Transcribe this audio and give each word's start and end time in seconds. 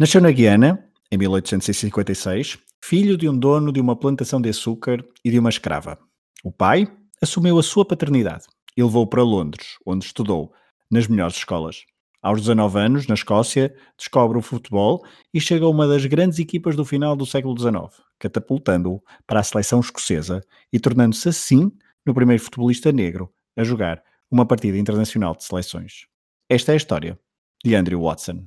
Nasceu 0.00 0.20
na 0.20 0.30
Guiana, 0.30 0.88
em 1.10 1.18
1856, 1.18 2.56
filho 2.80 3.16
de 3.16 3.28
um 3.28 3.36
dono 3.36 3.72
de 3.72 3.80
uma 3.80 3.96
plantação 3.96 4.40
de 4.40 4.48
açúcar 4.48 5.04
e 5.24 5.30
de 5.32 5.40
uma 5.40 5.48
escrava. 5.48 5.98
O 6.44 6.52
pai 6.52 6.86
assumiu 7.20 7.58
a 7.58 7.64
sua 7.64 7.84
paternidade 7.84 8.44
e 8.76 8.82
levou 8.84 9.08
para 9.08 9.24
Londres, 9.24 9.76
onde 9.84 10.04
estudou 10.04 10.52
nas 10.88 11.08
melhores 11.08 11.34
escolas. 11.34 11.82
Aos 12.22 12.40
19 12.42 12.78
anos, 12.78 13.08
na 13.08 13.14
Escócia, 13.14 13.74
descobre 13.98 14.38
o 14.38 14.40
futebol 14.42 15.04
e 15.34 15.40
chega 15.40 15.64
a 15.64 15.68
uma 15.68 15.88
das 15.88 16.06
grandes 16.06 16.38
equipas 16.38 16.76
do 16.76 16.84
final 16.84 17.16
do 17.16 17.26
século 17.26 17.58
XIX, 17.58 18.00
catapultando-o 18.20 19.02
para 19.26 19.40
a 19.40 19.42
seleção 19.42 19.80
escocesa 19.80 20.44
e 20.72 20.78
tornando-se 20.78 21.28
assim 21.28 21.72
no 22.06 22.14
primeiro 22.14 22.40
futebolista 22.40 22.92
negro 22.92 23.32
a 23.56 23.64
jogar 23.64 24.00
uma 24.30 24.46
partida 24.46 24.78
internacional 24.78 25.34
de 25.34 25.42
seleções. 25.42 26.06
Esta 26.48 26.70
é 26.70 26.74
a 26.74 26.76
história 26.76 27.18
de 27.64 27.74
Andrew 27.74 28.00
Watson. 28.00 28.46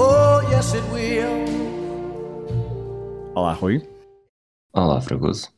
Oh, 0.00 0.40
yes, 0.48 0.74
it 0.74 0.84
will. 0.92 1.44
Olá, 3.34 3.52
Rui. 3.52 3.82
Olá, 4.72 5.00
Fragoso. 5.00 5.48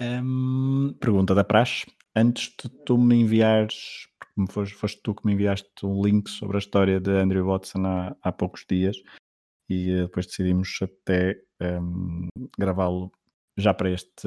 Hum, 0.00 0.94
pergunta 0.98 1.34
da 1.34 1.44
Praxe. 1.44 1.84
Antes 2.16 2.56
de 2.56 2.70
tu 2.86 2.96
me 2.96 3.16
enviares, 3.16 4.08
porque 4.18 4.50
foste, 4.50 4.74
foste 4.74 5.02
tu 5.02 5.14
que 5.14 5.26
me 5.26 5.34
enviaste 5.34 5.68
um 5.84 6.02
link 6.02 6.30
sobre 6.30 6.56
a 6.56 6.58
história 6.58 6.98
de 6.98 7.10
Andrew 7.10 7.44
Watson 7.44 7.84
há, 7.84 8.16
há 8.22 8.32
poucos 8.32 8.64
dias 8.66 8.96
e 9.68 9.90
eh, 9.90 10.02
depois 10.04 10.26
decidimos 10.26 10.78
até 10.80 11.38
hum, 11.60 12.28
gravá-lo 12.58 13.12
já 13.58 13.74
para 13.74 13.90
este 13.90 14.26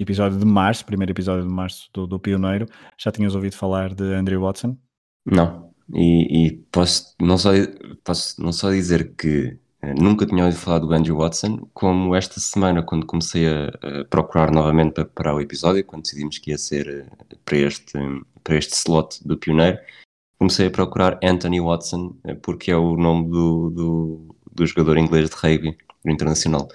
episódio 0.00 0.36
de 0.36 0.46
março, 0.46 0.84
primeiro 0.84 1.12
episódio 1.12 1.46
de 1.46 1.54
março 1.54 1.88
do, 1.94 2.08
do 2.08 2.18
Pioneiro. 2.18 2.66
Já 2.98 3.12
tinhas 3.12 3.36
ouvido 3.36 3.54
falar 3.54 3.94
de 3.94 4.02
Andrew 4.14 4.40
Watson? 4.40 4.76
Não, 5.24 5.69
e, 5.94 6.46
e 6.46 6.52
posso, 6.72 7.14
não 7.20 7.36
só, 7.38 7.50
posso 8.04 8.40
não 8.42 8.52
só 8.52 8.70
dizer 8.70 9.14
que 9.16 9.58
eh, 9.82 9.94
nunca 9.94 10.26
tinha 10.26 10.44
ouvido 10.44 10.60
falar 10.60 10.78
do 10.80 10.92
Andrew 10.92 11.16
Watson, 11.16 11.68
como 11.74 12.14
esta 12.14 12.38
semana, 12.40 12.82
quando 12.82 13.06
comecei 13.06 13.48
a, 13.48 13.68
a 13.82 14.04
procurar 14.04 14.52
novamente 14.52 14.94
para, 14.94 15.04
para 15.06 15.34
o 15.34 15.40
episódio, 15.40 15.84
quando 15.84 16.02
decidimos 16.02 16.38
que 16.38 16.50
ia 16.50 16.58
ser 16.58 16.88
eh, 16.88 17.36
para 17.44 17.58
este, 17.58 17.98
para 18.44 18.56
este 18.56 18.74
slot 18.74 19.26
do 19.26 19.38
Pioneiro, 19.38 19.78
comecei 20.38 20.66
a 20.66 20.70
procurar 20.70 21.18
Anthony 21.22 21.60
Watson, 21.60 22.16
eh, 22.24 22.34
porque 22.34 22.70
é 22.70 22.76
o 22.76 22.96
nome 22.96 23.30
do, 23.30 23.70
do, 23.70 24.36
do 24.52 24.66
jogador 24.66 24.98
inglês 24.98 25.30
de 25.30 25.36
rugby 25.36 25.76
internacional. 26.04 26.68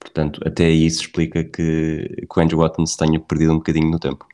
Portanto, 0.00 0.40
até 0.46 0.70
isso 0.70 1.02
explica 1.02 1.44
que, 1.44 2.08
que 2.08 2.38
o 2.38 2.40
Andrew 2.40 2.60
Watson 2.60 2.86
se 2.86 2.96
tenha 2.96 3.20
perdido 3.20 3.52
um 3.52 3.56
bocadinho 3.56 3.90
no 3.90 3.98
tempo. 3.98 4.26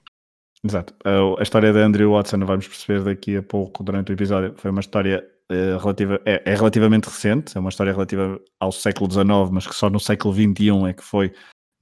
Exato. 0.65 0.95
A, 1.05 1.41
a 1.41 1.43
história 1.43 1.73
de 1.73 1.79
Andrew 1.79 2.13
Watson, 2.13 2.39
vamos 2.39 2.67
perceber 2.67 3.03
daqui 3.03 3.37
a 3.37 3.43
pouco 3.43 3.85
durante 3.85 4.11
o 4.11 4.15
episódio, 4.15 4.55
foi 4.57 4.71
uma 4.71 4.81
história 4.81 5.23
uh, 5.53 5.79
relativa, 5.79 6.21
é, 6.25 6.43
é, 6.45 6.55
relativamente 6.55 7.05
recente, 7.05 7.57
é 7.57 7.61
uma 7.61 7.69
história 7.69 7.93
relativa 7.93 8.41
ao 8.59 8.73
século 8.73 9.11
XIX, 9.11 9.51
mas 9.53 9.67
que 9.67 9.75
só 9.75 9.91
no 9.91 10.01
século 10.01 10.33
XXI 10.33 10.89
é 10.89 10.93
que 10.95 11.05
foi 11.05 11.33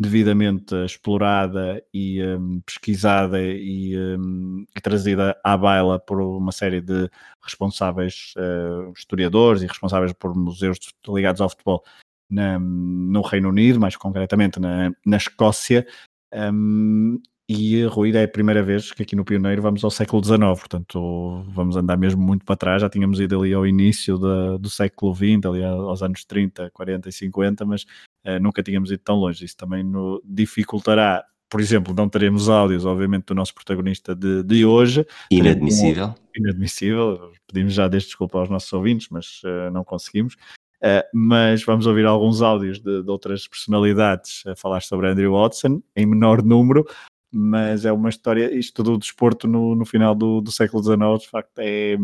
devidamente 0.01 0.75
explorada 0.85 1.81
e 1.95 2.21
um, 2.25 2.61
pesquisada 2.63 3.41
e, 3.41 3.97
um, 3.97 4.65
e, 4.77 4.81
trazida 4.81 5.39
à 5.45 5.57
baila 5.57 6.01
por 6.01 6.21
uma 6.21 6.51
série 6.51 6.81
de 6.81 7.09
responsáveis 7.41 8.35
uh, 8.37 8.93
historiadores 8.97 9.63
e 9.63 9.67
responsáveis 9.67 10.13
por 10.13 10.35
museus 10.35 10.79
ligados 11.07 11.41
ao 11.41 11.49
futebol 11.49 11.85
na, 12.29 12.59
no 12.59 13.21
Reino 13.23 13.51
Unido, 13.51 13.79
mais 13.79 13.95
concretamente 13.95 14.59
na, 14.59 14.93
na 15.07 15.17
Escócia. 15.17 15.87
Um, 16.35 17.21
e 17.49 17.85
Rui 17.85 18.17
é 18.17 18.25
a 18.25 18.29
primeira 18.29 18.63
vez 18.63 18.93
que 18.93 19.03
aqui 19.03 19.17
no 19.17 19.25
Pioneiro 19.25 19.61
vamos 19.61 19.83
ao 19.83 19.91
século 19.91 20.25
XIX, 20.25 20.41
portanto 20.41 21.45
vamos 21.49 21.77
andar 21.77 21.97
mesmo 21.99 22.23
muito 22.23 22.45
para 22.45 22.57
trás, 22.57 22.83
já 22.83 22.89
tínhamos 22.89 23.21
ido 23.21 23.41
ali 23.41 23.53
ao 23.53 23.67
início 23.67 24.17
da, 24.17 24.57
do 24.57 24.71
século 24.71 25.15
XX, 25.15 25.45
ali 25.47 25.65
aos 25.65 26.03
anos 26.03 26.25
30, 26.25 26.71
40 26.71 27.09
e 27.09 27.13
50, 27.13 27.65
mas 27.65 27.83
uh, 27.83 28.39
nunca 28.41 28.63
tínhamos 28.63 28.91
ido 28.91 29.03
tão 29.03 29.17
longe, 29.17 29.45
isso 29.45 29.57
também 29.57 29.83
no, 29.83 30.23
dificultará, 30.25 31.25
por 31.51 31.61
exemplo, 31.61 31.93
não 31.95 32.09
teremos 32.09 32.49
áudios, 32.49 32.87
obviamente, 32.87 33.27
do 33.27 33.35
nosso 33.35 33.55
protagonista 33.55 34.15
de, 34.15 34.43
de 34.43 34.65
hoje. 34.65 35.05
Inadmissível. 35.31 36.07
Um, 36.07 36.15
inadmissível, 36.35 37.33
pedimos 37.47 37.75
já 37.75 37.89
desde 37.89 38.09
desculpa 38.09 38.39
aos 38.39 38.49
nossos 38.49 38.73
ouvintes, 38.73 39.09
mas 39.11 39.43
uh, 39.45 39.71
não 39.71 39.85
conseguimos. 39.85 40.35
Uh, 40.83 41.05
mas 41.15 41.63
vamos 41.63 41.87
ouvir 41.87 42.07
alguns 42.07 42.41
áudios 42.41 42.81
de, 42.81 43.03
de, 43.03 43.11
outras 43.11 43.47
personalidades 43.47 44.43
a 44.47 44.57
falar 44.57 44.81
sobre 44.81 45.09
Andrew 45.09 45.33
Watson, 45.35 45.83
em 45.95 46.07
menor 46.07 46.43
número, 46.43 46.85
mas 47.33 47.85
é 47.85 47.93
uma 47.93 48.09
história, 48.09 48.53
isto 48.55 48.83
do 48.83 48.99
desporto 48.99 49.49
no, 49.49 49.75
no 49.75 49.85
final 49.85 50.15
do, 50.15 50.41
do 50.41 50.53
século 50.53 50.83
XIX, 50.83 51.21
de 51.21 51.29
facto, 51.29 51.59
é 51.59 51.97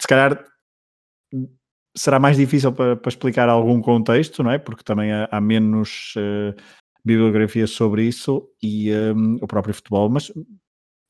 se 0.00 0.06
calhar 0.06 0.44
será 1.96 2.18
mais 2.18 2.36
difícil 2.36 2.72
para, 2.72 2.96
para 2.96 3.08
explicar 3.08 3.48
algum 3.48 3.80
contexto, 3.80 4.42
não 4.42 4.50
é? 4.50 4.58
Porque 4.58 4.84
também 4.84 5.12
há, 5.12 5.28
há 5.30 5.40
menos 5.40 6.14
uh, 6.16 6.54
bibliografia 7.04 7.66
sobre 7.66 8.04
isso 8.04 8.48
e 8.62 8.92
um, 8.92 9.36
o 9.42 9.46
próprio 9.46 9.74
futebol, 9.74 10.08
mas 10.08 10.32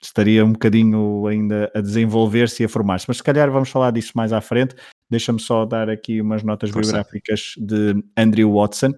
estaria 0.02 0.44
um 0.44 0.52
bocadinho 0.52 1.26
ainda 1.26 1.70
a 1.74 1.80
desenvolver-se 1.80 2.62
e 2.62 2.66
a 2.66 2.68
formar-se. 2.68 3.06
Mas 3.08 3.18
se 3.18 3.22
calhar 3.22 3.50
vamos 3.50 3.68
falar 3.68 3.90
disso 3.90 4.12
mais 4.14 4.32
à 4.32 4.40
frente. 4.40 4.74
Deixa-me 5.10 5.40
só 5.40 5.64
dar 5.64 5.90
aqui 5.90 6.20
umas 6.20 6.42
notas 6.42 6.70
Força. 6.70 6.92
biográficas 6.92 7.54
de 7.58 8.02
Andrew 8.16 8.52
Watson 8.54 8.92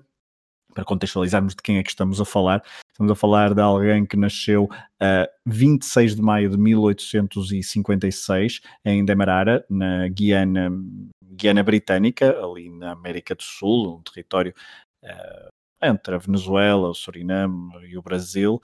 para 0.74 0.84
contextualizarmos 0.84 1.54
de 1.54 1.62
quem 1.62 1.78
é 1.78 1.82
que 1.82 1.90
estamos 1.90 2.20
a 2.20 2.24
falar, 2.24 2.62
estamos 2.92 3.12
a 3.12 3.14
falar 3.14 3.54
de 3.54 3.60
alguém 3.60 4.06
que 4.06 4.16
nasceu 4.16 4.68
a 5.00 5.26
uh, 5.26 5.50
26 5.50 6.16
de 6.16 6.22
maio 6.22 6.50
de 6.50 6.56
1856 6.56 8.60
em 8.84 9.04
Demerara, 9.04 9.64
na 9.68 10.08
Guiana, 10.08 10.70
Guiana 11.22 11.62
Britânica, 11.62 12.38
ali 12.42 12.70
na 12.70 12.92
América 12.92 13.34
do 13.34 13.42
Sul, 13.42 13.98
um 13.98 14.02
território 14.02 14.54
uh, 15.04 15.48
entre 15.82 16.14
a 16.14 16.18
Venezuela, 16.18 16.88
o 16.88 16.94
Suriname 16.94 17.72
e 17.88 17.96
o 17.96 18.02
Brasil. 18.02 18.60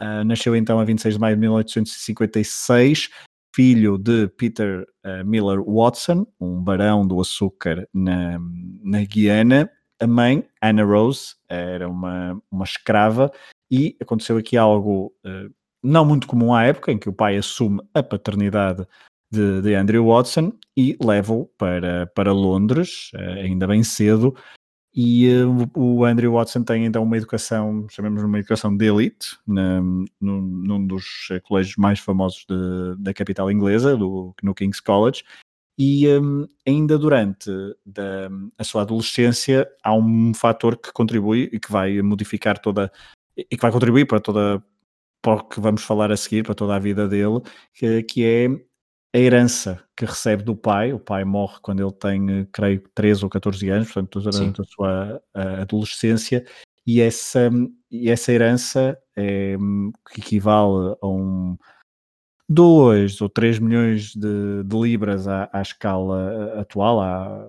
Uh, 0.00 0.24
nasceu 0.24 0.56
então 0.56 0.80
a 0.80 0.84
26 0.84 1.14
de 1.14 1.20
maio 1.20 1.36
de 1.36 1.40
1856, 1.40 3.10
filho 3.54 3.98
de 3.98 4.28
Peter 4.28 4.86
uh, 5.04 5.24
Miller 5.24 5.62
Watson, 5.62 6.26
um 6.40 6.62
barão 6.62 7.06
do 7.06 7.20
açúcar 7.20 7.86
na, 7.92 8.38
na 8.82 9.04
Guiana, 9.04 9.70
a 10.02 10.06
mãe, 10.06 10.44
Anna 10.60 10.84
Rose, 10.84 11.36
era 11.48 11.88
uma, 11.88 12.42
uma 12.50 12.64
escrava 12.64 13.30
e 13.70 13.96
aconteceu 14.00 14.36
aqui 14.36 14.56
algo 14.56 15.14
uh, 15.24 15.48
não 15.82 16.04
muito 16.04 16.26
comum 16.26 16.52
à 16.52 16.64
época, 16.64 16.90
em 16.90 16.98
que 16.98 17.08
o 17.08 17.12
pai 17.12 17.36
assume 17.36 17.80
a 17.94 18.02
paternidade 18.02 18.84
de, 19.30 19.62
de 19.62 19.74
Andrew 19.76 20.08
Watson 20.08 20.52
e 20.76 20.96
leva-o 21.00 21.46
para, 21.56 22.06
para 22.08 22.32
Londres, 22.32 23.10
uh, 23.14 23.40
ainda 23.44 23.66
bem 23.68 23.84
cedo, 23.84 24.34
e 24.92 25.28
uh, 25.28 25.70
o 25.78 26.04
Andrew 26.04 26.32
Watson 26.32 26.64
tem 26.64 26.84
então 26.84 27.04
uma 27.04 27.16
educação, 27.16 27.86
chamemos 27.88 28.24
uma 28.24 28.40
educação 28.40 28.76
de 28.76 28.84
elite, 28.84 29.38
na, 29.46 29.80
num, 29.80 30.08
num 30.20 30.84
dos 30.84 31.28
colégios 31.44 31.76
mais 31.76 32.00
famosos 32.00 32.44
de, 32.48 32.96
da 32.98 33.14
capital 33.14 33.52
inglesa, 33.52 33.96
do, 33.96 34.34
no 34.42 34.52
King's 34.52 34.80
College, 34.80 35.22
e 35.78 36.06
um, 36.08 36.46
ainda 36.66 36.98
durante 36.98 37.50
da, 37.84 38.28
a 38.58 38.64
sua 38.64 38.82
adolescência 38.82 39.68
há 39.82 39.94
um 39.94 40.34
fator 40.34 40.76
que 40.76 40.92
contribui 40.92 41.48
e 41.52 41.58
que 41.58 41.72
vai 41.72 42.00
modificar 42.02 42.58
toda 42.58 42.92
e 43.36 43.44
que 43.44 43.62
vai 43.62 43.72
contribuir 43.72 44.06
para 44.06 44.20
toda 44.20 44.62
para 45.22 45.34
o 45.34 45.44
que 45.44 45.60
vamos 45.60 45.84
falar 45.84 46.10
a 46.10 46.16
seguir, 46.16 46.42
para 46.42 46.54
toda 46.54 46.74
a 46.74 46.80
vida 46.80 47.08
dele, 47.08 47.40
que, 47.72 48.02
que 48.02 48.24
é 48.24 48.48
a 49.14 49.18
herança 49.18 49.82
que 49.96 50.04
recebe 50.04 50.42
do 50.42 50.56
pai. 50.56 50.92
O 50.92 50.98
pai 50.98 51.24
morre 51.24 51.58
quando 51.62 51.80
ele 51.80 51.92
tem, 51.92 52.44
creio, 52.52 52.82
13 52.92 53.24
ou 53.24 53.30
14 53.30 53.68
anos, 53.70 53.92
portanto, 53.92 54.20
durante 54.20 54.56
Sim. 54.56 54.62
a 54.62 54.64
sua 54.64 55.22
a 55.32 55.62
adolescência, 55.62 56.44
e 56.84 57.00
essa, 57.00 57.48
e 57.88 58.10
essa 58.10 58.32
herança 58.32 58.98
é, 59.16 59.56
que 60.12 60.20
equivale 60.20 60.96
a 61.00 61.06
um 61.06 61.56
2 62.48 63.20
ou 63.20 63.28
3 63.28 63.58
milhões 63.58 64.14
de, 64.14 64.62
de 64.64 64.76
libras 64.76 65.26
à, 65.26 65.48
à 65.52 65.62
escala 65.62 66.60
atual, 66.60 67.00
à, 67.00 67.48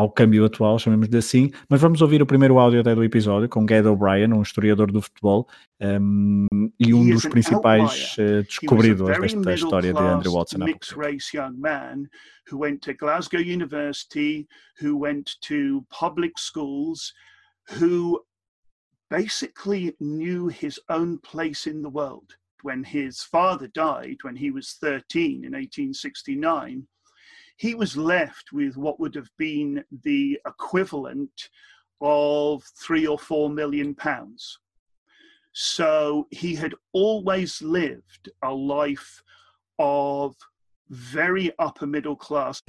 ao 0.00 0.10
câmbio 0.10 0.44
atual, 0.44 0.78
chamemos-lhe 0.78 1.16
assim, 1.16 1.50
mas 1.68 1.80
vamos 1.80 2.00
ouvir 2.00 2.22
o 2.22 2.26
primeiro 2.26 2.58
áudio 2.58 2.80
até 2.80 2.94
do 2.94 3.04
episódio 3.04 3.48
com 3.48 3.66
Gad 3.66 3.86
O'Brien, 3.86 4.32
um 4.32 4.40
historiador 4.40 4.90
do 4.90 5.02
futebol 5.02 5.46
um, 5.80 6.46
e 6.78 6.94
um 6.94 7.08
dos 7.10 7.26
principais 7.26 8.16
uh, 8.18 8.42
descobridores 8.44 9.34
desta 9.34 9.54
história 9.54 9.92
de 9.92 10.00
Andrew 10.00 10.32
Watson. 10.32 10.64
Mixed 10.64 10.96
race 10.96 11.36
young 11.36 11.52
man 11.58 12.08
who 12.50 12.58
went 12.58 12.80
to 12.80 12.94
Glasgow 12.94 13.40
University, 13.40 14.48
who 14.82 14.98
went 14.98 15.36
to 15.46 15.84
public 15.90 16.32
schools, 16.38 17.12
who 17.78 18.24
basically 19.10 19.94
knew 20.00 20.48
his 20.48 20.80
own 20.88 21.18
place 21.18 21.68
in 21.68 21.82
the 21.82 21.90
world. 21.90 22.39
When 22.62 22.84
his 22.84 23.22
father 23.22 23.68
died 23.68 24.18
when 24.22 24.36
he 24.36 24.50
was 24.50 24.72
13 24.80 25.44
in 25.44 25.52
1869, 25.52 26.86
he 27.56 27.74
was 27.74 27.96
left 27.96 28.52
with 28.52 28.76
what 28.76 28.98
would 29.00 29.14
have 29.14 29.30
been 29.36 29.84
the 30.02 30.40
equivalent 30.46 31.50
of 32.00 32.64
three 32.78 33.06
or 33.06 33.18
four 33.18 33.50
million 33.50 33.94
pounds. 33.94 34.58
So 35.52 36.26
he 36.30 36.54
had 36.54 36.74
always 36.92 37.60
lived 37.60 38.30
a 38.42 38.52
life 38.52 39.22
of 39.78 40.34
very 40.88 41.52
upper 41.58 41.86
middle 41.86 42.16
class. 42.16 42.62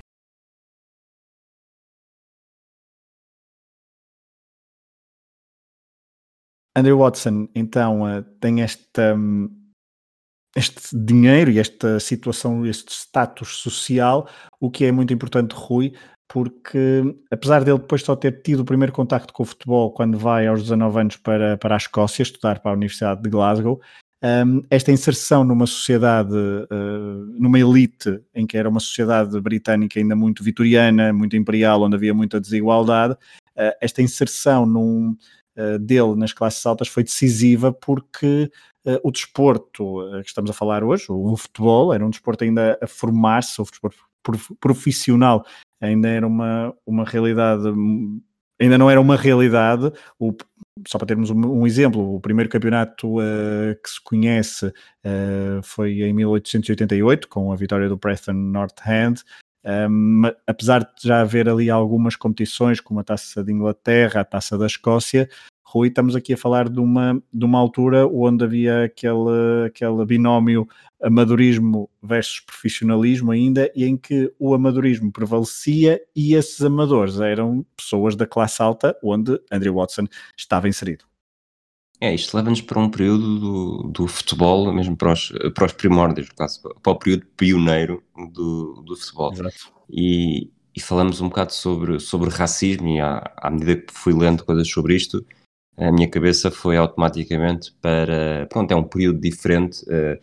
Andrew 6.73 6.97
Watson, 6.97 7.49
então, 7.53 8.05
uh, 8.05 8.23
tem 8.39 8.61
esta, 8.61 9.13
um, 9.13 9.60
este 10.55 10.97
dinheiro 10.97 11.51
e 11.51 11.59
esta 11.59 11.99
situação, 11.99 12.65
este 12.65 12.91
status 12.91 13.57
social, 13.57 14.27
o 14.59 14.69
que 14.69 14.85
é 14.85 14.91
muito 14.91 15.13
importante, 15.13 15.53
Rui, 15.53 15.93
porque 16.27 17.03
apesar 17.29 17.63
dele 17.63 17.79
depois 17.79 18.03
só 18.03 18.15
ter 18.15 18.41
tido 18.41 18.61
o 18.61 18.65
primeiro 18.65 18.93
contacto 18.93 19.33
com 19.33 19.43
o 19.43 19.45
futebol 19.45 19.91
quando 19.91 20.17
vai 20.17 20.47
aos 20.47 20.61
19 20.61 20.99
anos 20.99 21.17
para, 21.17 21.57
para 21.57 21.75
a 21.75 21.77
Escócia 21.77 22.23
estudar 22.23 22.59
para 22.59 22.71
a 22.71 22.73
Universidade 22.73 23.21
de 23.21 23.29
Glasgow, 23.29 23.81
um, 24.23 24.61
esta 24.69 24.91
inserção 24.91 25.43
numa 25.43 25.65
sociedade, 25.65 26.35
uh, 26.35 27.25
numa 27.39 27.59
elite 27.59 28.21
em 28.35 28.45
que 28.45 28.55
era 28.55 28.69
uma 28.69 28.79
sociedade 28.79 29.39
britânica 29.41 29.99
ainda 29.99 30.15
muito 30.15 30.43
vitoriana, 30.43 31.11
muito 31.11 31.35
imperial, 31.35 31.81
onde 31.81 31.95
havia 31.95 32.13
muita 32.13 32.39
desigualdade, 32.39 33.13
uh, 33.13 33.73
esta 33.81 34.01
inserção 34.01 34.65
num, 34.65 35.17
dele 35.79 36.15
nas 36.15 36.33
classes 36.33 36.65
altas 36.65 36.87
foi 36.87 37.03
decisiva 37.03 37.71
porque 37.71 38.51
Uh, 38.83 38.97
o 39.03 39.11
desporto 39.11 40.01
uh, 40.01 40.23
que 40.23 40.29
estamos 40.29 40.49
a 40.49 40.53
falar 40.55 40.83
hoje, 40.83 41.05
o, 41.07 41.37
futebol, 41.37 41.93
era 41.93 42.03
um 42.03 42.09
desporto 42.09 42.43
ainda 42.43 42.79
a 42.81 42.87
formar-se, 42.87 43.61
o 43.61 43.63
desporto 43.63 43.97
profissional 44.59 45.45
ainda 45.79 46.09
era 46.09 46.25
uma, 46.25 46.75
uma 46.83 47.05
realidade, 47.05 47.63
ainda 48.59 48.79
não 48.79 48.89
era 48.89 48.99
uma 48.99 49.15
realidade. 49.15 49.91
O, 50.19 50.33
só 50.87 50.97
para 50.97 51.09
termos 51.09 51.29
um, 51.29 51.59
um, 51.59 51.67
exemplo, 51.67 52.15
o 52.15 52.19
primeiro 52.19 52.49
campeonato 52.49 53.19
uh, 53.19 53.75
que 53.83 53.89
se 53.89 54.03
conhece 54.03 54.73
foi 55.63 56.01
em 56.01 56.13
1888, 56.13 57.27
com 57.27 57.51
a 57.51 57.55
vitória 57.55 57.87
do 57.87 57.99
Preston 57.99 58.33
North 58.33 58.79
End. 58.87 59.23
Um, 59.63 60.23
apesar 60.47 60.79
de 60.79 61.07
já 61.07 61.21
haver 61.21 61.47
ali 61.47 61.69
algumas 61.69 62.15
competições, 62.15 62.79
como 62.79 62.99
a 62.99 63.03
Taça 63.03 63.43
de 63.43 63.51
Inglaterra, 63.51 64.21
a 64.21 64.25
Taça 64.25 64.57
da 64.57 64.65
Escócia, 64.65 65.29
Rui, 65.71 65.87
estamos 65.87 66.17
aqui 66.17 66.33
a 66.33 66.37
falar 66.37 66.67
de 66.67 66.81
uma, 66.81 67.23
de 67.31 67.45
uma 67.45 67.57
altura 67.57 68.05
onde 68.05 68.43
havia 68.43 68.83
aquele, 68.83 69.67
aquele 69.67 70.05
binómio 70.05 70.67
amadorismo 71.01 71.89
versus 72.03 72.41
profissionalismo 72.41 73.31
ainda, 73.31 73.71
e 73.73 73.85
em 73.85 73.95
que 73.95 74.33
o 74.37 74.53
amadorismo 74.53 75.11
prevalecia 75.13 76.01
e 76.13 76.35
esses 76.35 76.61
amadores 76.61 77.21
eram 77.21 77.65
pessoas 77.77 78.17
da 78.17 78.27
classe 78.27 78.61
alta 78.61 78.97
onde 79.01 79.39
Andrew 79.49 79.75
Watson 79.75 80.07
estava 80.37 80.67
inserido. 80.67 81.05
É, 82.01 82.15
isto 82.15 82.35
leva-nos 82.35 82.61
para 82.61 82.79
um 82.79 82.89
período 82.89 83.39
do, 83.39 83.83
do 83.89 84.07
futebol, 84.07 84.73
mesmo 84.73 84.97
para 84.97 85.13
os, 85.13 85.31
para 85.53 85.65
os 85.65 85.73
primórdios, 85.73 86.29
para 86.81 86.91
o 86.91 86.95
período 86.95 87.27
pioneiro 87.37 88.01
do, 88.33 88.81
do 88.81 88.95
futebol. 88.97 89.31
E, 89.87 90.49
e 90.75 90.81
falamos 90.81 91.21
um 91.21 91.29
bocado 91.29 91.53
sobre, 91.53 91.99
sobre 91.99 92.31
racismo, 92.31 92.87
e 92.89 92.99
à, 92.99 93.31
à 93.37 93.51
medida 93.51 93.75
que 93.75 93.93
fui 93.93 94.13
lendo 94.13 94.43
coisas 94.43 94.67
sobre 94.67 94.95
isto, 94.95 95.23
a 95.77 95.91
minha 95.91 96.09
cabeça 96.09 96.49
foi 96.49 96.75
automaticamente 96.75 97.71
para. 97.81 98.47
Pronto, 98.47 98.71
é 98.71 98.75
um 98.75 98.83
período 98.83 99.19
diferente. 99.19 99.83
Uh, 99.83 100.19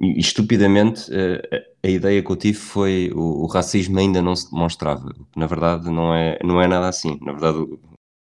e 0.00 0.18
estupidamente, 0.18 1.10
uh, 1.10 1.62
a 1.84 1.88
ideia 1.88 2.22
que 2.22 2.30
eu 2.30 2.36
tive 2.36 2.58
foi 2.58 3.10
o, 3.14 3.44
o, 3.44 3.46
racismo 3.46 3.98
ainda 3.98 4.20
não 4.20 4.34
se 4.34 4.50
demonstrava. 4.50 5.12
Na 5.36 5.46
verdade, 5.46 5.88
não 5.90 6.14
é, 6.14 6.38
não 6.42 6.60
é 6.60 6.66
nada 6.66 6.88
assim. 6.88 7.18
Na 7.22 7.32
verdade, 7.32 7.64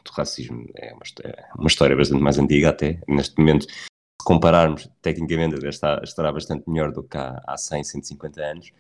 o, 0.09 0.13
o 0.13 0.15
racismo 0.15 0.65
é 0.75 0.93
uma, 0.93 1.03
é 1.23 1.45
uma, 1.57 1.67
história 1.67 1.95
bastante 1.95 2.21
mais 2.21 2.37
antiga, 2.37 2.69
até. 2.69 2.99
Neste 3.07 3.37
momento, 3.37 3.65
se 3.69 4.25
compararmos, 4.25 4.89
tecnicamente, 5.01 5.65
está, 5.65 6.01
estará 6.03 6.31
bastante 6.31 6.69
melhor 6.69 6.91
do 6.91 7.03
que 7.03 7.17
há, 7.17 7.41
há 7.45 7.57
100, 7.57 7.83
150 7.83 8.41
anos. 8.41 8.71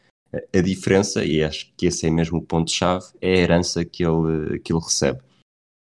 A 0.53 0.61
diferença, 0.61 1.23
e 1.23 1.43
acho 1.43 1.73
que 1.77 1.85
esse 1.85 2.05
é 2.05 2.09
mesmo 2.09 2.39
o 2.39 2.41
ponto-chave, 2.41 3.05
é 3.21 3.33
a 3.33 3.37
herança 3.37 3.85
que 3.85 4.03
ele, 4.03 4.59
que 4.59 4.73
ele 4.73 4.81
recebe. 4.81 5.19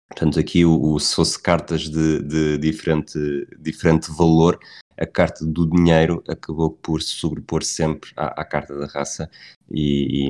Portanto, 0.08 0.40
aqui 0.40 0.64
o, 0.64 0.80
o, 0.80 0.98
se 0.98 1.14
fosse 1.14 1.40
cartas 1.40 1.88
de, 1.88 2.22
de, 2.22 2.58
diferente, 2.58 3.18
diferente 3.58 4.10
valor, 4.10 4.58
a 4.98 5.06
carta 5.06 5.46
do 5.46 5.68
dinheiro 5.68 6.22
acabou 6.28 6.70
por 6.70 7.00
se 7.00 7.10
sobrepor 7.10 7.62
sempre 7.62 8.10
à, 8.16 8.40
à 8.40 8.44
carta 8.44 8.76
da 8.76 8.86
raça 8.86 9.30
e, 9.70 10.26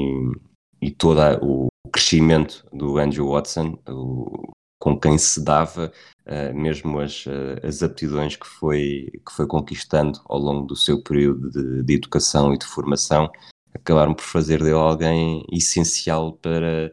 e, 0.81 0.87
e 0.87 0.91
todo 0.91 1.20
o 1.43 1.69
crescimento 1.91 2.64
do 2.73 2.99
Andrew 2.99 3.31
Watson, 3.31 3.79
o, 3.88 4.50
com 4.81 4.99
quem 4.99 5.17
se 5.19 5.44
dava 5.44 5.93
uh, 6.27 6.55
mesmo 6.55 6.99
as, 6.99 7.27
uh, 7.27 7.61
as 7.62 7.82
aptidões 7.82 8.35
que 8.35 8.47
foi, 8.47 9.12
que 9.25 9.32
foi 9.32 9.47
conquistando 9.47 10.21
ao 10.25 10.38
longo 10.38 10.67
do 10.67 10.75
seu 10.75 11.00
período 11.00 11.50
de, 11.50 11.85
de 11.85 11.94
educação 11.94 12.53
e 12.53 12.59
de 12.59 12.67
formação, 12.67 13.31
acabaram 13.73 14.15
por 14.15 14.25
fazer 14.25 14.59
dele 14.59 14.75
alguém 14.75 15.44
essencial 15.53 16.32
para 16.32 16.91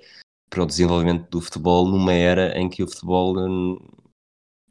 para 0.50 0.64
o 0.64 0.66
desenvolvimento 0.66 1.30
do 1.30 1.42
futebol 1.42 1.88
numa 1.88 2.14
era 2.14 2.58
em 2.58 2.70
que 2.70 2.82
o 2.82 2.88
futebol 2.88 3.38
hum, 3.38 3.78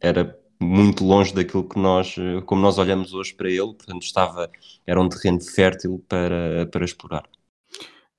era 0.00 0.38
muito 0.60 1.04
longe 1.04 1.34
daquilo 1.34 1.68
que 1.68 1.78
nós, 1.78 2.16
como 2.46 2.62
nós 2.62 2.78
olhamos 2.78 3.12
hoje 3.12 3.34
para 3.34 3.50
ele, 3.50 3.74
portanto 3.74 4.02
estava, 4.02 4.50
era 4.86 5.00
um 5.00 5.08
terreno 5.08 5.40
fértil 5.40 6.02
para, 6.08 6.66
para 6.72 6.84
explorar. 6.84 7.28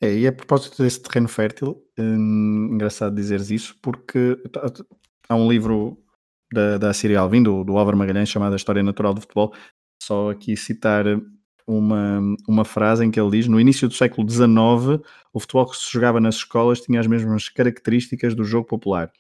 É, 0.02 0.14
e 0.14 0.28
a 0.28 0.32
propósito 0.32 0.84
desse 0.84 1.02
terreno 1.02 1.28
fértil, 1.28 1.84
hum, 1.98 2.70
engraçado 2.74 3.16
dizeres 3.16 3.50
isso, 3.50 3.76
porque 3.82 4.38
há 5.28 5.36
um 5.36 5.50
livro 5.50 5.98
da, 6.54 6.78
da 6.78 6.94
Síria 6.94 7.20
Alvim, 7.20 7.42
do, 7.42 7.64
do 7.64 7.78
Álvaro 7.78 7.98
Magalhães, 7.98 8.30
chamado 8.30 8.54
A 8.54 8.58
História 8.58 8.84
Natural 8.84 9.14
do 9.14 9.22
Futebol, 9.22 9.54
só 10.02 10.30
aqui 10.30 10.56
citar 10.56 11.06
uma, 11.68 12.22
uma 12.48 12.64
frase 12.64 13.04
em 13.04 13.12
que 13.12 13.20
ele 13.20 13.32
diz: 13.32 13.48
No 13.48 13.60
início 13.60 13.88
do 13.88 13.94
século 13.94 14.28
XIX, 14.30 15.04
o 15.34 15.40
futebol 15.40 15.70
que 15.70 15.76
se 15.76 15.92
jogava 15.92 16.20
nas 16.20 16.36
escolas 16.36 16.80
tinha 16.80 17.00
as 17.00 17.08
mesmas 17.08 17.50
características 17.50 18.34
do 18.34 18.44
jogo 18.44 18.68
popular. 18.68 19.12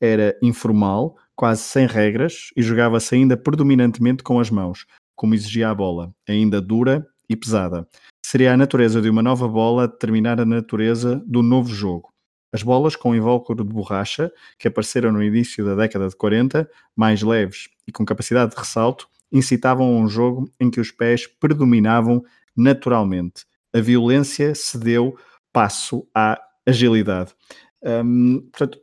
Era 0.00 0.38
informal, 0.42 1.16
quase 1.34 1.62
sem 1.62 1.86
regras 1.86 2.50
e 2.56 2.62
jogava-se 2.62 3.14
ainda 3.14 3.36
predominantemente 3.36 4.22
com 4.22 4.38
as 4.38 4.50
mãos, 4.50 4.86
como 5.16 5.34
exigia 5.34 5.70
a 5.70 5.74
bola, 5.74 6.14
ainda 6.28 6.60
dura 6.60 7.06
e 7.28 7.34
pesada. 7.34 7.88
Seria 8.28 8.52
a 8.52 8.56
natureza 8.56 9.00
de 9.00 9.08
uma 9.08 9.22
nova 9.22 9.46
bola 9.46 9.84
a 9.84 9.86
determinar 9.86 10.40
a 10.40 10.44
natureza 10.44 11.22
do 11.24 11.44
novo 11.44 11.72
jogo. 11.72 12.12
As 12.52 12.60
bolas 12.60 12.96
com 12.96 13.14
invólucro 13.14 13.54
de 13.54 13.72
borracha, 13.72 14.32
que 14.58 14.66
apareceram 14.66 15.12
no 15.12 15.22
início 15.22 15.64
da 15.64 15.76
década 15.76 16.08
de 16.08 16.16
40, 16.16 16.68
mais 16.96 17.22
leves 17.22 17.68
e 17.86 17.92
com 17.92 18.04
capacidade 18.04 18.50
de 18.50 18.56
ressalto, 18.58 19.06
incitavam 19.30 19.86
a 19.86 20.00
um 20.00 20.08
jogo 20.08 20.50
em 20.58 20.68
que 20.68 20.80
os 20.80 20.90
pés 20.90 21.28
predominavam 21.28 22.20
naturalmente. 22.56 23.44
A 23.72 23.78
violência 23.78 24.56
cedeu 24.56 25.16
passo 25.52 26.04
à 26.12 26.36
agilidade. 26.66 27.32
Um, 27.80 28.40
portanto, 28.50 28.80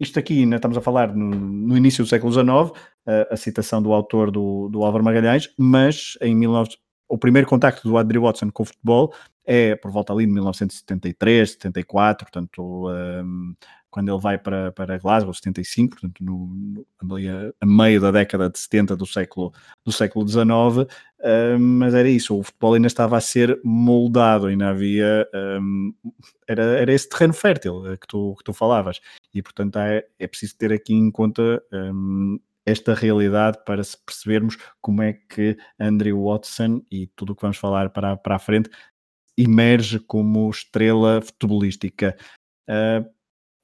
isto 0.00 0.18
aqui, 0.18 0.46
né, 0.46 0.56
estamos 0.56 0.78
a 0.78 0.80
falar 0.80 1.14
no, 1.14 1.28
no 1.28 1.76
início 1.76 2.02
do 2.02 2.08
século 2.08 2.32
XIX, 2.32 2.72
a, 3.06 3.34
a 3.34 3.36
citação 3.36 3.82
do 3.82 3.92
autor 3.92 4.30
do, 4.30 4.70
do 4.70 4.82
Álvaro 4.82 5.04
Magalhães, 5.04 5.50
mas 5.58 6.16
em 6.22 6.40
19, 6.40 6.78
o 7.08 7.18
primeiro 7.18 7.46
contacto 7.46 7.88
do 7.88 7.96
Andrew 7.96 8.22
Watson 8.22 8.50
com 8.50 8.62
o 8.62 8.66
futebol 8.66 9.14
é 9.44 9.76
por 9.76 9.90
volta 9.90 10.12
ali 10.12 10.26
de 10.26 10.32
1973, 10.32 11.52
74, 11.52 12.26
portanto, 12.26 12.88
um, 12.88 13.54
quando 13.96 14.12
ele 14.12 14.20
vai 14.20 14.36
para, 14.36 14.72
para 14.72 14.98
Glasgow, 14.98 15.32
75, 15.32 15.96
portanto, 15.96 16.22
no, 16.22 16.84
no, 17.00 17.16
a, 17.16 17.66
meio 17.66 18.00
da 18.00 18.10
década 18.10 18.50
de 18.50 18.58
70 18.58 18.96
do 18.96 19.06
século, 19.06 19.52
do 19.84 19.92
século 19.92 20.28
XIX, 20.28 20.46
um, 21.24 21.58
mas 21.58 21.94
era 21.94 22.08
isso, 22.08 22.38
o 22.38 22.42
futebol 22.42 22.74
ainda 22.74 22.88
estava 22.88 23.16
a 23.16 23.20
ser 23.20 23.58
moldado, 23.64 24.46
ainda 24.46 24.68
havia, 24.68 25.26
um, 25.60 25.94
era, 26.46 26.62
era 26.62 26.92
esse 26.92 27.08
terreno 27.08 27.32
fértil 27.32 27.86
eh, 27.86 27.96
que 27.96 28.06
tu, 28.06 28.34
que 28.36 28.44
tu 28.44 28.52
falavas, 28.52 29.00
e 29.32 29.40
portanto 29.40 29.78
é, 29.78 30.04
é 30.18 30.26
preciso 30.26 30.58
ter 30.58 30.72
aqui 30.72 30.92
em 30.92 31.10
conta 31.10 31.62
um, 31.72 32.38
esta 32.66 32.92
realidade 32.92 33.58
para 33.64 33.82
se 33.84 33.96
percebermos 34.04 34.58
como 34.80 35.02
é 35.02 35.12
que 35.12 35.56
Andrew 35.78 36.24
Watson 36.24 36.82
e 36.90 37.06
tudo 37.14 37.32
o 37.32 37.36
que 37.36 37.42
vamos 37.42 37.56
falar 37.56 37.90
para, 37.90 38.16
para 38.16 38.36
a 38.36 38.40
frente 38.40 38.68
emerge 39.38 40.00
como 40.00 40.50
estrela 40.50 41.20
futebolística. 41.20 42.16
Uh, 42.68 43.06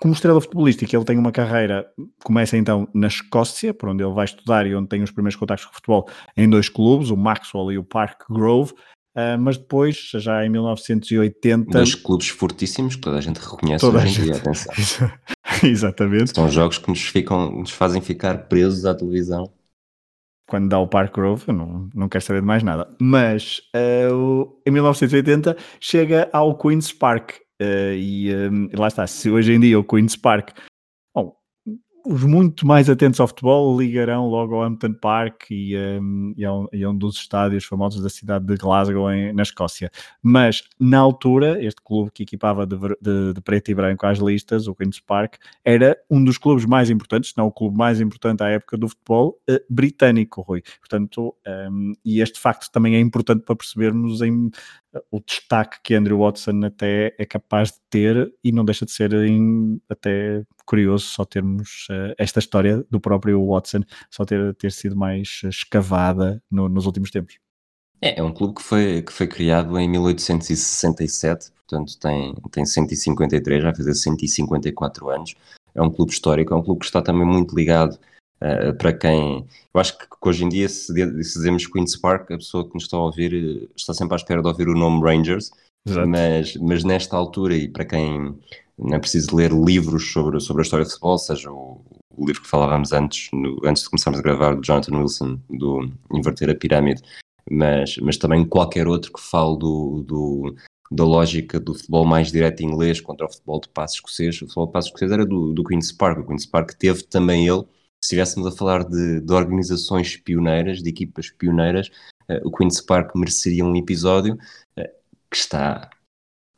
como 0.01 0.15
estrela 0.15 0.41
futebolística, 0.41 0.97
ele 0.97 1.05
tem 1.05 1.19
uma 1.19 1.33
carreira, 1.33 1.87
começa 2.25 2.57
então 2.57 2.89
na 2.93 3.07
Escócia, 3.07 3.73
por 3.73 3.89
onde 3.89 4.03
ele 4.03 4.13
vai 4.13 4.25
estudar 4.25 4.67
e 4.67 4.75
onde 4.75 4.89
tem 4.89 5.03
os 5.03 5.11
primeiros 5.11 5.37
contactos 5.37 5.67
com 5.67 5.73
o 5.73 5.75
futebol 5.75 6.09
em 6.37 6.49
dois 6.49 6.69
clubes, 6.69 7.11
o 7.11 7.17
Maxwell 7.17 7.73
e 7.73 7.79
o 7.79 7.85
Park 7.85 8.25
Grove, 8.29 8.73
uh, 8.73 9.39
mas 9.39 9.57
depois, 9.57 10.11
já 10.15 10.45
em 10.45 10.51
1980... 10.51 11.71
Dois 11.71 11.95
clubes 11.95 12.29
fortíssimos 12.29 12.97
que 12.97 13.01
toda 13.01 13.19
a 13.19 13.21
gente 13.21 13.39
reconhece 13.39 13.85
toda 13.85 14.07
em 14.07 14.11
dia, 14.11 14.37
atenção. 14.37 14.73
Exatamente. 15.63 16.35
São 16.35 16.49
jogos 16.49 16.79
que 16.79 16.89
nos, 16.89 17.03
ficam, 17.03 17.51
nos 17.51 17.71
fazem 17.71 18.01
ficar 18.01 18.47
presos 18.49 18.85
à 18.85 18.95
televisão. 18.95 19.51
Quando 20.49 20.69
dá 20.69 20.79
o 20.79 20.87
Park 20.87 21.15
Grove, 21.15 21.45
eu 21.49 21.55
não, 21.55 21.89
não 21.95 22.09
quero 22.09 22.25
saber 22.25 22.41
de 22.41 22.47
mais 22.47 22.63
nada. 22.63 22.89
Mas 23.01 23.61
uh, 23.75 24.61
em 24.67 24.71
1980 24.71 25.57
chega 25.81 26.29
ao 26.33 26.57
Queen's 26.57 26.93
Park, 26.93 27.43
Uh, 27.63 27.95
e, 27.95 28.35
um, 28.35 28.69
lá 28.77 28.89
está, 28.89 29.07
se 29.07 29.31
hoje 29.31 29.53
em 29.53 29.61
dia 29.61 29.79
o 29.79 29.85
Queen's 29.85 30.17
Park 30.17 30.51
os 32.05 32.25
muito 32.25 32.67
mais 32.67 32.91
atentos 32.91 33.21
ao 33.21 33.29
futebol 33.29 33.79
ligarão 33.79 34.27
logo 34.29 34.55
ao 34.55 34.63
Hampton 34.63 34.93
Park 34.95 35.51
e, 35.51 35.77
um, 35.77 36.35
e, 36.37 36.45
a, 36.45 36.53
um, 36.53 36.67
e 36.73 36.85
a 36.85 36.91
um 36.91 36.97
dos 36.97 37.17
estádios 37.17 37.65
famosos 37.65 38.03
da 38.03 38.09
cidade 38.09 38.45
de 38.45 38.57
Glasgow, 38.57 39.11
em, 39.11 39.33
na 39.33 39.43
Escócia. 39.43 39.91
Mas, 40.23 40.65
na 40.79 40.99
altura, 40.99 41.63
este 41.65 41.81
clube 41.83 42.11
que 42.11 42.25
equipava 42.25 42.67
de, 42.67 42.77
de, 43.01 43.33
de, 43.35 43.41
preto 43.41 43.71
e 43.71 43.75
branco 43.75 44.07
às 44.07 44.19
listas, 44.19 44.67
o 44.67 44.75
Queen's 44.75 45.01
Park, 45.01 45.37
era 45.65 45.97
um 46.11 46.23
dos 46.23 46.39
clubes 46.39 46.65
mais 46.65 46.91
importantes, 46.91 47.31
se 47.31 47.39
não 47.39 47.47
o 47.47 47.53
clube 47.53 47.77
mais 47.77 48.01
importante 48.01 48.43
à 48.43 48.49
época 48.49 48.77
do 48.77 48.89
futebol 48.89 49.39
uh, 49.49 49.59
britânico, 49.71 50.43
Rui. 50.43 50.63
Portanto, 50.81 51.35
um, 51.71 51.93
e 52.05 52.21
este 52.21 52.41
facto 52.41 52.71
também 52.71 52.97
é 52.97 53.01
importante 53.01 53.45
para 53.45 53.57
percebermos 53.57 54.21
em, 54.23 54.51
o 55.11 55.21
destaque 55.21 55.79
que 55.83 55.95
Andrew 55.95 56.19
Watson 56.19 56.61
até 56.65 57.15
é 57.19 57.25
capaz 57.25 57.71
de 57.71 57.79
ter 57.89 58.33
e 58.45 58.53
não 58.53 58.65
deixa 58.65 58.85
de 58.85 58.93
ser 58.93 59.13
em, 59.15 59.81
até 59.89 60.43
curioso 60.67 61.07
só 61.07 61.25
termos 61.25 61.87
uh, 61.91 62.15
esta 62.19 62.39
história 62.39 62.85
do 62.91 63.01
próprio 63.01 63.47
Watson 63.47 63.81
só 64.11 64.25
ter, 64.25 64.55
ter 64.55 64.73
sido 64.73 64.97
mais 64.97 65.41
escavada 65.45 66.43
no, 66.51 66.69
nos 66.69 66.87
últimos 66.87 67.11
tempos. 67.11 67.39
É, 68.01 68.21
é 68.21 68.23
um 68.23 68.33
clube 68.33 68.55
que 68.57 68.63
foi, 68.63 69.03
que 69.03 69.13
foi 69.13 69.27
criado 69.27 69.79
em 69.79 69.89
1867, 69.89 71.53
portanto 71.53 71.99
tem, 71.99 72.35
tem 72.51 72.67
153, 72.67 73.63
vai 73.63 73.75
fazer 73.75 73.95
154 73.95 75.09
anos. 75.09 75.35
É 75.75 75.81
um 75.81 75.91
clube 75.91 76.13
histórico, 76.13 76.53
é 76.53 76.57
um 76.57 76.63
clube 76.63 76.81
que 76.81 76.87
está 76.87 77.01
também 77.01 77.27
muito 77.27 77.55
ligado 77.55 77.99
Uh, 78.43 78.75
para 78.77 78.93
quem. 78.93 79.47
Eu 79.73 79.81
acho 79.81 79.97
que, 79.97 80.05
hoje 80.21 80.45
em 80.45 80.49
dia, 80.49 80.69
se, 80.69 80.87
se 80.87 81.39
dizemos 81.39 81.65
Queen's 81.65 81.97
Park, 81.97 82.33
a 82.33 82.39
pessoa 82.39 82.67
que 82.67 82.75
nos 82.75 82.83
está 82.83 82.97
a 82.97 83.05
ouvir 83.05 83.33
eh, 83.33 83.69
está 83.77 83.95
sempre 83.95 84.15
à 84.15 84.17
espera 84.17 84.43
de 84.43 84.49
ouvir 84.49 84.69
o 84.69 84.75
nome 84.75 85.01
Rangers, 85.01 85.53
mas, 86.09 86.57
mas 86.57 86.83
nesta 86.83 87.17
altura, 87.17 87.55
e 87.55 87.69
para 87.69 87.85
quem 87.85 88.37
não 88.77 88.97
é 88.97 88.99
preciso 88.99 89.37
ler 89.37 89.53
livros 89.53 90.13
sobre, 90.13 90.41
sobre 90.41 90.63
a 90.63 90.65
história 90.65 90.85
de 90.85 90.91
futebol, 90.91 91.19
seja 91.19 91.53
o, 91.53 91.85
o 92.17 92.27
livro 92.27 92.43
que 92.43 92.49
falávamos 92.49 92.93
antes, 92.93 93.29
no, 93.33 93.61
antes 93.65 93.85
de 93.85 93.91
começarmos 93.91 94.19
a 94.19 94.23
gravar, 94.23 94.57
do 94.57 94.65
Jonathan 94.65 94.99
Wilson, 94.99 95.39
do 95.49 95.89
Inverter 96.13 96.51
a 96.51 96.55
Pirâmide, 96.55 97.03
mas, 97.49 97.97
mas 97.99 98.17
também 98.17 98.45
qualquer 98.45 98.89
outro 98.89 99.13
que 99.13 99.21
fale 99.21 99.57
do, 99.57 100.05
do, 100.05 100.57
da 100.91 101.05
lógica 101.05 101.61
do 101.61 101.75
futebol 101.75 102.05
mais 102.05 102.33
direto 102.33 102.63
inglês 102.63 103.01
contra 103.01 103.27
o 103.27 103.31
futebol 103.31 103.61
de 103.61 103.69
passo 103.69 103.95
escocês. 103.95 104.37
O 104.37 104.47
futebol 104.47 104.67
de 104.67 104.73
passo 104.73 104.89
escocês 104.89 105.13
era 105.13 105.25
do, 105.25 105.53
do 105.53 105.63
Queen's 105.63 105.93
Park. 105.93 106.19
O 106.19 106.27
Queen's 106.27 106.47
Park 106.47 106.73
teve 106.73 107.03
também 107.05 107.47
ele 107.47 107.65
estivéssemos 108.03 108.47
a 108.47 108.57
falar 108.57 108.85
de, 108.85 109.21
de, 109.21 109.33
organizações 109.33 110.17
pioneiras, 110.17 110.83
de 110.83 110.89
equipas 110.89 111.31
pioneiras, 111.31 111.89
uh, 112.29 112.47
o 112.47 112.51
Queen's 112.51 112.81
Park 112.81 113.15
mereceria 113.15 113.65
um 113.65 113.77
episódio 113.77 114.35
uh, 114.35 114.89
que 115.31 115.37
está 115.37 115.89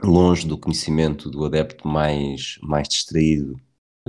longe 0.02 0.46
do 0.46 0.58
conhecimento 0.58 1.30
do 1.30 1.44
adepto 1.44 1.86
mais, 1.86 2.58
mais 2.62 2.88
distraído, 2.88 3.60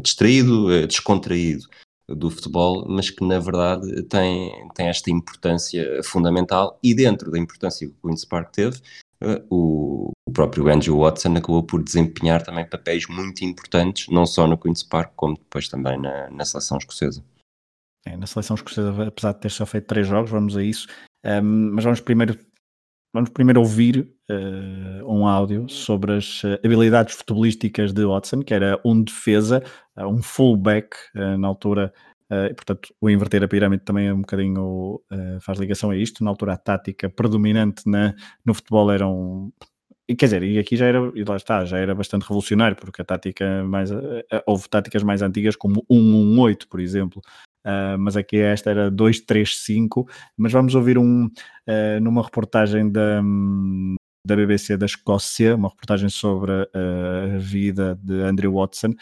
distraído, 0.01 0.67
uh, 0.67 0.87
descontraído 0.87 1.67
do 2.07 2.29
futebol, 2.29 2.87
mas 2.87 3.09
que 3.09 3.25
na 3.25 3.39
verdade 3.39 4.03
tem, 4.03 4.69
tem 4.75 4.87
esta 4.87 5.09
importância 5.09 6.01
fundamental 6.03 6.79
e 6.83 6.93
dentro 6.93 7.31
da 7.31 7.39
importância 7.39 7.87
que 7.87 7.93
o 7.93 8.07
Queen's 8.07 8.23
Park 8.23 8.51
teve, 8.51 8.79
o, 9.49 10.11
o, 10.27 10.31
próprio 10.31 10.67
Andrew 10.67 10.99
Watson 10.99 11.35
acabou 11.35 11.63
por 11.63 11.83
desempenhar 11.83 12.43
também 12.43 12.67
papéis 12.67 13.07
muito 13.07 13.43
importantes, 13.43 14.07
não 14.09 14.25
só 14.25 14.47
no 14.47 14.57
Queen's 14.57 14.83
Park, 14.83 15.13
como 15.15 15.35
depois 15.35 15.67
também 15.69 15.99
na, 15.99 16.29
na 16.29 16.45
seleção 16.45 16.77
escocesa. 16.77 17.23
É, 18.05 18.15
na 18.15 18.27
seleção 18.27 18.55
escocesa, 18.55 19.07
apesar 19.07 19.33
de 19.33 19.39
ter 19.39 19.49
só 19.49 19.65
feito 19.65 19.87
três 19.87 20.07
jogos, 20.07 20.29
vamos 20.29 20.55
a 20.55 20.63
isso, 20.63 20.87
um, 21.25 21.71
mas 21.73 21.83
vamos 21.83 22.01
primeiro, 22.01 22.37
vamos 23.13 23.29
primeiro 23.31 23.61
ouvir 23.61 24.13
uh, 24.29 25.11
um 25.11 25.27
áudio 25.27 25.67
sobre 25.67 26.17
as 26.17 26.43
uh, 26.43 26.59
habilidades 26.63 27.15
futebolísticas 27.15 27.93
de 27.93 28.05
Watson, 28.05 28.43
que 28.43 28.53
era 28.53 28.79
um 28.85 29.01
defesa, 29.01 29.63
uh, 29.97 30.05
um 30.05 30.21
fullback 30.21 30.95
na 31.15 31.47
altura 31.47 31.91
Uh, 32.31 32.53
portanto, 32.55 32.93
o 32.99 33.09
inverter 33.09 33.43
a 33.43 33.47
pirâmide 33.47 33.83
também 33.83 34.07
é 34.07 34.13
um 34.13 34.21
bocadinho 34.21 34.95
uh, 35.11 35.39
faz 35.41 35.59
ligação 35.59 35.91
a 35.91 35.97
isto. 35.97 36.23
Na 36.23 36.31
altura, 36.31 36.53
a 36.53 36.57
tática 36.57 37.09
predominante 37.09 37.83
na, 37.87 38.15
no 38.43 38.53
futebol 38.53 38.91
era 38.91 39.07
um. 39.07 39.51
Quer 40.07 40.25
dizer, 40.25 40.43
e 40.43 40.59
aqui 40.59 40.77
já 40.77 40.85
era, 40.85 40.99
e 41.15 41.23
lá 41.23 41.35
está, 41.35 41.65
já 41.65 41.79
era 41.79 41.95
bastante 41.95 42.23
revolucionário, 42.23 42.77
porque 42.77 43.01
a 43.01 43.05
tática 43.05 43.63
mais. 43.63 43.91
Uh, 43.91 44.23
houve 44.47 44.67
táticas 44.69 45.03
mais 45.03 45.21
antigas, 45.21 45.55
como 45.55 45.85
1-1-8, 45.89 46.67
por 46.69 46.79
exemplo, 46.79 47.21
mas 47.99 48.15
aqui 48.15 48.37
esta 48.37 48.69
era 48.69 48.91
2-3-5. 48.91 50.07
Mas 50.37 50.51
vamos 50.51 50.75
ouvir 50.75 50.97
um. 50.97 51.29
numa 52.01 52.23
reportagem 52.23 52.91
da. 52.91 53.21
da 54.27 54.35
BBC 54.35 54.77
da 54.77 54.85
Escócia, 54.85 55.55
uma 55.55 55.69
reportagem 55.69 56.09
sobre 56.09 56.51
a 56.53 57.37
vida 57.39 57.99
de 58.03 58.21
Andrew 58.21 58.53
Watson. 58.53 58.93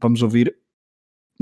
vamos 0.00 0.22
ouvir 0.22 0.61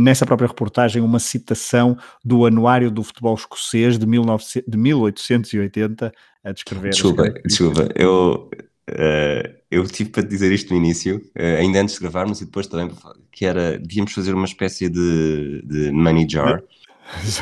nessa 0.01 0.25
própria 0.25 0.49
reportagem 0.49 1.03
uma 1.03 1.19
citação 1.19 1.97
do 2.25 2.47
Anuário 2.47 2.91
do 2.91 3.03
Futebol 3.03 3.35
Escocês 3.35 3.99
de, 3.99 4.07
19, 4.07 4.45
de 4.67 4.79
1880 4.79 6.13
a 6.43 6.53
descrever. 6.53 6.91
Desculpa, 6.91 7.31
desculpa, 7.45 7.89
eu, 7.95 8.51
uh, 8.91 9.55
eu 9.71 9.87
tive 9.87 10.11
para 10.11 10.23
dizer 10.23 10.51
isto 10.53 10.71
no 10.71 10.79
início, 10.79 11.19
uh, 11.39 11.59
ainda 11.59 11.81
antes 11.81 11.95
de 11.97 12.01
gravarmos 12.01 12.41
e 12.41 12.47
depois 12.47 12.67
também, 12.67 12.91
que 13.31 13.45
era, 13.45 13.79
devíamos 13.79 14.13
fazer 14.13 14.35
uma 14.35 14.47
espécie 14.47 14.89
de, 14.89 15.63
de 15.65 15.91
money 15.93 16.27
jar. 16.29 16.63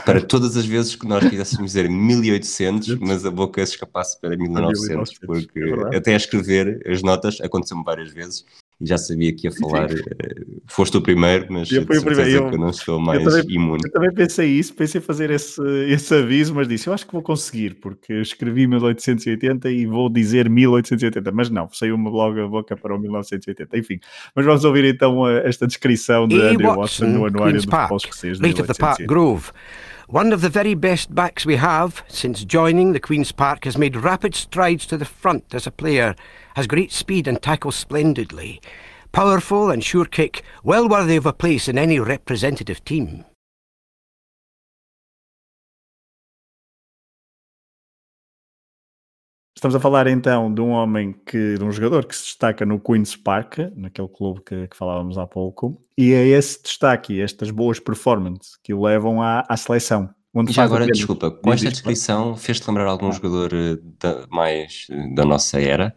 para 0.06 0.22
todas 0.22 0.56
as 0.56 0.64
vezes 0.64 0.96
que 0.96 1.06
nós 1.06 1.28
quiséssemos 1.28 1.72
dizer 1.72 1.90
1800, 1.90 2.98
mas 3.00 3.26
a 3.26 3.30
boca 3.30 3.64
se 3.66 3.72
escapasse 3.72 4.18
para 4.18 4.34
1900, 4.34 5.18
porque 5.18 5.60
é 5.92 5.96
até 5.98 6.14
a 6.14 6.16
escrever 6.16 6.80
as 6.90 7.02
notas 7.02 7.38
aconteceu-me 7.42 7.84
várias 7.84 8.10
vezes 8.10 8.46
e 8.80 8.86
já 8.86 8.96
sabia 8.96 9.34
que 9.34 9.48
ia 9.48 9.52
falar. 9.52 9.90
Uh, 9.90 10.62
foste 10.66 10.96
o 10.96 11.02
primeiro, 11.02 11.46
mas 11.50 11.70
eu 11.70 11.84
fui 11.84 11.98
o 11.98 12.04
primeiro. 12.04 12.30
Eu, 12.30 12.48
que 12.48 12.54
eu 12.54 12.60
não 12.60 12.70
estou 12.70 13.00
mais 13.00 13.24
eu 13.24 13.30
também, 13.30 13.56
imune. 13.56 13.82
Eu 13.84 13.90
também 13.90 14.12
pensei 14.14 14.46
isso, 14.48 14.72
pensei 14.72 15.00
fazer 15.00 15.30
esse, 15.30 15.60
esse 15.88 16.14
aviso, 16.14 16.54
mas 16.54 16.68
disse: 16.68 16.86
eu 16.86 16.92
acho 16.92 17.04
que 17.04 17.12
vou 17.12 17.22
conseguir, 17.22 17.74
porque 17.74 18.12
escrevi 18.14 18.68
1880 18.68 19.68
e 19.70 19.84
vou 19.84 20.08
dizer 20.08 20.48
1880, 20.48 21.32
mas 21.32 21.50
não, 21.50 21.68
saiu 21.72 21.96
uma 21.96 22.08
logo 22.08 22.40
a 22.40 22.46
boca 22.46 22.76
para 22.76 22.94
o 22.94 22.98
1980. 22.98 23.76
Enfim, 23.76 23.98
mas 24.34 24.44
vamos 24.44 24.64
ouvir 24.64 24.84
então 24.84 25.28
esta 25.28 25.66
descrição 25.66 26.28
de. 26.28 26.40
Andrew 26.40 26.76
Watson, 26.76 27.06
no 27.06 27.26
Anuário 27.26 27.60
do 27.60 27.68
Futebol 27.68 27.96
Escocês. 27.96 28.40
Late 28.40 28.60
of 28.60 28.72
the 28.72 28.78
Park 28.78 29.00
Grove. 29.02 29.50
One 30.10 30.32
of 30.32 30.40
the 30.40 30.48
very 30.48 30.72
best 30.72 31.14
backs 31.14 31.44
we 31.44 31.56
have 31.56 32.02
since 32.08 32.42
joining 32.42 32.92
the 32.92 32.98
Queen's 32.98 33.30
Park 33.30 33.66
has 33.66 33.76
made 33.76 33.94
rapid 33.94 34.34
strides 34.34 34.86
to 34.86 34.96
the 34.96 35.04
front 35.04 35.54
as 35.54 35.66
a 35.66 35.70
player, 35.70 36.14
has 36.56 36.66
great 36.66 36.92
speed 36.92 37.28
and 37.28 37.42
tackles 37.42 37.76
splendidly. 37.76 38.62
Powerful 39.12 39.70
and 39.70 39.84
sure 39.84 40.06
kick, 40.06 40.42
well 40.64 40.88
worthy 40.88 41.16
of 41.16 41.26
a 41.26 41.34
place 41.34 41.68
in 41.68 41.76
any 41.76 42.00
representative 42.00 42.82
team. 42.86 43.26
Estamos 49.58 49.74
a 49.74 49.80
falar 49.80 50.06
então 50.06 50.54
de 50.54 50.60
um 50.60 50.68
homem 50.68 51.12
que, 51.26 51.58
de 51.58 51.64
um 51.64 51.72
jogador 51.72 52.06
que 52.06 52.14
se 52.14 52.22
destaca 52.26 52.64
no 52.64 52.78
Queen's 52.78 53.16
Park, 53.16 53.58
naquele 53.74 54.06
clube 54.06 54.40
que, 54.46 54.68
que 54.68 54.76
falávamos 54.76 55.18
há 55.18 55.26
pouco, 55.26 55.82
e 55.98 56.12
é 56.12 56.28
esse 56.28 56.62
destaque, 56.62 57.20
estas 57.20 57.50
boas 57.50 57.80
performances 57.80 58.56
que 58.62 58.72
o 58.72 58.84
levam 58.84 59.20
à, 59.20 59.44
à 59.48 59.56
seleção. 59.56 60.10
Onde 60.32 60.52
Já 60.52 60.62
agora, 60.62 60.86
desculpa, 60.86 61.32
com 61.32 61.52
esta 61.52 61.70
descrição 61.70 62.36
fez-te 62.36 62.68
lembrar 62.68 62.86
algum 62.86 63.10
jogador 63.10 63.50
eh, 63.52 63.78
da, 63.98 64.28
mais 64.30 64.86
eh, 64.92 65.14
da 65.16 65.24
nossa 65.24 65.60
era? 65.60 65.92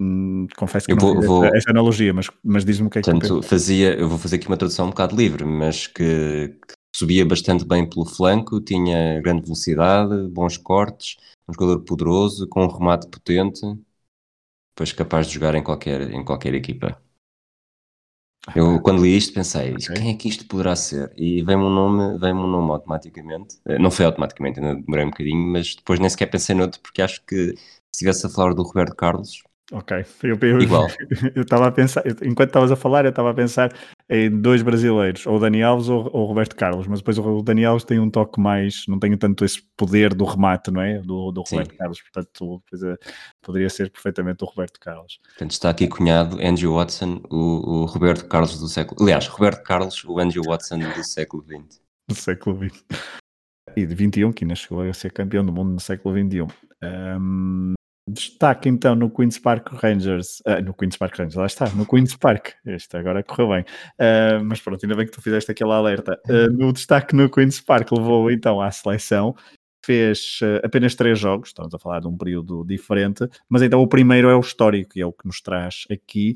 Hum, 0.00 0.48
confesso 0.56 0.86
que 0.86 0.94
eu 0.94 0.96
não 0.96 1.14
vou, 1.14 1.22
vou... 1.22 1.44
Essa, 1.44 1.70
analogia, 1.70 2.12
mas, 2.12 2.28
mas 2.42 2.64
diz-me 2.64 2.88
o 2.88 2.90
que 2.90 2.98
é 2.98 3.02
Portanto, 3.02 3.40
que 3.40 3.46
fazia, 3.46 3.94
eu 3.94 4.08
vou 4.08 4.18
fazer 4.18 4.34
aqui 4.34 4.48
uma 4.48 4.56
tradução 4.56 4.86
um 4.86 4.90
bocado 4.90 5.14
livre, 5.14 5.44
mas 5.44 5.86
que, 5.86 6.58
que 6.66 6.74
subia 6.94 7.26
bastante 7.26 7.64
bem 7.64 7.88
pelo 7.88 8.06
flanco, 8.06 8.60
tinha 8.60 9.20
grande 9.20 9.42
velocidade, 9.42 10.28
bons 10.28 10.56
cortes, 10.56 11.16
um 11.48 11.52
jogador 11.52 11.80
poderoso, 11.80 12.46
com 12.46 12.64
um 12.64 12.68
remate 12.68 13.08
potente, 13.08 13.60
depois 14.70 14.92
capaz 14.92 15.26
de 15.26 15.34
jogar 15.34 15.56
em 15.56 15.62
qualquer, 15.62 16.12
em 16.12 16.24
qualquer 16.24 16.54
equipa. 16.54 17.00
Eu 18.54 18.80
quando 18.80 19.02
li 19.02 19.16
isto 19.16 19.32
pensei, 19.32 19.72
okay. 19.72 19.96
quem 19.96 20.10
é 20.10 20.14
que 20.16 20.28
isto 20.28 20.46
poderá 20.46 20.76
ser? 20.76 21.12
E 21.16 21.42
veio-me 21.42 21.64
um 21.64 21.70
nome, 21.70 22.18
veio 22.18 22.36
um 22.36 22.46
nome 22.46 22.70
automaticamente. 22.70 23.58
Eh, 23.64 23.78
não 23.78 23.90
foi 23.90 24.04
automaticamente, 24.04 24.60
ainda 24.60 24.80
demorei 24.80 25.04
um 25.04 25.10
bocadinho, 25.10 25.50
mas 25.50 25.74
depois 25.74 25.98
nem 25.98 26.10
sequer 26.10 26.26
pensei 26.26 26.54
noutro, 26.54 26.80
porque 26.80 27.02
acho 27.02 27.24
que 27.24 27.56
se 27.56 27.58
estivesse 27.92 28.26
a 28.26 28.28
falar 28.28 28.54
do 28.54 28.62
Roberto 28.62 28.94
Carlos, 28.94 29.42
Ok, 29.72 30.04
eu, 30.22 30.36
eu, 30.42 30.60
Igual. 30.60 30.88
eu 31.34 31.42
estava 31.42 31.66
a 31.68 31.72
pensar, 31.72 32.04
eu- 32.06 32.16
enquanto 32.22 32.48
estavas 32.50 32.70
a 32.70 32.76
falar, 32.76 33.06
eu 33.06 33.10
estava 33.10 33.30
a 33.30 33.34
pensar 33.34 33.72
em 34.10 34.28
dois 34.30 34.60
brasileiros, 34.62 35.26
ou 35.26 35.36
o 35.36 35.40
Dani 35.40 35.62
Alves 35.62 35.88
ou, 35.88 36.10
ou 36.12 36.24
o 36.24 36.26
Roberto 36.26 36.54
Carlos, 36.54 36.86
mas 36.86 36.98
depois 37.00 37.18
o 37.18 37.42
Dani 37.42 37.64
Alves 37.64 37.84
tem 37.84 37.98
um 37.98 38.10
toque 38.10 38.38
mais, 38.38 38.84
não 38.86 38.98
tem 38.98 39.16
tanto 39.16 39.42
esse 39.42 39.62
poder 39.74 40.12
do 40.12 40.24
remate, 40.26 40.70
não 40.70 40.82
é? 40.82 40.98
Do, 40.98 41.32
do 41.32 41.42
Sim. 41.46 41.56
Roberto 41.56 41.76
Carlos, 41.78 42.02
portanto, 42.02 42.62
eh, 42.74 43.08
poderia 43.40 43.70
ser 43.70 43.90
perfeitamente 43.90 44.44
o 44.44 44.46
Roberto 44.46 44.78
Carlos. 44.78 45.18
Portanto, 45.28 45.50
está 45.52 45.70
aqui 45.70 45.88
cunhado 45.88 46.36
Andrew 46.42 46.74
Watson, 46.74 47.22
o, 47.30 47.36
o 47.70 47.84
Roberto 47.86 48.26
Carlos 48.28 48.60
do 48.60 48.68
século. 48.68 49.02
Aliás, 49.02 49.26
Roberto 49.28 49.62
Carlos, 49.62 50.04
o 50.04 50.18
Andrew 50.18 50.44
Watson 50.44 50.78
do 50.78 51.02
século 51.02 51.42
XX. 51.42 51.80
do 52.06 52.14
século 52.14 52.68
XX. 52.68 52.84
E 53.76 53.86
de 53.86 53.94
21, 53.94 54.30
que 54.30 54.44
ainda 54.44 54.54
chegou 54.54 54.82
a 54.82 54.92
ser 54.92 55.10
campeão 55.10 55.44
do 55.44 55.50
mundo 55.52 55.72
no 55.72 55.80
século 55.80 56.14
XXI. 56.14 56.46
Ahm, 56.82 57.72
destaque 58.08 58.68
então 58.68 58.94
no 58.94 59.10
Queen's 59.10 59.38
Park 59.38 59.72
Rangers, 59.72 60.42
ah, 60.46 60.60
no 60.60 60.74
Queen's 60.74 60.96
Park 60.96 61.18
Rangers, 61.18 61.36
lá 61.36 61.46
está, 61.46 61.68
no 61.70 61.86
Queen's 61.86 62.16
Park, 62.16 62.50
este 62.66 62.96
agora 62.96 63.22
correu 63.22 63.48
bem, 63.50 63.64
Ah, 63.98 64.40
mas 64.42 64.60
pronto, 64.60 64.84
ainda 64.84 64.96
bem 64.96 65.06
que 65.06 65.12
tu 65.12 65.22
fizeste 65.22 65.50
aquele 65.50 65.72
alerta. 65.72 66.20
Ah, 66.28 66.48
no 66.50 66.72
destaque 66.72 67.14
no 67.16 67.30
Queen's 67.30 67.60
Park 67.60 67.90
levou 67.92 68.30
então 68.30 68.60
à 68.60 68.70
seleção, 68.70 69.34
fez 69.84 70.40
apenas 70.62 70.94
três 70.94 71.18
jogos, 71.18 71.48
estamos 71.48 71.74
a 71.74 71.78
falar 71.78 72.00
de 72.00 72.08
um 72.08 72.16
período 72.16 72.64
diferente, 72.64 73.28
mas 73.48 73.62
então 73.62 73.80
o 73.80 73.88
primeiro 73.88 74.28
é 74.28 74.36
o 74.36 74.40
histórico 74.40 74.98
e 74.98 75.00
é 75.00 75.06
o 75.06 75.12
que 75.12 75.26
nos 75.26 75.40
traz 75.40 75.84
aqui. 75.90 76.34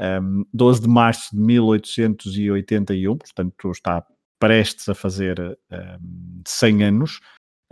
Um, 0.00 0.44
12 0.54 0.82
de 0.82 0.88
março 0.88 1.34
de 1.34 1.42
1881, 1.42 3.16
portanto 3.16 3.70
está 3.72 4.06
prestes 4.38 4.88
a 4.88 4.94
fazer 4.94 5.58
um, 5.72 6.40
100 6.46 6.84
anos. 6.84 7.20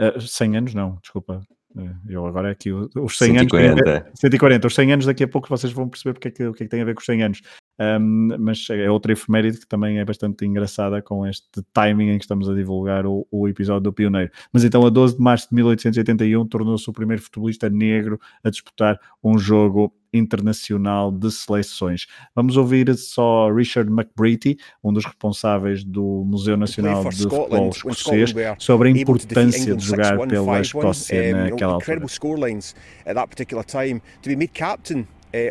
Uh, 0.00 0.20
100 0.20 0.56
anos, 0.56 0.74
não, 0.74 0.98
desculpa. 1.00 1.46
Uh, 1.76 1.90
Eu 2.08 2.26
agora 2.26 2.50
aqui, 2.50 2.72
o- 2.72 2.88
os 2.96 3.18
100 3.18 3.38
anos. 3.38 3.50
140. 3.52 4.10
140, 4.14 4.66
os 4.66 4.74
100 4.74 4.92
anos 4.92 5.06
daqui 5.06 5.24
a 5.24 5.28
pouco 5.28 5.48
vocês 5.48 5.72
vão 5.72 5.88
perceber 5.88 6.14
porque 6.14 6.28
é 6.28 6.30
que, 6.30 6.44
o 6.46 6.52
que 6.54 6.62
é 6.62 6.66
que 6.66 6.70
tem 6.70 6.80
a 6.80 6.84
ver 6.84 6.94
com 6.94 7.00
os 7.00 7.06
100 7.06 7.22
anos. 7.22 7.42
Um, 7.78 8.28
mas 8.38 8.66
é 8.70 8.90
outra 8.90 9.12
efeméride 9.12 9.58
que 9.58 9.66
também 9.66 9.98
é 9.98 10.04
bastante 10.04 10.46
engraçada 10.46 11.02
com 11.02 11.26
este 11.26 11.46
timing 11.74 12.08
em 12.12 12.18
que 12.18 12.24
estamos 12.24 12.48
a 12.48 12.54
divulgar 12.54 13.04
o, 13.06 13.26
o 13.30 13.46
episódio 13.46 13.82
do 13.82 13.92
Pioneiro. 13.92 14.30
Mas 14.50 14.64
então, 14.64 14.86
a 14.86 14.88
12 14.88 15.16
de 15.16 15.22
março 15.22 15.50
de 15.50 15.54
1881, 15.56 16.46
tornou-se 16.46 16.88
o 16.88 16.92
primeiro 16.94 17.22
futebolista 17.22 17.68
negro 17.68 18.18
a 18.42 18.48
disputar 18.48 18.98
um 19.22 19.36
jogo 19.38 19.92
internacional 20.12 21.10
de 21.10 21.30
seleções. 21.30 22.06
Vamos 22.34 22.56
ouvir 22.56 22.94
só 22.96 23.50
Richard 23.50 23.90
McBreety, 23.90 24.56
um 24.82 24.92
dos 24.92 25.04
responsáveis 25.04 25.84
do 25.84 26.24
Museu 26.26 26.56
Nacional 26.56 27.04
de 27.04 27.22
Futebol 27.22 27.70
Escocês, 27.70 28.32
were 28.32 28.54
sobre 28.58 28.88
a 28.88 28.92
importância 28.92 29.74
de 29.74 29.84
jogar 29.84 30.16
6-1, 30.16 30.28
pela 30.28 30.52
5-1, 30.58 30.60
Escócia 30.60 31.32
know, 31.32 31.44
naquela 31.44 31.72
altura. 31.74 31.86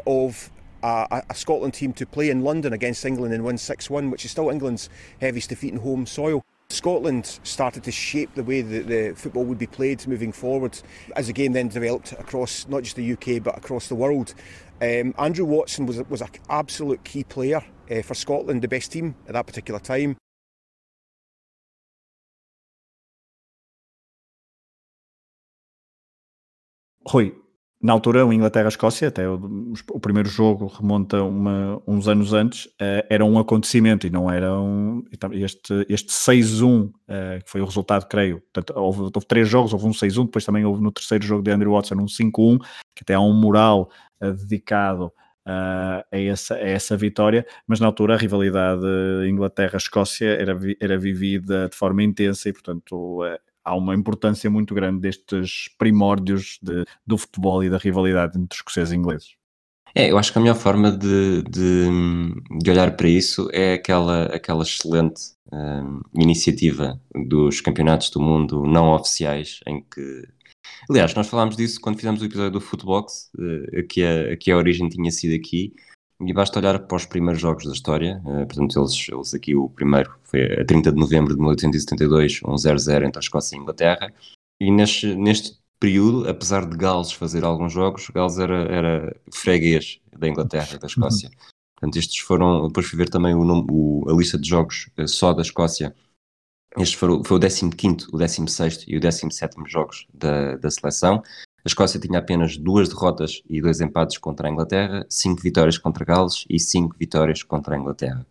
of 0.06 0.52
a, 0.82 1.24
a- 1.30 1.34
Scotland 1.34 1.74
team 1.74 1.92
to 1.94 2.06
play 2.06 2.30
in 2.30 2.42
London 2.44 2.74
against 2.74 3.06
England 3.06 3.34
and 3.34 3.44
win 3.44 3.56
6-1, 3.56 4.12
which 4.12 4.24
is 4.26 4.32
still 4.32 4.50
England's 4.50 4.90
heaviest 5.20 5.50
defeat 5.50 5.74
in 5.74 5.80
home 5.80 6.06
soil. 6.06 6.44
Scotland 6.70 7.40
started 7.44 7.84
to 7.84 7.92
shape 7.92 8.34
the 8.36 8.44
way 8.44 8.62
that 8.62 8.88
the 8.88 9.14
football 9.16 9.46
would 9.46 9.58
be 9.58 9.68
played 9.68 10.06
moving 10.08 10.32
forward 10.32 10.80
as 11.16 11.28
the 11.28 11.34
game 11.34 11.54
then 11.54 11.68
developed 11.68 12.12
across 12.14 12.68
not 12.68 12.84
just 12.84 12.96
the 12.96 13.14
UK 13.14 13.42
but 13.44 13.58
across 13.58 13.88
the 13.88 13.96
world. 13.96 14.34
Um, 14.82 15.14
Andrew 15.18 15.46
Watson 15.46 15.86
was, 15.86 16.02
was 16.10 16.22
an 16.22 16.30
absolute 16.50 17.04
key 17.04 17.24
player 17.24 17.64
uh, 17.90 18.02
for 18.02 18.14
Scotland, 18.14 18.62
the 18.62 18.68
best 18.68 18.92
team 18.92 19.16
at 19.28 19.34
that 19.34 19.46
particular 19.46 19.80
time. 19.80 20.18
Rui, 27.14 27.32
na 27.82 27.94
altura, 27.94 28.26
o 28.26 28.34
Inglaterra-Escócia, 28.34 29.10
até 29.10 29.30
o, 29.30 29.36
o 29.92 30.00
primeiro 30.00 30.28
jogo 30.30 30.66
remonta 30.68 31.22
uma- 31.24 31.82
uns 31.86 32.08
anos 32.08 32.34
antes, 32.34 32.68
eh, 32.82 33.06
era 33.10 33.24
um 33.24 33.38
acontecimento 33.38 34.08
e 34.08 34.10
não 34.10 34.32
era 34.32 34.58
um. 34.60 35.04
Este, 35.34 35.86
este 35.90 36.12
6-1, 36.12 36.92
eh, 37.08 37.42
que 37.44 37.52
foi 37.52 37.62
o 37.62 37.66
resultado, 37.66 38.08
creio. 38.08 38.42
Portanto, 38.54 38.80
houve, 38.80 39.02
houve 39.02 39.28
três 39.28 39.48
jogos, 39.48 39.72
houve 39.74 39.86
um 39.86 39.94
6-1, 39.94 40.26
depois 40.26 40.44
também 40.46 40.66
houve 40.66 40.82
no 40.82 40.92
terceiro 40.92 41.24
jogo 41.26 41.44
de 41.44 41.52
Andrew 41.52 41.74
Watson 41.74 41.96
um 41.96 42.08
5-1, 42.08 42.58
que 42.96 43.04
até 43.04 43.14
há 43.14 43.20
um 43.20 43.34
mural 43.34 43.90
eh, 44.22 44.32
dedicado 44.32 45.12
ah, 45.46 46.04
a, 46.12 46.18
essa, 46.20 46.56
a 46.56 46.60
essa 46.68 46.98
vitória, 46.98 47.46
mas 47.68 47.80
na 47.80 47.86
altura 47.86 48.16
a 48.16 48.18
rivalidade 48.18 48.82
Inglaterra-Escócia 49.28 50.28
era, 50.30 50.56
vi- 50.56 50.78
era 50.80 50.98
vivida 50.98 51.70
de 51.70 51.76
forma 51.76 52.02
intensa 52.04 52.50
e, 52.50 52.54
portanto, 52.54 53.22
há 53.66 53.76
uma 53.76 53.96
importância 53.96 54.50
muito 54.50 54.74
grande 54.76 55.02
destes 55.02 55.68
primórdios 55.78 56.60
de, 56.62 56.86
do 57.06 57.18
futebol 57.18 57.64
e 57.64 57.70
da 57.70 57.78
rivalidade 57.78 58.38
entre 58.38 58.56
escoceses 58.56 58.94
e 58.94 58.96
ingleses. 58.96 59.36
É, 59.96 60.12
eu 60.12 60.18
acho 60.18 60.32
que 60.32 60.38
a 60.38 60.42
melhor 60.42 60.58
forma 60.58 60.92
de, 60.92 61.42
de, 61.44 61.88
de 62.60 62.70
olhar 62.70 62.96
para 62.96 63.08
isso 63.08 63.50
é 63.54 63.74
aquela, 63.74 64.26
aquela 64.26 64.64
excelente 64.64 65.22
hum, 65.52 66.02
iniciativa 66.14 67.00
dos 67.28 67.62
campeonatos 67.62 68.10
do 68.10 68.20
mundo 68.20 68.66
não 68.66 68.94
oficiais, 68.94 69.62
em 69.66 69.82
que. 69.82 70.28
Aliás, 70.90 71.14
nós 71.16 71.28
falámos 71.28 71.56
disso 71.56 71.80
quando 71.80 71.96
fizemos 71.96 72.22
o 72.22 72.26
episódio 72.26 72.52
do 72.52 72.62
Footbox, 72.62 73.32
eh, 73.74 73.84
que, 73.84 74.04
a, 74.04 74.36
que 74.36 74.52
a 74.52 74.58
origem 74.58 74.90
tinha 74.90 75.10
sido 75.12 75.34
aqui, 75.34 75.74
e 76.22 76.34
basta 76.34 76.60
olhar 76.60 76.80
para 76.80 76.96
os 76.98 77.06
primeiros 77.06 77.42
jogos 77.42 77.66
da 77.66 77.72
história. 77.74 78.22
eh, 78.26 78.46
portanto, 78.46 78.80
eles, 78.80 79.08
eles 79.10 79.34
aqui, 79.34 79.56
o 79.56 79.70
primeiro 79.70 80.14
foi 80.24 80.62
a 80.62 80.66
30 80.66 80.92
de 80.92 81.00
novembro 81.00 81.34
de 81.34 81.40
1872, 81.42 82.42
um 82.46 82.56
0-0 82.56 83.06
entre 83.06 83.20
a 83.20 83.22
Escócia 83.22 83.56
e 83.56 83.60
a 83.60 83.62
Inglaterra, 83.62 84.14
e 84.60 84.72
neste, 84.72 85.14
neste 85.16 85.58
período, 85.80 86.28
apesar 86.30 86.66
de 86.66 86.78
Gales 86.78 87.12
fazer 87.12 87.44
alguns 87.44 87.74
jogos, 87.74 88.10
Gales 88.10 88.38
era, 88.40 88.58
era 88.72 89.16
freguês 89.32 90.00
da 90.18 90.28
Inglaterra 90.28 90.70
e 90.76 90.80
da 90.80 90.88
Escócia. 90.88 91.30
Portanto, 91.76 91.98
estes 91.98 92.20
foram, 92.20 92.68
depois 92.68 92.86
fui 92.88 92.98
ver 92.98 93.10
também 93.10 93.34
o, 93.36 93.44
nome- 93.44 93.68
o- 93.70 94.06
a 94.10 94.14
lista 94.14 94.38
de 94.40 94.48
jogos 94.48 94.90
eh, 94.96 95.08
só 95.08 95.34
da 95.34 95.42
Escócia. 95.42 95.94
Este 96.78 96.96
foi, 96.96 97.10
o- 97.10 97.24
foi 97.24 97.38
o 97.38 97.40
15º, 97.40 98.08
o 98.14 98.18
16º 98.18 98.86
e 98.88 98.96
o 98.98 99.00
17º 99.02 99.68
jogos 99.70 100.08
da, 100.14 100.56
da 100.56 100.72
seleção. 100.72 101.22
A 101.66 101.68
Escócia 101.68 102.00
tinha 102.00 102.20
apenas 102.20 102.58
duas 102.58 102.88
derrotas 102.88 103.42
e 103.50 103.60
dois 103.60 103.82
empates 103.82 104.20
contra 104.20 104.48
a 104.48 104.52
Inglaterra, 104.52 105.04
cinco 105.10 105.42
vitórias 105.42 105.80
contra 105.80 106.06
Gales 106.06 106.46
e 106.48 106.60
cinco 106.60 106.96
vitórias 106.98 107.42
contra 107.42 107.76
a 107.76 107.80
Inglaterra. 107.80 108.26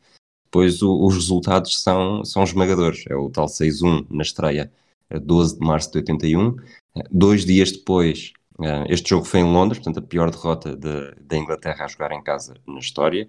Depois 0.45 0.81
o- 0.83 1.05
os 1.05 1.15
resultados 1.15 1.83
são, 1.83 2.25
são 2.25 2.45
esmagadores. 2.45 3.05
É 3.09 3.17
o 3.17 3.29
tal 3.29 3.49
6-1 3.49 4.07
na 4.09 4.23
estreia, 4.23 4.73
a 5.11 5.19
12 5.19 5.59
de 5.59 5.67
março 5.67 5.91
de 5.91 5.99
81. 5.99 6.55
Eh, 6.97 7.03
Dois 7.11 7.45
dias 7.45 7.73
depois, 7.73 8.33
eh, 8.63 8.85
este 8.89 9.11
jogo 9.11 9.25
foi 9.25 9.41
em 9.41 9.53
Londres, 9.53 9.81
portanto 9.81 9.99
a 10.05 10.09
pior 10.09 10.31
derrota 10.31 10.77
de- 10.77 11.13
da 11.21 11.37
Inglaterra 11.37 11.85
a 11.85 11.89
jogar 11.89 12.13
em 12.13 12.23
casa 12.23 12.55
na 12.67 12.79
história. 12.79 13.27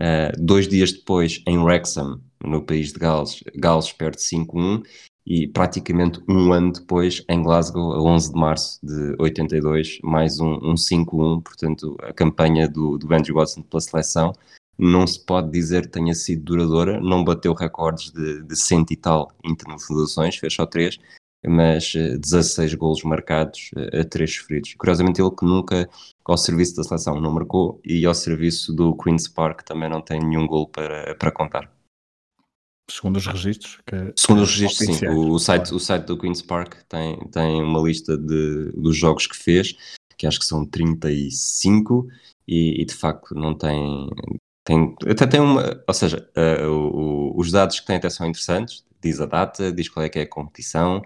Uh, 0.00 0.30
dois 0.40 0.68
dias 0.68 0.92
depois, 0.92 1.42
em 1.44 1.58
Wrexham, 1.58 2.20
no 2.44 2.62
país 2.62 2.92
de 2.92 3.00
Gales, 3.00 3.42
Gales 3.56 3.90
perde 3.92 4.22
5-1 4.22 4.84
e 5.28 5.46
praticamente 5.46 6.22
um 6.26 6.54
ano 6.54 6.72
depois, 6.72 7.22
em 7.28 7.42
Glasgow, 7.42 7.92
a 7.92 8.02
11 8.02 8.32
de 8.32 8.40
março 8.40 8.80
de 8.82 9.14
82, 9.18 9.98
mais 10.02 10.40
um, 10.40 10.54
um 10.54 10.74
5-1. 10.74 11.42
Portanto, 11.42 11.98
a 12.02 12.14
campanha 12.14 12.66
do, 12.66 12.96
do 12.96 13.12
Andrew 13.12 13.36
Watson 13.36 13.60
pela 13.60 13.80
seleção 13.82 14.32
não 14.78 15.06
se 15.06 15.22
pode 15.22 15.50
dizer 15.50 15.82
que 15.82 15.88
tenha 15.88 16.14
sido 16.14 16.44
duradoura, 16.44 16.98
não 16.98 17.22
bateu 17.22 17.52
recordes 17.52 18.10
de, 18.10 18.42
de 18.42 18.56
cento 18.56 18.90
e 18.92 18.96
tal 18.96 19.30
internacionalizações, 19.44 20.36
fez 20.36 20.54
só 20.54 20.64
três, 20.64 20.98
mas 21.46 21.92
eh, 21.94 22.16
16 22.16 22.74
golos 22.74 23.02
marcados 23.02 23.70
eh, 23.76 24.00
a 24.00 24.04
três 24.04 24.34
sofridos. 24.34 24.74
Curiosamente, 24.78 25.20
ele 25.20 25.30
que 25.30 25.44
nunca 25.44 25.90
ao 26.24 26.38
serviço 26.38 26.74
da 26.76 26.84
seleção 26.84 27.20
não 27.20 27.32
marcou 27.32 27.80
e 27.84 28.06
ao 28.06 28.14
serviço 28.14 28.72
do 28.72 28.96
Queen's 28.96 29.28
Park 29.28 29.62
também 29.62 29.90
não 29.90 30.00
tem 30.00 30.20
nenhum 30.20 30.46
gol 30.46 30.68
para, 30.68 31.14
para 31.16 31.30
contar. 31.30 31.77
Segundo 32.90 33.16
os 33.18 33.26
registros. 33.26 33.78
Que, 33.86 34.12
Segundo 34.16 34.42
os 34.42 34.50
registros, 34.50 34.96
sim. 34.96 35.06
O, 35.08 35.32
o 35.32 35.38
site, 35.38 35.74
o 35.74 35.78
site 35.78 36.04
do 36.06 36.18
Queen's 36.18 36.42
Park 36.42 36.74
tem, 36.88 37.18
tem 37.30 37.62
uma 37.62 37.80
lista 37.80 38.16
de, 38.16 38.72
dos 38.72 38.96
jogos 38.96 39.26
que 39.26 39.36
fez, 39.36 39.76
que 40.16 40.26
acho 40.26 40.38
que 40.38 40.46
são 40.46 40.64
35, 40.64 42.08
e, 42.46 42.80
e 42.80 42.84
de 42.84 42.94
facto 42.94 43.34
não 43.34 43.54
tem, 43.54 44.08
tem. 44.64 44.94
Até 45.08 45.26
tem 45.26 45.40
uma. 45.40 45.82
Ou 45.86 45.94
seja, 45.94 46.28
eh, 46.34 46.66
o- 46.66 47.34
os 47.36 47.50
dados 47.52 47.78
que 47.80 47.86
tem 47.86 47.96
até 47.96 48.08
são 48.10 48.26
interessantes. 48.26 48.84
Diz 49.02 49.20
a 49.20 49.26
data, 49.26 49.70
diz 49.72 49.88
qual 49.88 50.04
é 50.04 50.08
que 50.08 50.18
é 50.18 50.22
a 50.22 50.28
competição, 50.28 51.02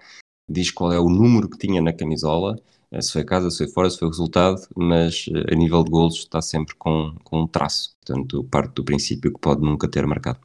diz 0.49 0.71
qual 0.71 0.92
é 0.92 0.99
o 1.01 1.09
número 1.11 1.49
que 1.49 1.59
tinha 1.59 1.83
na 1.83 1.92
camisola, 1.92 2.57
eh, 2.90 3.03
se 3.03 3.12
foi 3.12 3.25
casa, 3.25 3.51
se 3.51 3.59
foi 3.59 3.68
fora, 3.68 3.90
se 3.90 3.99
foi 3.99 4.09
o 4.09 4.11
resultado, 4.11 4.62
mas 4.77 5.27
eh, 5.35 5.53
a 5.53 5.57
nível 5.57 5.83
de 5.85 5.90
golos 5.90 6.14
está 6.18 6.40
sempre 6.40 6.75
com, 6.77 7.14
com 7.25 7.42
um 7.42 7.47
traço. 7.47 7.95
Portanto, 8.07 8.45
parte 8.45 8.73
do 8.75 8.85
princípio 8.85 9.33
que 9.33 9.40
pode 9.40 9.61
nunca 9.62 9.88
ter 9.88 10.07
marcado. 10.07 10.38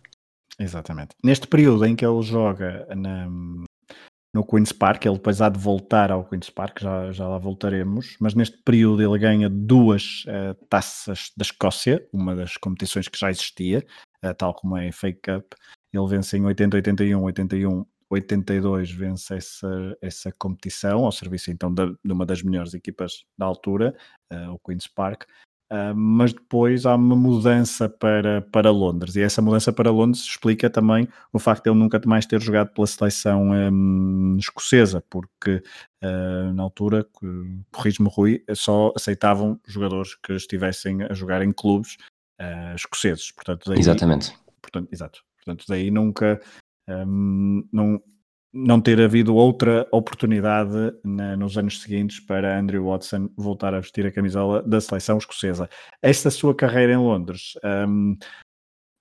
Exatamente. 0.59 1.15
Neste 1.23 1.47
período 1.47 1.85
em 1.85 1.95
que 1.95 2.05
ele 2.05 2.21
joga 2.21 2.87
na- 2.95 3.27
no 4.33 4.45
Queen's 4.45 4.71
Park, 4.71 5.05
ele 5.05 5.15
depois 5.15 5.41
há 5.41 5.49
de 5.49 5.59
voltar 5.59 6.11
ao 6.11 6.25
Queen's 6.25 6.49
Park, 6.49 6.81
já, 6.81 7.11
já 7.11 7.27
lá 7.27 7.37
voltaremos, 7.37 8.15
mas 8.19 8.33
neste 8.35 8.57
período 8.63 9.01
ele 9.01 9.19
ganha 9.19 9.49
duas 9.49 10.23
eh, 10.27 10.53
taças 10.69 11.31
da 11.35 11.43
Escócia, 11.43 12.05
uma 12.13 12.35
das 12.35 12.55
competições 12.57 13.07
que 13.07 13.17
já 13.17 13.29
existia, 13.29 13.85
eh, 14.21 14.33
tal 14.33 14.53
como 14.53 14.77
é 14.77 14.87
a 14.87 14.91
FA 14.91 15.11
Cup. 15.13 15.53
Ele 15.93 16.07
vence 16.07 16.37
em 16.37 16.45
80, 16.45 16.75
81, 16.77 17.23
81, 17.23 17.85
82, 18.09 18.91
vence 18.91 19.35
essa, 19.35 19.97
essa 20.01 20.31
competição, 20.37 21.05
ao 21.05 21.11
serviço 21.11 21.49
então 21.51 21.73
de 21.73 21.95
uma 22.05 22.25
das 22.25 22.43
melhores 22.43 22.73
equipas 22.73 23.25
da 23.37 23.45
altura, 23.45 23.95
eh, 24.31 24.49
o 24.49 24.59
Queen's 24.59 24.87
Park. 24.87 25.23
Uh, 25.69 25.93
mas 25.93 26.31
depois 26.31 26.85
há 26.85 26.95
uma 26.95 27.15
mudança 27.15 27.89
para, 27.89 28.41
para 28.41 28.71
Londres, 28.71 29.17
e 29.17 29.21
essa 29.21 29.41
mudança 29.41 29.73
para 29.73 29.91
Londres 29.91 30.23
explica 30.23 30.69
também 30.69 31.09
o 31.33 31.39
facto 31.39 31.65
de 31.65 31.69
ele 31.69 31.79
nunca 31.79 32.01
mais 32.05 32.25
ter 32.25 32.41
jogado 32.41 32.69
pela 32.69 32.87
seleção 32.87 33.49
um, 33.51 34.37
escocesa, 34.39 35.03
porque 35.09 35.61
uh, 36.01 36.53
na 36.53 36.63
altura, 36.63 37.05
corrijo-me 37.69 38.09
Rui, 38.09 38.43
só 38.53 38.93
aceitavam 38.95 39.59
jogadores 39.67 40.15
que 40.15 40.33
estivessem 40.33 41.03
a 41.03 41.13
jogar 41.13 41.41
em 41.41 41.51
clubes 41.51 41.97
uh, 42.39 42.73
escoceses. 42.75 43.31
Portanto, 43.31 43.69
daí, 43.69 43.79
Exatamente. 43.79 44.33
Portanto, 44.61 44.89
exato. 44.91 45.23
Portanto, 45.37 45.65
daí 45.67 45.89
nunca. 45.91 46.39
Um, 46.87 47.67
não, 47.71 48.01
não 48.57 48.81
ter 48.81 48.99
havido 48.99 49.35
outra 49.35 49.87
oportunidade 49.91 50.91
na, 51.03 51.37
nos 51.37 51.57
anos 51.57 51.81
seguintes 51.81 52.19
para 52.19 52.59
Andrew 52.59 52.85
Watson 52.85 53.29
voltar 53.37 53.73
a 53.73 53.79
vestir 53.79 54.05
a 54.07 54.11
camisola 54.11 54.63
da 54.63 54.81
seleção 54.81 55.17
escocesa. 55.17 55.69
Esta 56.01 56.31
sua 56.31 56.55
carreira 56.55 56.93
em 56.93 56.97
Londres 56.97 57.53
um, 57.87 58.17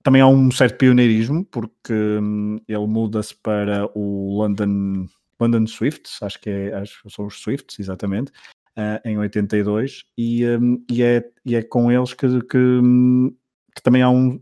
também 0.03 0.21
há 0.21 0.27
um 0.27 0.51
certo 0.51 0.77
pioneirismo, 0.77 1.43
porque 1.45 1.91
um, 1.91 2.59
ele 2.67 2.87
muda-se 2.87 3.35
para 3.35 3.89
o 3.97 4.37
London, 4.37 5.07
London 5.39 5.65
Swifts, 5.65 6.21
acho 6.21 6.39
que, 6.39 6.49
é, 6.49 6.73
acho 6.75 7.01
que 7.01 7.09
são 7.09 7.25
os 7.25 7.41
Swifts, 7.41 7.79
exatamente, 7.79 8.31
uh, 8.77 9.01
em 9.03 9.17
82, 9.17 10.05
e, 10.17 10.45
um, 10.45 10.85
e, 10.89 11.01
é, 11.01 11.23
e 11.43 11.55
é 11.55 11.63
com 11.63 11.91
eles 11.91 12.13
que, 12.13 12.41
que, 12.43 12.57
hum, 12.57 13.35
que 13.75 13.81
também 13.81 14.01
há 14.01 14.09
um, 14.09 14.39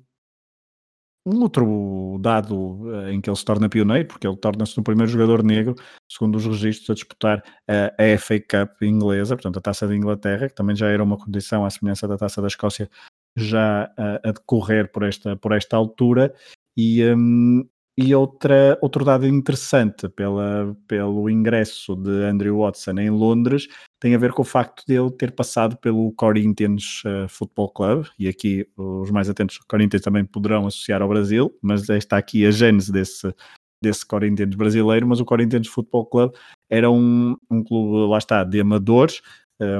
um 1.25 1.41
outro 1.41 2.17
dado 2.21 2.83
uh, 2.83 3.09
em 3.09 3.19
que 3.19 3.29
ele 3.29 3.37
se 3.37 3.45
torna 3.45 3.67
pioneiro, 3.67 4.07
porque 4.07 4.27
ele 4.27 4.37
torna-se 4.37 4.79
o 4.79 4.83
primeiro 4.83 5.11
jogador 5.11 5.43
negro, 5.43 5.75
segundo 6.09 6.35
os 6.35 6.45
registros, 6.45 6.89
a 6.91 6.93
disputar 6.93 7.43
a 7.67 8.17
FA 8.17 8.39
Cup 8.39 8.81
inglesa, 8.83 9.35
portanto 9.35 9.57
a 9.57 9.61
Taça 9.61 9.87
de 9.87 9.95
Inglaterra, 9.95 10.47
que 10.47 10.55
também 10.55 10.75
já 10.75 10.87
era 10.87 11.03
uma 11.03 11.17
condição 11.17 11.65
à 11.65 11.69
semelhança 11.69 12.07
da 12.07 12.17
Taça 12.17 12.41
da 12.41 12.47
Escócia, 12.47 12.89
já 13.35 13.91
uh, 13.97 14.27
a 14.27 14.31
decorrer 14.31 14.91
por 14.91 15.03
esta, 15.03 15.35
por 15.35 15.51
esta 15.51 15.75
altura, 15.75 16.33
e, 16.77 17.03
um, 17.05 17.67
e 17.97 18.13
outra, 18.13 18.77
outro 18.81 19.05
dado 19.05 19.25
interessante 19.25 20.09
pela, 20.09 20.75
pelo 20.87 21.29
ingresso 21.29 21.95
de 21.95 22.23
Andrew 22.25 22.59
Watson 22.59 22.99
em 22.99 23.09
Londres 23.09 23.67
tem 23.99 24.13
a 24.13 24.17
ver 24.17 24.33
com 24.33 24.41
o 24.41 24.45
facto 24.45 24.83
de 24.85 24.93
ele 24.93 25.09
ter 25.11 25.31
passado 25.31 25.77
pelo 25.77 26.11
Corinthians 26.11 27.01
uh, 27.05 27.27
Football 27.29 27.69
Club, 27.71 28.05
e 28.19 28.27
aqui 28.27 28.67
os 28.77 29.09
mais 29.09 29.29
atentos 29.29 29.57
Corinthians 29.67 30.01
também 30.01 30.25
poderão 30.25 30.67
associar 30.67 31.01
ao 31.01 31.09
Brasil, 31.09 31.57
mas 31.61 31.89
está 31.89 32.17
aqui 32.17 32.45
a 32.45 32.51
gênese 32.51 32.91
desse, 32.91 33.33
desse 33.81 34.05
Corinthians 34.05 34.53
brasileiro, 34.55 35.07
mas 35.07 35.19
o 35.19 35.25
Corinthians 35.25 35.67
Football 35.67 36.05
Club 36.07 36.33
era 36.69 36.91
um, 36.91 37.35
um 37.49 37.63
clube, 37.63 38.11
lá 38.11 38.17
está, 38.17 38.43
de 38.43 38.59
amadores, 38.59 39.21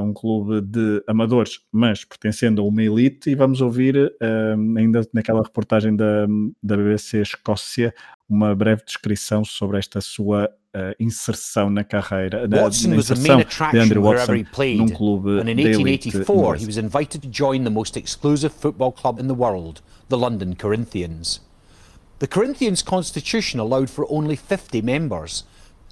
um 0.01 0.13
clube 0.13 0.61
de 0.61 1.03
amadores, 1.05 1.59
mas 1.71 2.05
pertencendo 2.05 2.61
a 2.61 2.65
uma 2.65 2.81
elite, 2.81 3.29
e 3.29 3.35
vamos 3.35 3.59
ouvir 3.59 3.97
uh, 3.97 4.77
ainda 4.77 5.05
naquela 5.13 5.43
reportagem 5.43 5.95
da, 5.95 6.25
da 6.63 6.77
BBC 6.77 7.21
Escócia 7.21 7.93
uma 8.27 8.55
breve 8.55 8.83
descrição 8.85 9.43
sobre 9.43 9.77
esta 9.77 10.01
sua 10.01 10.49
uh, 10.75 10.95
inserção 10.99 11.69
na 11.69 11.83
carreira, 11.83 12.47
Watson 12.47 12.89
na 12.89 13.03
the 13.03 13.15
main 13.15 13.41
attraction 13.41 14.01
wherever 14.01 14.35
he 14.35 14.43
played, 14.43 14.77
num 14.77 14.87
clube 14.87 15.39
and 15.39 15.49
in 15.49 15.57
1884 15.57 16.55
he 16.55 16.65
was 16.65 16.77
invited 16.77 17.21
to 17.21 17.29
join 17.29 17.63
the 17.63 17.69
most 17.69 17.97
exclusive 17.97 18.53
football 18.53 18.91
club 18.91 19.19
in 19.19 19.27
the 19.27 19.35
world, 19.35 19.81
the 20.09 20.17
London 20.17 20.55
Corinthians. 20.55 21.41
The 22.19 22.27
Corinthians 22.27 22.81
constitution 22.81 23.59
allowed 23.59 23.89
for 23.89 24.07
only 24.09 24.37
50 24.37 24.81
members. 24.81 25.43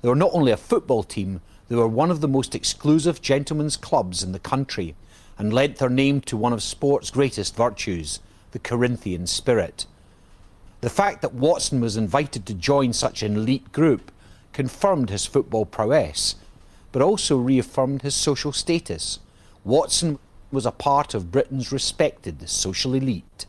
They 0.01 0.09
were 0.09 0.15
not 0.15 0.31
only 0.33 0.53
a 0.53 0.57
football 0.57 1.03
team, 1.03 1.41
they 1.73 1.79
were 1.79 1.87
one 1.87 2.11
of 2.11 2.21
the 2.21 2.27
most 2.27 2.53
exclusive 2.53 3.19
gentlemen's 3.19 3.77
clubs 3.77 4.21
in 4.21 4.31
the 4.31 4.37
country 4.37 4.93
and 5.39 5.51
lent 5.51 5.77
their 5.77 5.89
name 5.89 6.21
to 6.21 6.37
one 6.37 6.53
of 6.53 6.61
sport's 6.61 7.09
greatest 7.09 7.55
virtues, 7.55 8.19
the 8.51 8.59
Corinthian 8.59 9.25
spirit. 9.25 9.87
The 10.81 10.91
fact 10.91 11.23
that 11.23 11.33
Watson 11.33 11.81
was 11.81 11.97
invited 11.97 12.45
to 12.45 12.53
join 12.53 12.93
such 12.93 13.23
an 13.23 13.35
elite 13.35 13.71
group 13.71 14.11
confirmed 14.51 15.09
his 15.09 15.25
football 15.25 15.65
prowess, 15.65 16.35
but 16.91 17.01
also 17.01 17.37
reaffirmed 17.37 18.03
his 18.03 18.13
social 18.13 18.51
status. 18.51 19.17
Watson 19.63 20.19
was 20.51 20.67
a 20.67 20.71
part 20.71 21.15
of 21.15 21.31
Britain's 21.31 21.71
respected 21.71 22.47
social 22.47 22.93
elite. 22.93 23.47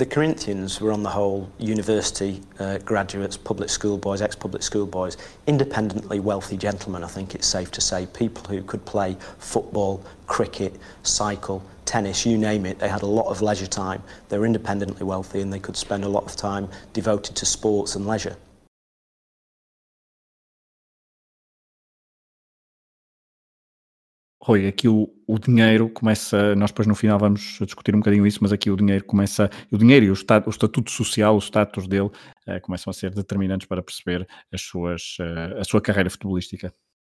The 0.00 0.06
Corinthians 0.06 0.80
were, 0.80 0.92
on 0.92 1.02
the 1.02 1.10
whole, 1.10 1.52
university 1.58 2.40
uh, 2.58 2.78
graduates, 2.78 3.36
public 3.36 3.68
school 3.68 3.98
boys, 3.98 4.22
ex 4.22 4.34
public 4.34 4.62
school 4.62 4.86
boys, 4.86 5.18
independently 5.46 6.20
wealthy 6.20 6.56
gentlemen, 6.56 7.04
I 7.04 7.06
think 7.06 7.34
it's 7.34 7.46
safe 7.46 7.70
to 7.72 7.82
say. 7.82 8.06
People 8.06 8.44
who 8.44 8.62
could 8.62 8.82
play 8.86 9.18
football, 9.36 10.02
cricket, 10.26 10.74
cycle, 11.02 11.62
tennis, 11.84 12.24
you 12.24 12.38
name 12.38 12.64
it. 12.64 12.78
They 12.78 12.88
had 12.88 13.02
a 13.02 13.06
lot 13.06 13.26
of 13.26 13.42
leisure 13.42 13.66
time. 13.66 14.02
They 14.30 14.38
were 14.38 14.46
independently 14.46 15.04
wealthy 15.04 15.42
and 15.42 15.52
they 15.52 15.58
could 15.58 15.76
spend 15.76 16.04
a 16.04 16.08
lot 16.08 16.24
of 16.24 16.34
time 16.34 16.70
devoted 16.94 17.36
to 17.36 17.44
sports 17.44 17.94
and 17.94 18.06
leisure. 18.06 18.36
Rui, 24.42 24.66
aqui 24.66 24.88
o, 24.88 25.12
o, 25.26 25.38
dinheiro 25.38 25.90
começa, 25.90 26.54
nós 26.56 26.70
depois 26.70 26.88
no 26.88 26.94
final 26.94 27.18
vamos 27.18 27.58
discutir 27.60 27.94
um 27.94 27.98
bocadinho 27.98 28.26
isso, 28.26 28.38
mas 28.40 28.52
aqui 28.52 28.70
o 28.70 28.76
dinheiro 28.76 29.04
começa, 29.04 29.50
o 29.70 29.76
dinheiro 29.76 30.06
e 30.06 30.10
o, 30.10 30.14
o 30.14 30.50
estatuto 30.50 30.90
social, 30.90 31.36
os 31.36 31.44
status 31.44 31.86
dele, 31.86 32.06
uh, 32.48 32.60
começam 32.62 32.90
a 32.90 32.94
ser 32.94 33.14
determinantes 33.14 33.66
para 33.66 33.82
perceber 33.82 34.26
as 34.50 34.62
suas, 34.62 35.18
uh, 35.20 35.60
a 35.60 35.64
sua 35.64 35.82
carreira 35.82 36.08
futebolística. 36.08 36.72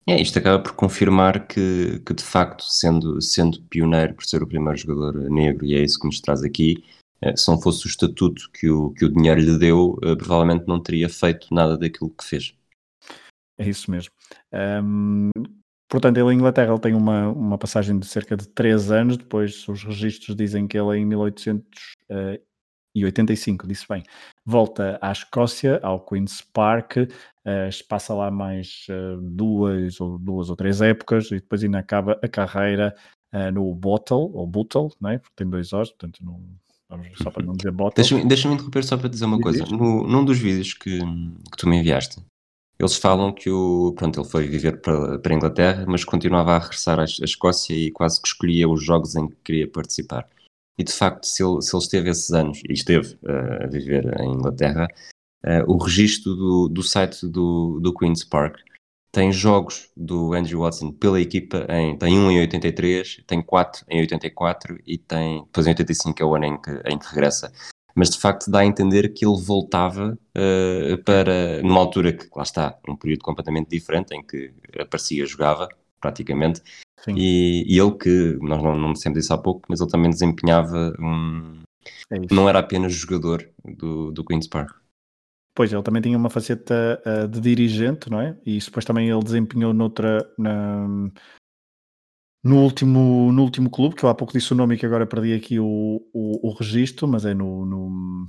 É, 0.08 0.20
isto 0.20 0.40
acaba 0.40 0.64
por 0.64 0.74
confirmar 0.74 1.46
que, 1.46 2.02
que 2.04 2.12
de 2.12 2.24
facto, 2.24 2.64
sendo, 2.64 3.22
sendo 3.22 3.62
pioneiro 3.70 4.16
por 4.16 4.26
ser 4.26 4.42
o 4.42 4.48
primeiro 4.48 4.80
jogador 4.80 5.30
negro, 5.30 5.64
e 5.64 5.76
é 5.76 5.84
isso 5.84 6.00
que 6.00 6.08
nos 6.08 6.20
traz 6.22 6.42
aqui, 6.42 6.84
uh, 7.24 7.38
se 7.38 7.48
não 7.52 7.62
fosse 7.62 7.86
o 7.86 7.88
estatuto 7.88 8.50
que 8.52 8.68
o, 8.68 8.90
que 8.94 9.06
o 9.06 9.14
dinheiro 9.14 9.40
lhe 9.40 9.60
deu, 9.60 9.96
provavelmente 10.18 10.68
não 10.68 10.82
teria 10.82 11.08
feito 11.08 11.54
nada 11.54 11.78
daquilo 11.78 12.10
que 12.10 12.26
fez. 12.26 12.56
É 13.60 13.70
isso 13.70 13.92
mesmo. 13.92 14.12
Um, 14.84 15.30
Portanto, 15.92 16.18
ele 16.18 16.32
em 16.32 16.38
Inglaterra 16.38 16.72
ele 16.72 16.80
tem 16.80 16.94
uma, 16.94 17.28
uma 17.28 17.58
passagem 17.58 18.00
de 18.00 18.08
cerca 18.08 18.38
de 18.38 18.48
3 18.48 18.92
anos, 18.92 19.18
depois 19.18 19.68
os 19.68 19.84
registros 19.84 20.38
dizem 20.38 20.66
que 20.66 20.80
ele 20.80 20.98
em 20.98 21.06
1885, 21.06 23.68
disse 23.68 23.86
bem, 23.90 24.02
volta 24.46 24.98
à 25.02 25.12
Escócia, 25.12 25.82
ao 25.84 26.00
Queen's 26.00 26.42
Park, 26.54 26.96
uh, 26.96 27.10
passa 27.90 28.14
lá 28.14 28.32
mais 28.32 28.86
uh, 28.90 29.20
duas, 29.22 30.00
ou, 30.00 30.18
duas 30.18 30.50
ou 30.50 30.56
três 30.56 30.82
épocas 30.82 31.26
e 31.26 31.42
depois 31.42 31.62
ainda 31.62 31.80
acaba 31.80 32.18
a 32.24 32.28
carreira 32.30 32.96
uh, 33.34 33.52
no 33.52 33.76
Bottle, 33.76 34.32
ou 34.34 34.48
Bottle, 34.48 34.94
não 34.98 35.10
é? 35.10 35.18
porque 35.18 35.36
tem 35.36 35.50
dois 35.50 35.74
O's, 35.74 35.90
portanto 35.90 36.24
não, 36.24 36.42
só 37.22 37.30
para 37.30 37.46
não 37.46 37.52
dizer 37.52 37.72
Bottle. 37.72 37.96
Deixa-me 37.98 38.26
deixa 38.26 38.48
interromper 38.48 38.86
só 38.86 38.96
para 38.96 39.10
dizer 39.10 39.26
uma 39.26 39.42
coisa. 39.42 39.66
No, 39.66 40.08
num 40.08 40.24
dos 40.24 40.40
vídeos 40.40 40.74
que, 40.74 41.00
que 41.00 41.58
tu 41.58 41.68
me 41.68 41.76
enviaste, 41.76 42.22
eles 42.82 42.96
falam 42.96 43.32
que 43.32 43.50
o, 43.50 43.94
pronto, 43.96 44.20
ele 44.20 44.30
foi 44.30 44.48
viver 44.48 44.82
para, 44.82 45.22
a 45.24 45.34
Inglaterra, 45.34 45.86
mas 45.88 46.04
continuava 46.04 46.54
a 46.54 46.60
regressar 46.60 47.00
à, 47.00 47.04
à, 47.04 47.06
Escócia 47.06 47.76
e 47.76 47.92
quase 47.92 48.20
que 48.20 48.28
escolhia 48.28 48.68
os 48.68 48.84
jogos 48.84 49.16
em 49.16 49.28
que 49.28 49.36
queria 49.44 49.70
participar. 49.70 50.28
E 50.78 50.84
de 50.84 50.92
facto, 50.92 51.26
se 51.26 51.44
ele, 51.44 51.62
se 51.62 51.76
ele 51.76 51.84
esteve 51.84 52.10
esses 52.10 52.32
anos, 52.32 52.60
e 52.68 52.74
esteve 52.74 53.14
uh, 53.24 53.64
a 53.64 53.68
viver 53.68 54.20
em 54.20 54.32
Inglaterra, 54.32 54.88
uh, 55.46 55.72
o 55.72 55.78
registro 55.78 56.34
do, 56.34 56.68
do 56.70 56.82
site 56.82 57.28
do, 57.28 57.80
do 57.80 57.94
Queen's 57.94 58.24
Park 58.24 58.58
tem 59.12 59.32
jogos 59.32 59.92
do 59.96 60.34
Andrew 60.34 60.62
Watson 60.62 60.92
pela 60.92 61.20
equipa, 61.20 61.68
em, 61.70 61.98
tem 61.98 62.18
um 62.18 62.32
em 62.32 62.40
83, 62.40 63.22
tem 63.28 63.42
quatro 63.42 63.86
em 63.90 64.00
84 64.00 64.80
e 64.88 64.98
tem, 64.98 65.44
depois 65.44 65.68
em 65.68 65.72
85 65.72 66.24
é 66.24 66.26
o 66.26 66.36
ano 66.36 66.46
em 66.46 66.62
que, 66.62 66.72
em 66.86 66.98
que 66.98 67.08
regressa 67.08 67.52
mas 67.96 68.10
de 68.10 68.20
facto 68.20 68.50
dá 68.50 68.60
a 68.60 68.66
entender 68.66 69.14
que 69.14 69.26
ele 69.26 69.42
voltava 69.42 70.18
uh, 70.38 71.04
para, 71.04 71.62
numa 71.62 71.80
altura 71.80 72.14
que, 72.14 72.28
lá 72.36 72.44
está, 72.44 72.78
um 72.88 72.96
período 72.96 73.24
completamente 73.24 73.70
diferente, 73.70 74.16
em 74.16 74.24
que 74.24 74.54
aparecia, 74.80 75.26
jogava, 75.26 75.70
praticamente, 76.00 76.62
e, 77.08 77.66
e, 77.68 77.80
ele 77.80 77.92
que, 77.92 78.38
nós 78.42 78.62
não, 78.62 78.76
não 78.76 78.94
dissemos 78.94 79.18
isso 79.18 79.34
há 79.34 79.38
pouco, 79.38 79.62
mas 79.68 79.82
ele 79.82 79.90
também 79.90 80.12
desempenhava 80.12 80.96
um... 81.00 81.62
É 82.12 82.20
não 82.32 82.48
era 82.48 82.60
apenas 82.60 82.94
jogador 82.94 83.50
do, 83.64 84.12
do 84.12 84.24
Queen's 84.24 84.48
Park. 84.48 84.76
Pois, 85.54 85.74
ele 85.74 85.84
também 85.84 86.02
tinha 86.02 86.18
uma 86.18 86.30
faceta 86.30 87.02
uh, 87.06 87.28
de 87.28 87.42
dirigente, 87.42 88.10
não 88.10 88.22
é? 88.22 88.38
E 88.46 88.58
isso 88.58 88.70
depois 88.70 88.86
também 88.86 89.10
ele 89.10 89.24
desempenhou 89.24 89.74
noutra, 89.74 90.26
na, 90.38 90.88
no 92.44 92.64
último, 92.64 93.32
no 93.32 93.44
último 93.44 93.70
clube, 93.70 93.96
que 93.96 94.04
eu 94.04 94.10
há 94.10 94.16
pouco 94.16 94.34
disse 94.34 94.52
o 94.52 94.56
nome 94.56 94.76
e 94.76 94.78
que 94.78 94.86
agora 94.86 95.06
perdi 95.06 95.34
aqui 95.34 95.60
o, 95.60 96.02
o, 96.14 96.50
o 96.50 96.54
registro, 96.54 97.08
mas 97.08 97.26
é 97.26 97.34
no, 97.34 97.66
no 97.66 98.26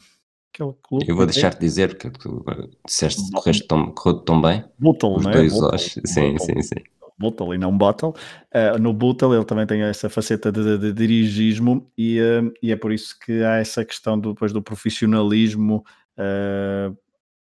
aquele 0.54 0.74
clube. 0.82 1.08
Eu 1.08 1.16
vou 1.16 1.24
deixar-te 1.24 1.58
dizer, 1.60 1.96
porque 1.96 2.10
tu 2.10 2.44
disseste 2.86 3.22
que 3.24 3.30
correste 3.32 3.66
tão, 3.66 3.90
correu 3.92 4.18
tão 4.20 4.40
bem. 4.40 4.64
Buttle, 4.78 5.16
Os 5.16 5.24
não 5.24 5.30
é? 5.30 5.34
dois 5.34 5.52
Buttle, 5.52 5.78
sim, 5.78 6.38
sim, 6.38 6.62
sim. 6.62 6.82
Buttle 7.18 7.54
e 7.54 7.58
não 7.58 7.76
Bottle. 7.76 8.14
Uh, 8.54 8.78
no 8.78 8.92
Buttle 8.92 9.34
ele 9.34 9.44
também 9.44 9.66
tem 9.66 9.82
essa 9.82 10.10
faceta 10.10 10.52
de, 10.52 10.62
de, 10.62 10.78
de 10.78 10.92
dirigismo 10.92 11.90
e, 11.96 12.20
uh, 12.20 12.52
e 12.62 12.72
é 12.72 12.76
por 12.76 12.92
isso 12.92 13.18
que 13.18 13.42
há 13.42 13.56
essa 13.56 13.84
questão 13.84 14.18
do, 14.18 14.32
depois 14.34 14.52
do 14.52 14.62
profissionalismo. 14.62 15.84
Uh, 16.18 16.96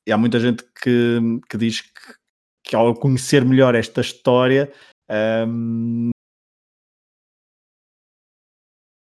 e 0.08 0.12
há 0.12 0.18
muita 0.18 0.40
gente 0.40 0.64
que, 0.82 1.20
que 1.50 1.58
diz 1.58 1.82
que, 1.82 2.14
que 2.64 2.76
ao 2.76 2.94
conhecer 2.96 3.44
melhor 3.44 3.76
esta 3.76 4.02
história 4.02 4.72
um, 5.48 6.10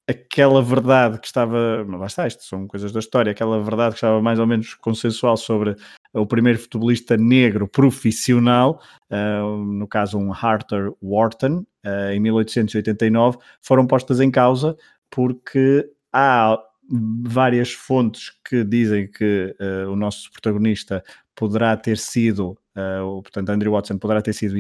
aquela 0.08 0.62
verdade 0.62 1.20
que 1.20 1.28
estava, 1.28 1.86
lá 1.88 2.06
está, 2.06 2.26
isto 2.26 2.43
são 2.43 2.65
coisas 2.65 2.91
da 2.93 3.00
história, 3.00 3.32
aquela 3.32 3.62
verdade 3.62 3.91
que 3.91 3.98
estava 3.98 4.22
mais 4.22 4.39
ou 4.39 4.48
menos 4.48 4.74
consensual 4.76 5.36
sobre 5.36 5.76
o 6.13 6.26
primeiro 6.26 6.58
futebolista 6.58 7.17
negro 7.17 7.67
profissional, 7.67 8.82
uh, 9.12 9.58
no 9.58 9.86
caso 9.86 10.17
um 10.17 10.32
Arthur 10.34 10.96
Wharton, 11.02 11.65
uh, 11.86 12.12
em 12.13 12.20
1889, 12.22 13.38
foram 13.62 13.86
postas 13.86 14.22
em 14.22 14.32
causa 14.32 14.78
porque 15.10 15.89
há 16.13 16.58
várias 17.26 17.74
fontes 17.74 18.32
que 18.48 18.63
dizem 18.63 19.12
que 19.12 19.54
uh, 19.60 19.91
o 19.91 19.96
nosso 19.96 20.32
protagonista 20.32 21.04
poderá 21.38 21.78
ter 21.78 21.97
sido 21.97 22.58
Uh, 22.78 23.23
portanto, 23.23 23.50
Andrew 23.50 23.71
Watson 23.71 23.97
poderá 23.97 24.21
ter 24.21 24.34
sido 24.34 24.56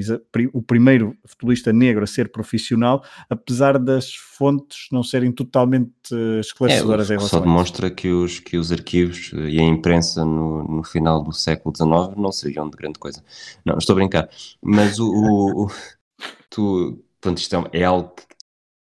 o 0.51 0.59
primeiro 0.59 1.15
futebolista 1.23 1.71
negro 1.71 2.03
a 2.03 2.07
ser 2.07 2.31
profissional, 2.31 3.03
apesar 3.29 3.77
das 3.77 4.11
fontes 4.11 4.87
não 4.91 5.03
serem 5.03 5.31
totalmente 5.31 5.91
uh, 6.11 6.39
esclarecedoras 6.39 7.11
é, 7.11 7.13
em 7.13 7.17
relação 7.17 7.37
Só 7.37 7.45
demonstra 7.45 7.91
que 7.91 8.09
os, 8.09 8.39
que 8.39 8.57
os 8.57 8.71
arquivos 8.71 9.31
e 9.33 9.59
a 9.59 9.63
imprensa 9.63 10.25
no, 10.25 10.63
no 10.63 10.83
final 10.83 11.23
do 11.23 11.31
século 11.31 11.75
XIX 11.75 12.17
não 12.17 12.31
seriam 12.31 12.67
de 12.67 12.75
grande 12.75 12.97
coisa. 12.97 13.23
Não, 13.63 13.77
estou 13.77 13.93
a 13.93 13.97
brincar. 13.97 14.27
Mas 14.63 14.97
o, 14.97 15.07
o, 15.07 15.65
o 15.65 15.71
tu, 16.49 16.99
portanto, 17.21 17.37
isto 17.37 17.55
é, 17.55 17.81
é 17.81 17.83
algo 17.83 18.15
que 18.15 18.25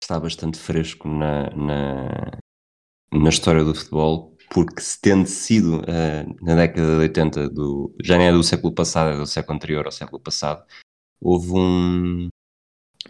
está 0.03 0.19
bastante 0.19 0.59
fresco 0.59 1.07
na, 1.07 1.51
na, 1.51 2.39
na 3.13 3.29
história 3.29 3.63
do 3.63 3.75
futebol, 3.75 4.38
porque 4.51 4.81
se 4.81 5.01
tendo 5.01 5.27
sido 5.27 5.81
uh, 5.81 6.37
na 6.45 6.55
década 6.55 6.87
de 6.87 7.01
80, 7.01 7.49
do, 7.51 7.95
já 8.03 8.17
nem 8.17 8.29
é 8.29 8.33
do 8.33 8.43
século 8.43 8.73
passado, 8.73 9.11
é 9.11 9.17
do 9.17 9.27
século 9.27 9.57
anterior 9.57 9.87
ao 9.87 9.93
século 9.93 10.21
passado, 10.21 10.65
houve 11.21 11.53
um. 11.53 12.29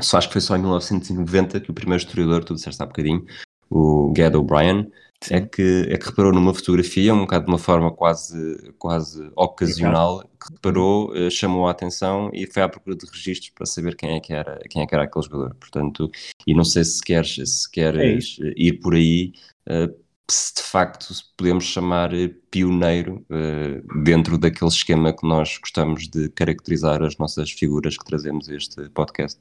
Só 0.01 0.19
acho 0.19 0.29
que 0.29 0.35
foi 0.35 0.43
só 0.43 0.57
em 0.57 0.61
1990 0.61 1.61
que 1.61 1.71
o 1.71 1.75
primeiro 1.75 2.03
historiador, 2.03 2.45
tu 2.45 2.55
disseste 2.55 2.83
há 2.83 2.87
bocadinho, 2.87 3.25
o 3.71 4.13
Gad 4.13 4.35
O'Brien, 4.35 4.91
é 5.31 5.41
que, 5.41 5.87
é 5.91 5.99
que 5.99 6.07
reparou 6.07 6.33
numa 6.33 6.55
fotografia, 6.55 7.13
um 7.13 7.23
bocado 7.23 7.47
de 7.47 7.51
uma 7.51 7.59
forma 7.59 7.91
quase, 7.93 8.73
quase 8.79 9.31
ocasional, 9.35 10.23
que 10.23 10.53
reparou, 10.55 11.11
uh, 11.13 11.31
chamou 11.31 11.67
a 11.67 11.73
atenção 11.73 12.31
e 12.33 12.47
foi 12.47 12.63
à 12.63 12.69
procura 12.69 12.97
de 12.97 13.07
registros 13.07 13.51
para 13.51 13.67
saber 13.67 13.97
quem 13.97 14.17
é 14.17 14.21
que 14.21 14.33
era, 14.33 14.61
quem 14.71 14.83
é 14.83 14.87
que 14.87 14.95
era 14.95 15.05
aquele 15.05 15.25
jogador. 15.25 15.55
Portanto, 15.57 16.11
e 16.47 16.55
não 16.55 16.65
sei 16.65 16.85
se 16.85 17.03
queres, 17.03 17.35
se 17.45 17.71
queres 17.71 18.39
é 18.41 18.53
ir 18.57 18.75
por 18.75 18.95
aí, 18.95 19.33
uh, 19.69 19.93
se 20.31 20.55
de 20.55 20.63
facto 20.63 21.15
podemos 21.37 21.65
chamar 21.65 22.13
eh, 22.13 22.29
pioneiro 22.51 23.25
uh, 23.31 24.03
dentro 24.03 24.37
daquele 24.37 24.71
esquema 24.71 25.13
que 25.13 25.27
nós 25.27 25.59
gostamos 25.59 26.07
de 26.09 26.29
caracterizar 26.31 27.03
as 27.03 27.17
nossas 27.17 27.51
figuras 27.51 27.97
que 27.97 28.05
trazemos 28.05 28.49
a 28.49 28.55
este 28.55 28.89
podcast. 28.91 29.41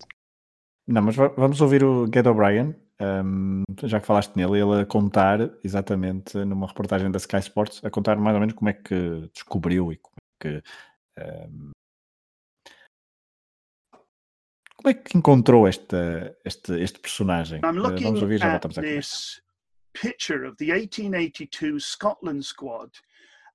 Não, 0.87 1.01
mas 1.01 1.15
vamos 1.15 1.59
ouvir 1.59 1.83
o 1.83 2.05
Ged 2.05 2.29
O'Brien, 2.29 2.73
um, 3.01 3.63
já 3.83 3.99
que 3.99 4.05
falaste 4.05 4.33
nele, 4.37 4.61
ele 4.61 4.81
a 4.81 4.85
contar 4.85 5.51
exatamente 5.61 6.37
numa 6.45 6.67
reportagem 6.67 7.11
da 7.11 7.17
Sky 7.17 7.39
Sports, 7.39 7.83
a 7.83 7.89
contar 7.89 8.15
mais 8.15 8.35
ou 8.35 8.39
menos 8.39 8.55
como 8.55 8.69
é 8.69 8.73
que 8.73 9.29
descobriu 9.33 9.91
e 9.91 9.97
como 9.97 10.15
é 10.15 10.43
que. 10.43 10.63
Um, 11.19 11.71
como 14.77 14.91
é 14.91 14.93
que 14.93 15.17
encontrou 15.17 15.67
esta, 15.67 16.37
este, 16.45 16.79
este 16.79 16.99
personagem? 16.99 17.59
Uh, 17.59 17.73
vamos 18.01 18.21
ouvir, 18.21 18.37
já 18.37 18.51
voltamos 18.51 18.77
a 18.77 18.81
this 18.81 19.41
picture 20.01 20.43
of 20.43 20.57
the 20.57 20.71
1882 20.71 21.79
Scotland 21.79 22.45
squad. 22.45 22.91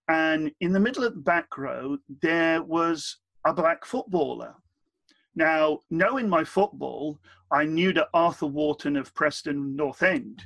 And 0.08 0.50
in 0.60 0.72
the 0.72 0.80
middle 0.80 1.04
of 1.04 1.14
the 1.14 1.20
back 1.20 1.56
row, 1.56 1.98
there 2.20 2.62
was 2.62 3.18
a 3.46 3.52
black 3.52 3.84
footballer. 3.84 4.54
Now, 5.34 5.80
knowing 5.90 6.28
my 6.28 6.44
football, 6.44 7.18
I 7.50 7.64
knew 7.64 7.92
that 7.94 8.08
Arthur 8.12 8.46
Wharton 8.46 8.96
of 8.96 9.14
Preston 9.14 9.76
North 9.76 10.02
End 10.02 10.42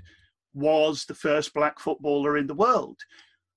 was 0.55 1.05
the 1.05 1.15
first 1.15 1.53
black 1.55 1.79
footballer 1.79 2.37
in 2.37 2.47
the 2.47 2.55
world. 2.55 2.99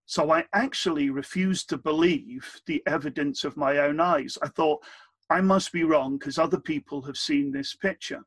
So 0.06 0.32
I 0.32 0.45
actually 0.54 1.12
refused 1.12 1.69
to 1.69 1.78
believe 1.78 2.60
the 2.65 2.82
evidence 2.88 3.43
of 3.43 3.58
my 3.58 3.78
own 3.78 3.99
eyes. 3.99 4.38
I 4.41 4.47
thought, 4.47 4.84
I 5.30 5.41
must 5.41 5.71
be 5.71 5.84
wrong 5.84 6.17
because 6.17 6.39
other 6.39 6.60
people 6.60 7.04
have 7.04 7.17
seen 7.17 7.52
this 7.52 7.75
picture. 7.75 8.23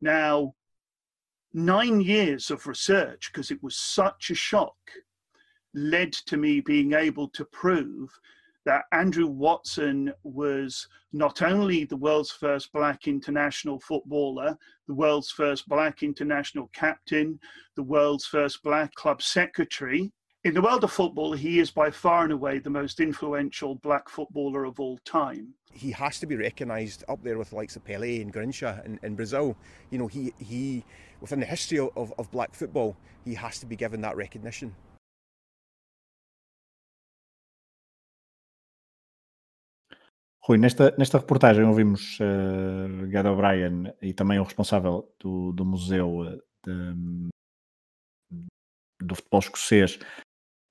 Now, 0.00 0.54
nine 1.52 2.00
years 2.00 2.50
of 2.50 2.66
research, 2.66 3.30
because 3.32 3.50
it 3.50 3.62
was 3.62 3.76
such 3.76 4.30
a 4.30 4.34
shock, 4.34 4.76
led 5.74 6.12
to 6.12 6.36
me 6.36 6.60
being 6.60 6.92
able 6.92 7.28
to 7.28 7.44
prove 7.46 8.10
that 8.64 8.84
Andrew 8.92 9.26
Watson 9.26 10.12
was 10.24 10.86
not 11.12 11.40
only 11.40 11.84
the 11.84 11.96
world's 11.96 12.32
first 12.32 12.70
black 12.72 13.08
international 13.08 13.80
footballer, 13.80 14.58
the 14.86 14.94
world's 14.94 15.30
first 15.30 15.66
black 15.68 16.02
international 16.02 16.68
captain, 16.74 17.40
the 17.76 17.82
world's 17.82 18.26
first 18.26 18.62
black 18.62 18.94
club 18.94 19.22
secretary. 19.22 20.12
In 20.48 20.54
the 20.54 20.62
world 20.62 20.82
of 20.82 20.90
football, 20.90 21.34
he 21.34 21.58
is 21.58 21.70
by 21.70 21.90
far 21.90 22.24
and 22.24 22.32
away 22.32 22.58
the 22.58 22.70
most 22.70 23.00
influential 23.00 23.74
black 23.74 24.08
footballer 24.08 24.64
of 24.64 24.80
all 24.80 24.96
time. 25.04 25.52
He 25.74 25.90
has 25.90 26.18
to 26.20 26.26
be 26.26 26.36
recognised 26.36 27.04
up 27.06 27.22
there 27.22 27.36
with 27.36 27.50
the 27.50 27.56
likes 27.56 27.76
of 27.76 27.84
Pele 27.84 28.22
and 28.22 28.32
Grincha 28.32 28.82
in, 28.86 28.98
in 29.02 29.14
Brazil. 29.14 29.58
You 29.90 29.98
know, 29.98 30.06
he, 30.06 30.32
he 30.38 30.86
within 31.20 31.40
the 31.40 31.44
history 31.44 31.78
of, 31.78 32.14
of 32.18 32.30
black 32.30 32.54
football, 32.54 32.96
he 33.26 33.34
has 33.34 33.58
to 33.58 33.66
be 33.66 33.76
given 33.76 34.00
that 34.00 34.16
recognition. 34.16 34.74
Rui, 40.48 40.56
nesta, 40.56 40.94
nesta 40.96 41.18
reportagem 41.18 41.66
ouvimos 41.66 42.18
uh, 42.20 43.06
Gad 43.10 43.26
O'Brien 43.26 43.92
e 44.00 44.14
também 44.14 44.38
o 44.38 44.44
responsável 44.44 45.14
do, 45.20 45.52
do 45.52 45.66
Museu 45.66 46.24
eh, 46.24 46.38
de, 46.64 47.28
do 49.04 49.14
Futebol 49.14 49.40
Escocês 49.40 49.98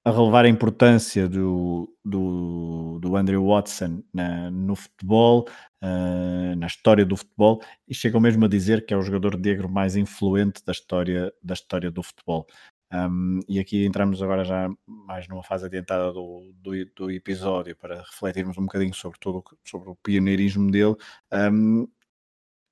a 0.07 0.11
relevar 0.11 0.45
a 0.45 0.49
importância 0.49 1.27
do, 1.27 1.93
do, 2.03 2.97
do 3.01 3.17
Andrew 3.17 3.45
Watson 3.45 4.01
na, 4.13 4.49
no 4.49 4.73
futebol, 4.73 5.45
uh, 5.83 6.55
na 6.55 6.65
história 6.65 7.05
do 7.05 7.17
futebol, 7.17 7.61
e 7.85 7.93
chegam 7.93 8.21
mesmo 8.21 8.45
a 8.45 8.47
dizer 8.47 8.85
que 8.85 8.93
é 8.93 8.97
o 8.97 9.01
jogador 9.01 9.37
negro 9.37 9.67
mais 9.67 9.97
influente 9.97 10.63
da 10.65 10.71
história, 10.71 11.33
da 11.43 11.53
história 11.53 11.91
do 11.91 12.01
futebol. 12.01 12.47
Um, 12.93 13.41
e 13.49 13.59
aqui 13.59 13.85
entramos 13.85 14.23
agora 14.23 14.45
já 14.45 14.69
mais 14.87 15.27
numa 15.27 15.43
fase 15.43 15.65
adiantada 15.65 16.13
do, 16.13 16.53
do, 16.55 16.71
do, 16.95 17.11
episódio 17.11 17.75
para 17.75 17.97
refletirmos 17.99 18.57
um 18.57 18.61
bocadinho 18.61 18.93
sobre 18.93 19.19
todo 19.19 19.43
sobre 19.65 19.89
o 19.89 19.95
pioneirismo 19.95 20.71
dele. 20.71 20.95
Um, 21.33 21.85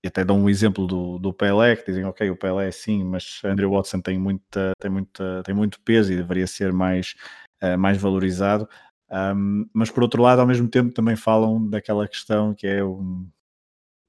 e 0.06 0.08
até 0.08 0.24
dão 0.24 0.40
um 0.40 0.48
exemplo 0.48 0.86
do, 0.86 1.18
do 1.18 1.34
Pelé, 1.34 1.76
que 1.76 1.84
dizem, 1.84 2.06
ok, 2.06 2.30
o 2.30 2.38
Pelé 2.38 2.68
é 2.68 2.72
sim, 2.72 3.04
mas 3.04 3.42
Andrew 3.44 3.72
Watson 3.72 4.00
tem, 4.00 4.20
muita, 4.20 4.72
tem, 4.80 4.92
muita, 4.92 5.42
tem 5.44 5.56
muito 5.56 5.82
peso 5.82 6.14
e 6.14 6.16
deveria 6.16 6.46
ser 6.46 6.72
mais, 6.72 7.16
uh, 7.64 7.76
mais 7.76 8.00
valorizado. 8.00 8.70
Um, 9.10 9.68
mas 9.74 9.90
por 9.90 10.04
outro 10.04 10.22
lado, 10.22 10.42
ao 10.42 10.46
mesmo 10.46 10.70
tempo, 10.70 10.94
também 10.94 11.16
falam 11.16 11.68
daquela 11.68 12.08
questão 12.08 12.54
que 12.54 12.68
é 12.68 12.84
um, 12.84 13.28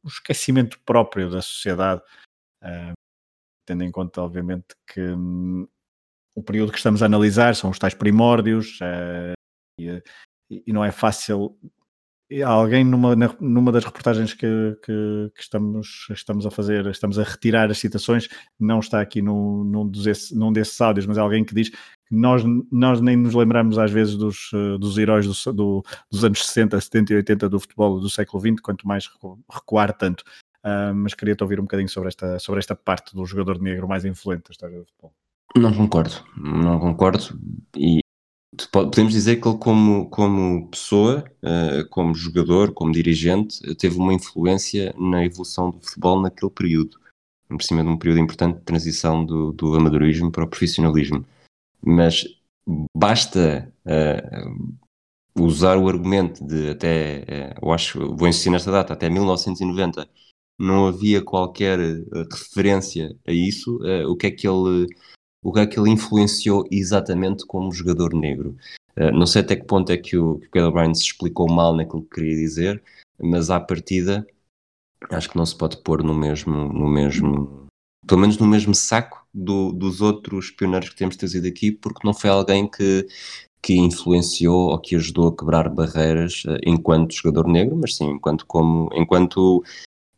um 0.05 0.09
esquecimento 0.09 0.79
próprio 0.85 1.31
da 1.31 1.41
sociedade, 1.41 2.03
uh, 2.63 2.93
tendo 3.67 3.83
em 3.83 3.91
conta, 3.91 4.21
obviamente, 4.21 4.67
que 4.87 5.01
um, 5.01 5.67
o 6.35 6.43
período 6.43 6.73
que 6.73 6.79
estamos 6.79 7.03
a 7.03 7.07
analisar 7.07 7.57
são 7.57 7.71
os 7.71 7.79
tais 7.79 7.95
primórdios 7.95 8.79
uh, 8.83 9.33
e, 9.81 10.03
e, 10.67 10.73
não 10.75 10.85
é 10.85 10.93
fácil 10.93 11.59
alguém 12.45 12.85
numa, 12.85 13.15
numa 13.41 13.71
das 13.71 13.85
reportagens 13.85 14.35
que, 14.35 14.77
que, 14.85 15.31
que, 15.35 15.41
estamos, 15.41 16.09
estamos 16.11 16.45
a 16.45 16.51
fazer, 16.51 16.87
estamos 16.87 17.19
a 17.19 17.23
retirar 17.23 17.71
as 17.71 17.79
citações, 17.79 18.29
não 18.59 18.81
está 18.81 19.01
aqui 19.01 19.23
num, 19.23 19.63
num, 19.63 19.89
dos, 19.89 20.33
num 20.33 20.53
desses 20.53 20.81
áudios, 20.81 21.07
mas 21.07 21.19
é 21.19 21.21
alguém 21.21 21.45
que 21.45 21.55
diz 21.55 21.71
que 21.71 21.79
nós, 22.11 22.43
nós 22.71 23.01
nem 23.01 23.17
nos 23.17 23.35
lembramos 23.35 23.79
às 23.79 23.91
vezes 23.91 24.17
dos, 24.17 24.51
dos 24.79 24.99
heróis 24.99 25.27
do, 25.27 25.53
do, 25.53 25.85
dos 26.11 26.25
anos 26.25 26.45
60, 26.45 26.81
70 26.81 27.13
e 27.13 27.17
80 27.17 27.49
do 27.49 27.61
futebol 27.61 28.01
do 28.01 28.11
século 28.11 28.41
XX, 28.41 28.61
quanto 28.61 28.87
mais 28.87 29.09
recuar 29.51 29.93
tanto. 29.93 30.25
Uh, 30.65 30.93
mas 30.93 31.15
queria-te 31.15 31.45
ouvir 31.45 31.61
um 31.61 31.63
bocadinho 31.63 31.89
sobre 31.89 32.09
esta, 32.09 32.41
sobre 32.41 32.59
esta 32.59 32.75
parte 32.75 33.15
do 33.15 33.25
jogador 33.25 33.61
negro 33.61 33.87
mais 33.87 34.05
influente 34.05 34.49
da 34.49 34.51
história 34.51 34.77
do 34.77 34.85
futebol. 34.85 35.15
Não 35.57 35.73
concordo, 35.73 36.25
não 36.37 36.81
concordo 36.81 37.39
e, 37.77 38.01
podemos 38.71 39.13
dizer 39.13 39.41
que 39.41 39.49
ele, 39.49 39.59
como, 39.59 40.09
como 40.09 40.69
pessoa, 40.69 41.25
uh, 41.43 41.89
como 41.91 42.15
jogador, 42.15 42.73
como 42.73 42.93
dirigente, 42.93 43.75
teve 43.77 43.97
uma 43.97 44.15
influência 44.15 44.95
na 44.99 45.25
evolução 45.25 45.71
do 45.71 45.81
futebol 45.81 46.21
naquele 46.21 46.51
período, 46.51 46.99
por 47.49 47.63
cima 47.63 47.83
de 47.83 47.89
um 47.89 47.99
período 47.99 48.21
importante 48.21 48.59
de 48.59 48.65
transição 48.65 49.25
do, 49.25 49.53
do 49.53 49.75
amadorismo 49.75 50.31
para 50.31 50.45
o 50.45 50.49
profissionalismo. 50.49 51.25
Mas 51.85 52.25
basta 52.97 53.73
uh, 53.85 54.77
usar 55.39 55.77
o 55.79 55.89
argumento 55.89 56.45
de 56.45 56.71
até, 56.71 57.55
uh, 57.61 57.67
eu 57.67 57.73
acho, 57.73 58.17
vou 58.17 58.29
insistir 58.29 58.51
nesta 58.51 58.71
data, 58.71 58.93
até 58.93 59.09
1990, 59.09 60.09
não 60.59 60.87
havia 60.87 61.21
qualquer 61.21 61.79
referência 62.33 63.15
a 63.27 63.31
isso, 63.31 63.79
o 64.09 64.17
que 64.17 64.29
é 64.29 64.31
que 64.31 64.49
ele 64.49 64.87
o 65.47 65.53
que 65.53 65.61
é 65.61 65.67
que 65.67 65.79
ele 65.79 65.91
influenciou 65.91 66.67
exatamente 66.73 67.47
como 67.47 67.71
jogador 67.71 68.13
negro. 68.13 68.57
Uh, 68.97 69.13
não 69.13 69.27
sei 69.27 69.43
até 69.43 69.55
que 69.55 69.65
ponto 69.65 69.93
é 69.93 69.97
que 69.97 70.17
o, 70.17 70.33
o 70.33 70.51
Caleb 70.51 70.75
Bryan 70.75 70.93
se 70.93 71.05
explicou 71.05 71.49
mal 71.49 71.73
naquilo 71.73 72.03
que 72.03 72.17
queria 72.17 72.35
dizer, 72.35 72.83
mas 73.17 73.49
à 73.49 73.61
partida 73.61 74.27
acho 75.09 75.31
que 75.31 75.37
não 75.37 75.47
se 75.47 75.57
pode 75.57 75.77
pôr 75.85 76.03
no 76.03 76.13
mesmo, 76.13 76.53
no 76.73 76.89
mesmo, 76.89 77.69
pelo 78.09 78.23
menos 78.23 78.39
no 78.39 78.47
mesmo 78.47 78.75
saco 78.75 79.25
do, 79.33 79.71
dos 79.71 80.01
outros 80.01 80.51
pioneiros 80.51 80.89
que 80.89 80.97
temos 80.97 81.15
trazido 81.15 81.47
aqui, 81.47 81.71
porque 81.71 82.05
não 82.05 82.13
foi 82.13 82.29
alguém 82.29 82.69
que, 82.69 83.07
que 83.63 83.75
influenciou 83.75 84.71
ou 84.71 84.79
que 84.81 84.97
ajudou 84.97 85.29
a 85.29 85.37
quebrar 85.37 85.69
barreiras 85.69 86.43
uh, 86.47 86.59
enquanto 86.67 87.15
jogador 87.15 87.47
negro, 87.47 87.77
mas 87.77 87.95
sim 87.95 88.07
enquanto 88.07 88.45
como 88.47 88.91
enquanto 88.93 89.63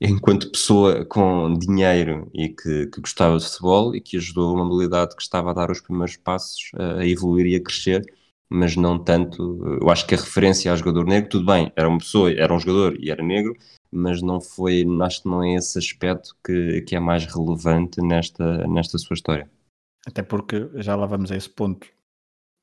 enquanto 0.00 0.50
pessoa 0.50 1.04
com 1.04 1.54
dinheiro 1.54 2.30
e 2.32 2.48
que, 2.48 2.86
que, 2.86 3.00
gostava 3.00 3.36
de 3.36 3.44
futebol 3.44 3.94
e 3.94 4.00
que 4.00 4.16
ajudou 4.16 4.54
uma 4.54 4.64
modalidade 4.64 5.16
que 5.16 5.22
estava 5.22 5.50
a 5.50 5.54
dar 5.54 5.70
os 5.70 5.80
primeiros 5.80 6.16
passos 6.16 6.70
a 6.74 7.04
evoluir 7.04 7.46
e 7.46 7.56
a 7.56 7.62
crescer, 7.62 8.04
mas 8.48 8.76
não 8.76 8.98
tanto. 8.98 9.60
Eu 9.80 9.90
acho 9.90 10.06
que 10.06 10.14
a 10.14 10.18
referência 10.18 10.70
ao 10.70 10.76
jogador 10.76 11.04
negro, 11.04 11.30
tudo 11.30 11.46
bem, 11.46 11.72
era 11.74 11.88
uma 11.88 11.98
pessoa, 11.98 12.32
era 12.32 12.54
um 12.54 12.60
jogador 12.60 12.96
e 13.00 13.10
era 13.10 13.22
negro, 13.22 13.56
mas 13.90 14.22
não 14.22 14.40
foi, 14.40 14.84
acho 15.02 15.22
que 15.22 15.28
não 15.28 15.42
é 15.42 15.54
esse 15.54 15.78
aspecto 15.78 16.36
que, 16.44 16.82
que 16.82 16.94
é 16.94 17.00
mais 17.00 17.26
relevante 17.26 18.00
nesta, 18.00 18.66
nesta 18.68 18.98
sua 18.98 19.14
história. 19.14 19.50
Até 20.06 20.22
porque 20.22 20.68
já 20.76 20.94
lá 20.94 21.06
vamos 21.06 21.32
a 21.32 21.36
esse 21.36 21.50
ponto. 21.50 21.86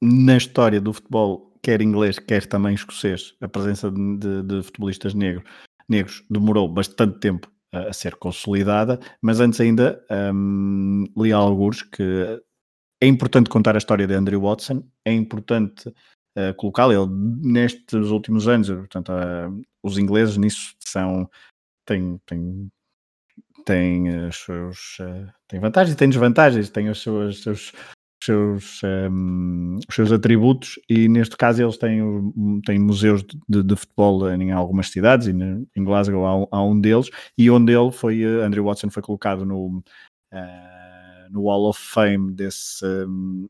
Na 0.01 0.37
história 0.37 0.79
do 0.79 0.93
futebol, 0.93 1.53
quer 1.61 1.81
inglês, 1.81 2.17
quer 2.17 2.45
também 2.45 2.73
escocês, 2.73 3.35
a 3.41 3.47
presença 3.47 3.91
de, 3.91 4.17
de, 4.17 4.43
de 4.43 4.63
futebolistas 4.63 5.13
negros 5.13 5.45
negros 5.89 6.23
demorou 6.29 6.67
bastante 6.67 7.19
tempo 7.19 7.51
a, 7.71 7.93
ser 7.93 8.15
consolidada, 8.15 8.99
mas 9.21 9.39
antes 9.39 9.59
ainda 9.59 10.03
um, 10.33 11.05
li 11.17 11.31
alguns 11.31 11.83
que 11.83 12.41
é 13.01 13.07
importante 13.07 13.49
contar 13.49 13.75
a 13.75 13.77
história 13.77 14.07
de 14.07 14.13
Andrew 14.13 14.41
Watson, 14.41 14.83
é 15.03 15.13
importante 15.13 15.89
uh, 15.89 16.53
colocá-lo. 16.57 16.93
Ele, 16.93 17.07
nestes 17.41 18.09
últimos 18.09 18.47
anos, 18.47 18.69
portanto, 18.69 19.09
uh, 19.09 19.61
os 19.83 19.97
ingleses 19.97 20.37
nisso 20.37 20.75
são. 20.79 21.29
têm, 21.85 22.19
têm, 22.25 22.71
têm, 23.65 24.31
seus, 24.31 24.97
uh, 24.99 25.31
têm 25.47 25.59
vantagens 25.59 25.93
e 25.93 25.97
têm 25.97 26.09
desvantagens, 26.09 26.69
têm 26.69 26.89
os 26.89 27.01
seus, 27.01 27.43
seus 27.43 27.73
seus, 28.25 28.81
um, 28.83 29.77
os 29.87 29.95
seus 29.95 30.11
atributos 30.11 30.79
e 30.89 31.07
neste 31.07 31.37
caso 31.37 31.63
eles 31.63 31.77
têm, 31.77 32.01
têm 32.65 32.79
museus 32.79 33.23
de, 33.47 33.63
de 33.63 33.75
futebol 33.75 34.29
em 34.29 34.51
algumas 34.51 34.89
cidades 34.89 35.27
e 35.27 35.31
em 35.31 35.83
Glasgow 35.83 36.47
há, 36.51 36.57
há, 36.57 36.63
um 36.63 36.79
deles 36.79 37.09
e 37.37 37.49
onde 37.49 37.73
ele 37.73 37.91
foi, 37.91 38.21
eh, 38.21 38.43
Andrew 38.43 38.65
Watson 38.65 38.89
foi 38.89 39.01
colocado 39.01 39.45
no 39.45 39.83
uh, 40.33 40.75
no 41.29 41.43
Wall 41.43 41.69
of 41.69 41.79
Fame 41.79 42.31
desse 42.31 42.85
um, 42.85 43.47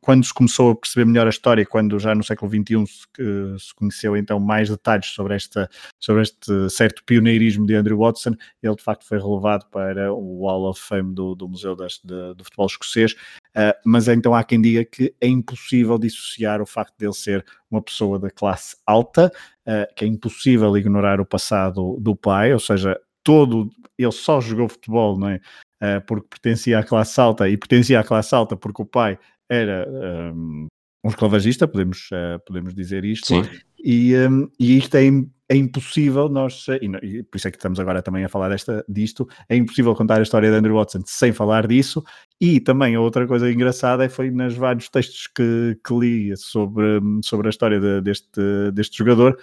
quando 0.00 0.24
se 0.24 0.32
começou 0.32 0.70
a 0.70 0.76
perceber 0.76 1.04
melhor 1.04 1.26
a 1.26 1.30
história, 1.30 1.64
quando 1.66 1.98
já 1.98 2.14
no 2.14 2.24
século 2.24 2.50
XXI 2.50 2.86
se, 2.86 3.06
se 3.58 3.74
conheceu 3.74 4.16
então 4.16 4.38
mais 4.38 4.68
detalhes 4.68 5.06
sobre, 5.06 5.34
esta, 5.34 5.68
sobre 5.98 6.22
este 6.22 6.70
certo 6.70 7.02
pioneirismo 7.04 7.66
de 7.66 7.74
Andrew 7.74 7.98
Watson, 7.98 8.34
ele 8.62 8.74
de 8.74 8.82
facto 8.82 9.06
foi 9.06 9.18
relevado 9.18 9.66
para 9.70 10.12
o 10.12 10.40
Wall 10.40 10.70
of 10.70 10.80
Fame 10.80 11.14
do, 11.14 11.34
do 11.34 11.48
Museu 11.48 11.76
das, 11.76 12.00
de, 12.02 12.34
do 12.34 12.44
Futebol 12.44 12.66
Escocês, 12.66 13.14
uh, 13.56 13.78
mas 13.84 14.08
então 14.08 14.34
há 14.34 14.42
quem 14.44 14.60
diga 14.60 14.84
que 14.84 15.14
é 15.20 15.26
impossível 15.26 15.98
dissociar 15.98 16.60
o 16.60 16.66
facto 16.66 16.94
de 16.98 17.06
ele 17.06 17.14
ser 17.14 17.44
uma 17.70 17.82
pessoa 17.82 18.18
da 18.18 18.30
classe 18.30 18.76
alta, 18.86 19.30
uh, 19.66 19.94
que 19.94 20.04
é 20.04 20.08
impossível 20.08 20.76
ignorar 20.76 21.20
o 21.20 21.26
passado 21.26 21.96
do 22.00 22.14
pai, 22.16 22.52
ou 22.52 22.58
seja, 22.58 22.98
todo, 23.22 23.70
ele 23.98 24.12
só 24.12 24.40
jogou 24.40 24.68
futebol, 24.68 25.18
não 25.18 25.28
é? 25.28 25.36
uh, 25.82 26.04
porque 26.06 26.26
pertencia 26.28 26.78
à 26.78 26.82
classe 26.82 27.20
alta 27.20 27.48
e 27.48 27.56
pertencia 27.56 28.00
à 28.00 28.04
classe 28.04 28.34
alta 28.34 28.56
porque 28.56 28.82
o 28.82 28.86
pai 28.86 29.18
era 29.48 29.88
um, 30.32 30.66
um 31.04 31.08
esclavagista, 31.08 31.66
podemos, 31.66 32.08
podemos 32.46 32.72
dizer 32.72 33.04
isto, 33.04 33.26
Sim. 33.26 33.42
E, 33.84 34.14
um, 34.16 34.48
e 34.58 34.76
isto 34.76 34.94
é, 34.96 35.02
é 35.50 35.56
impossível 35.56 36.28
nós, 36.28 36.66
e, 36.68 36.86
e, 37.02 37.22
por 37.24 37.36
isso 37.36 37.48
é 37.48 37.50
que 37.50 37.56
estamos 37.56 37.80
agora 37.80 38.00
também 38.00 38.24
a 38.24 38.28
falar 38.28 38.50
desta, 38.50 38.84
disto, 38.88 39.28
é 39.48 39.56
impossível 39.56 39.94
contar 39.96 40.20
a 40.20 40.22
história 40.22 40.48
de 40.48 40.56
Andrew 40.56 40.76
Watson 40.76 41.00
sem 41.04 41.32
falar 41.32 41.66
disso, 41.66 42.04
e 42.40 42.60
também 42.60 42.94
a 42.94 43.00
outra 43.00 43.26
coisa 43.26 43.50
engraçada 43.50 44.08
foi 44.08 44.30
nos 44.30 44.54
vários 44.54 44.88
textos 44.88 45.26
que, 45.26 45.76
que 45.84 45.94
li 45.94 46.36
sobre, 46.36 47.00
sobre 47.24 47.48
a 47.48 47.50
história 47.50 47.80
de, 47.80 48.00
deste, 48.00 48.70
deste 48.72 48.98
jogador, 48.98 49.36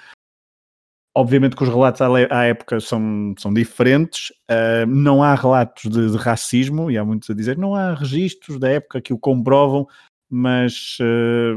Obviamente 1.17 1.56
que 1.56 1.63
os 1.63 1.70
relatos 1.70 2.00
à, 2.00 2.43
época 2.43 2.80
são, 2.80 3.34
são 3.39 3.52
diferentes, 3.52 4.30
uh, 4.52 4.86
não 4.88 5.24
há 5.24 5.34
relatos 5.34 5.89
de, 5.89 6.12
de, 6.12 6.15
racismo, 6.15 6.91
e 6.91 6.98
há 6.98 7.04
muitos 7.04 7.28
a 7.32 7.34
dizer, 7.34 7.58
não 7.58 7.74
há 7.74 7.96
registros 7.96 8.60
da 8.60 8.70
época 8.70 9.02
que 9.02 9.12
o 9.12 9.17
comprovam, 9.17 9.88
mas 10.30 10.96
uh, 11.02 11.56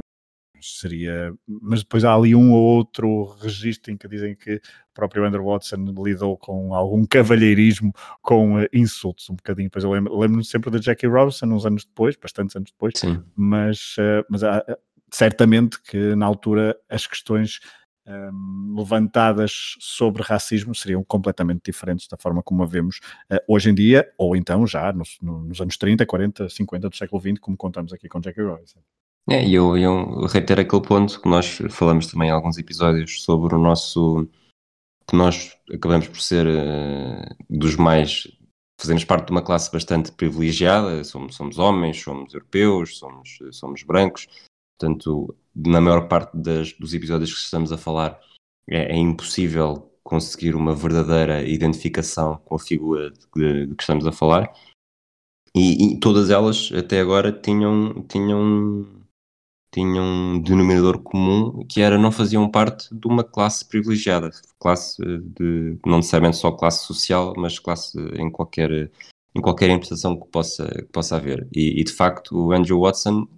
seria. 0.62 1.32
Mas 1.46 1.80
depois 1.80 2.04
há 2.04 2.14
ali 2.14 2.34
um 2.34 2.52
ou 2.52 2.62
outro 2.62 3.36
registro 3.40 3.92
em 3.92 3.96
que 3.96 4.08
dizem 4.08 4.34
que 4.34 4.56
o 4.56 4.60
próprio 4.94 5.24
Andrew 5.24 5.44
Watson 5.44 5.84
lidou 6.02 6.36
com 6.36 6.74
algum 6.74 7.04
cavalheirismo, 7.04 7.92
com 8.22 8.60
uh, 8.60 8.66
insultos, 8.72 9.28
um 9.30 9.34
bocadinho. 9.34 9.68
Depois 9.68 9.84
eu 9.84 9.90
lembro-me 9.92 10.20
lembro 10.20 10.44
sempre 10.44 10.70
da 10.70 10.78
Jackie 10.78 11.06
Robinson, 11.06 11.46
uns 11.46 11.66
anos 11.66 11.84
depois, 11.84 12.16
bastantes 12.16 12.56
anos 12.56 12.70
depois, 12.70 12.94
Sim. 12.96 13.22
mas, 13.36 13.96
mas 14.28 14.44
há, 14.44 14.64
certamente 15.10 15.80
que 15.82 16.14
na 16.14 16.26
altura 16.26 16.76
as 16.88 17.06
questões 17.06 17.60
um, 18.06 18.74
levantadas 18.76 19.76
sobre 19.78 20.22
racismo 20.22 20.74
seriam 20.74 21.04
completamente 21.04 21.62
diferentes 21.64 22.08
da 22.08 22.16
forma 22.16 22.42
como 22.42 22.62
a 22.62 22.66
vemos 22.66 22.98
uh, 23.30 23.38
hoje 23.46 23.70
em 23.70 23.74
dia, 23.74 24.10
ou 24.16 24.34
então 24.34 24.66
já 24.66 24.92
nos, 24.92 25.18
nos, 25.20 25.60
anos 25.60 25.76
30, 25.76 26.06
40, 26.06 26.48
50 26.48 26.88
do 26.88 26.96
século 26.96 27.20
XX, 27.20 27.38
como 27.38 27.56
contamos 27.56 27.92
aqui 27.92 28.08
com 28.08 28.20
Jackie 28.20 28.42
Robinson. 28.42 28.80
É, 29.28 29.46
e 29.46 29.54
eu, 29.54 29.76
eu 29.76 30.26
reitero 30.26 30.60
aquele 30.60 30.82
ponto 30.82 31.20
que 31.20 31.28
nós 31.28 31.58
falamos 31.70 32.06
também 32.06 32.28
em 32.28 32.32
alguns 32.32 32.58
episódios 32.58 33.22
sobre 33.22 33.54
o 33.54 33.58
nosso. 33.58 34.28
que 35.08 35.16
nós 35.16 35.56
acabamos 35.72 36.08
por 36.08 36.20
ser 36.20 36.46
uh, 36.46 37.36
dos 37.48 37.76
mais. 37.76 38.26
fazemos 38.80 39.04
parte 39.04 39.26
de 39.26 39.32
uma 39.32 39.42
classe 39.42 39.70
bastante 39.70 40.10
privilegiada, 40.12 41.04
somos, 41.04 41.36
somos 41.36 41.58
homens, 41.58 42.00
somos 42.02 42.32
europeus, 42.34 42.98
somos, 42.98 43.38
somos 43.52 43.82
brancos, 43.82 44.26
portanto 44.78 45.36
na 45.54 45.80
maior 45.80 46.08
parte 46.08 46.36
das, 46.36 46.72
dos 46.74 46.94
episódios 46.94 47.32
que 47.32 47.40
estamos 47.40 47.72
a 47.72 47.78
falar, 47.78 48.20
é, 48.68 48.92
é, 48.92 48.96
impossível 48.96 49.90
conseguir 50.02 50.54
uma 50.54 50.74
verdadeira 50.74 51.42
identificação 51.42 52.38
com 52.44 52.54
a 52.54 52.58
figura 52.58 53.10
de, 53.10 53.66
de 53.66 53.74
que 53.74 53.82
estamos 53.82 54.06
a 54.06 54.12
falar. 54.12 54.52
E, 55.54 55.94
e, 55.94 56.00
todas 56.00 56.30
elas, 56.30 56.70
até 56.72 57.00
agora, 57.00 57.32
tinham, 57.32 58.04
tinham, 58.04 58.86
tinham 59.72 60.04
um 60.04 60.42
denominador 60.42 61.00
comum 61.02 61.64
que 61.68 61.80
era 61.80 61.96
não 61.96 62.10
faziam 62.10 62.50
parte 62.50 62.88
de 62.94 63.06
uma 63.06 63.22
classe 63.24 63.64
privilegiada, 63.64 64.30
classe 64.58 65.00
de, 65.02 65.78
não 65.86 65.98
necessariamente 65.98 66.36
só 66.36 66.50
classe 66.50 66.84
social, 66.86 67.34
mas 67.36 67.58
classe 67.58 67.98
em 68.16 68.30
qualquer, 68.30 68.90
em 69.34 69.40
qualquer 69.40 69.70
interpretação 69.70 70.18
que 70.18 70.28
possa, 70.28 70.66
que 70.68 70.92
possa 70.92 71.16
haver. 71.16 71.48
E, 71.54 71.80
e 71.80 71.84
de 71.84 71.92
facto, 71.92 72.36
o 72.36 72.52
Andrew 72.52 72.80
Watson 72.80 73.28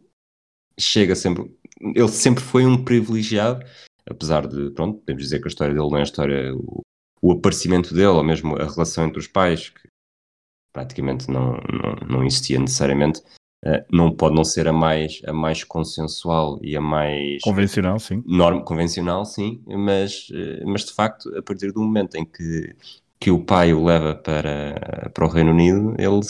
chega 0.79 1.15
sempre 1.15 1.55
ele 1.83 2.09
sempre 2.09 2.43
foi 2.43 2.65
um 2.65 2.83
privilegiado, 2.83 3.65
apesar 4.09 4.47
de, 4.47 4.71
pronto, 4.71 5.01
podemos 5.01 5.23
dizer 5.23 5.41
que 5.41 5.49
a 5.49 5.49
história 5.49 5.75
dele 5.75 5.91
não 5.91 5.97
é 5.97 6.01
a 6.01 6.05
história, 6.05 6.55
o, 6.55 6.83
o 7.21 7.33
aparecimento 7.33 7.93
dele, 7.93 8.07
ou 8.07 8.25
mesmo 8.25 8.57
a 8.57 8.65
relação 8.65 9.05
entre 9.05 9.19
os 9.19 9.27
pais, 9.27 9.71
que 9.71 9.89
praticamente 10.73 11.29
não, 11.29 11.55
não, 11.55 12.09
não 12.09 12.25
existia 12.25 12.59
necessariamente, 12.59 13.21
uh, 13.65 13.85
não 13.91 14.13
pode 14.13 14.35
não 14.35 14.45
ser 14.45 14.69
a 14.69 14.73
mais, 14.73 15.21
a 15.27 15.33
mais 15.33 15.65
consensual 15.65 16.59
e 16.63 16.77
a 16.77 16.81
mais... 16.81 17.43
Convencional, 17.43 17.99
sim. 17.99 18.23
Norma, 18.27 18.63
convencional, 18.63 19.25
sim, 19.25 19.63
mas, 19.67 20.29
uh, 20.31 20.67
mas 20.67 20.85
de 20.85 20.93
facto, 20.93 21.37
a 21.37 21.43
partir 21.43 21.73
do 21.73 21.81
momento 21.81 22.17
em 22.17 22.25
que, 22.25 22.75
que 23.21 23.31
o 23.31 23.45
pai 23.45 23.73
o 23.73 23.85
leva 23.85 24.15
para, 24.15 25.11
para 25.13 25.25
o 25.25 25.29
Reino 25.29 25.51
Unido, 25.51 25.95
ele 25.99 26.21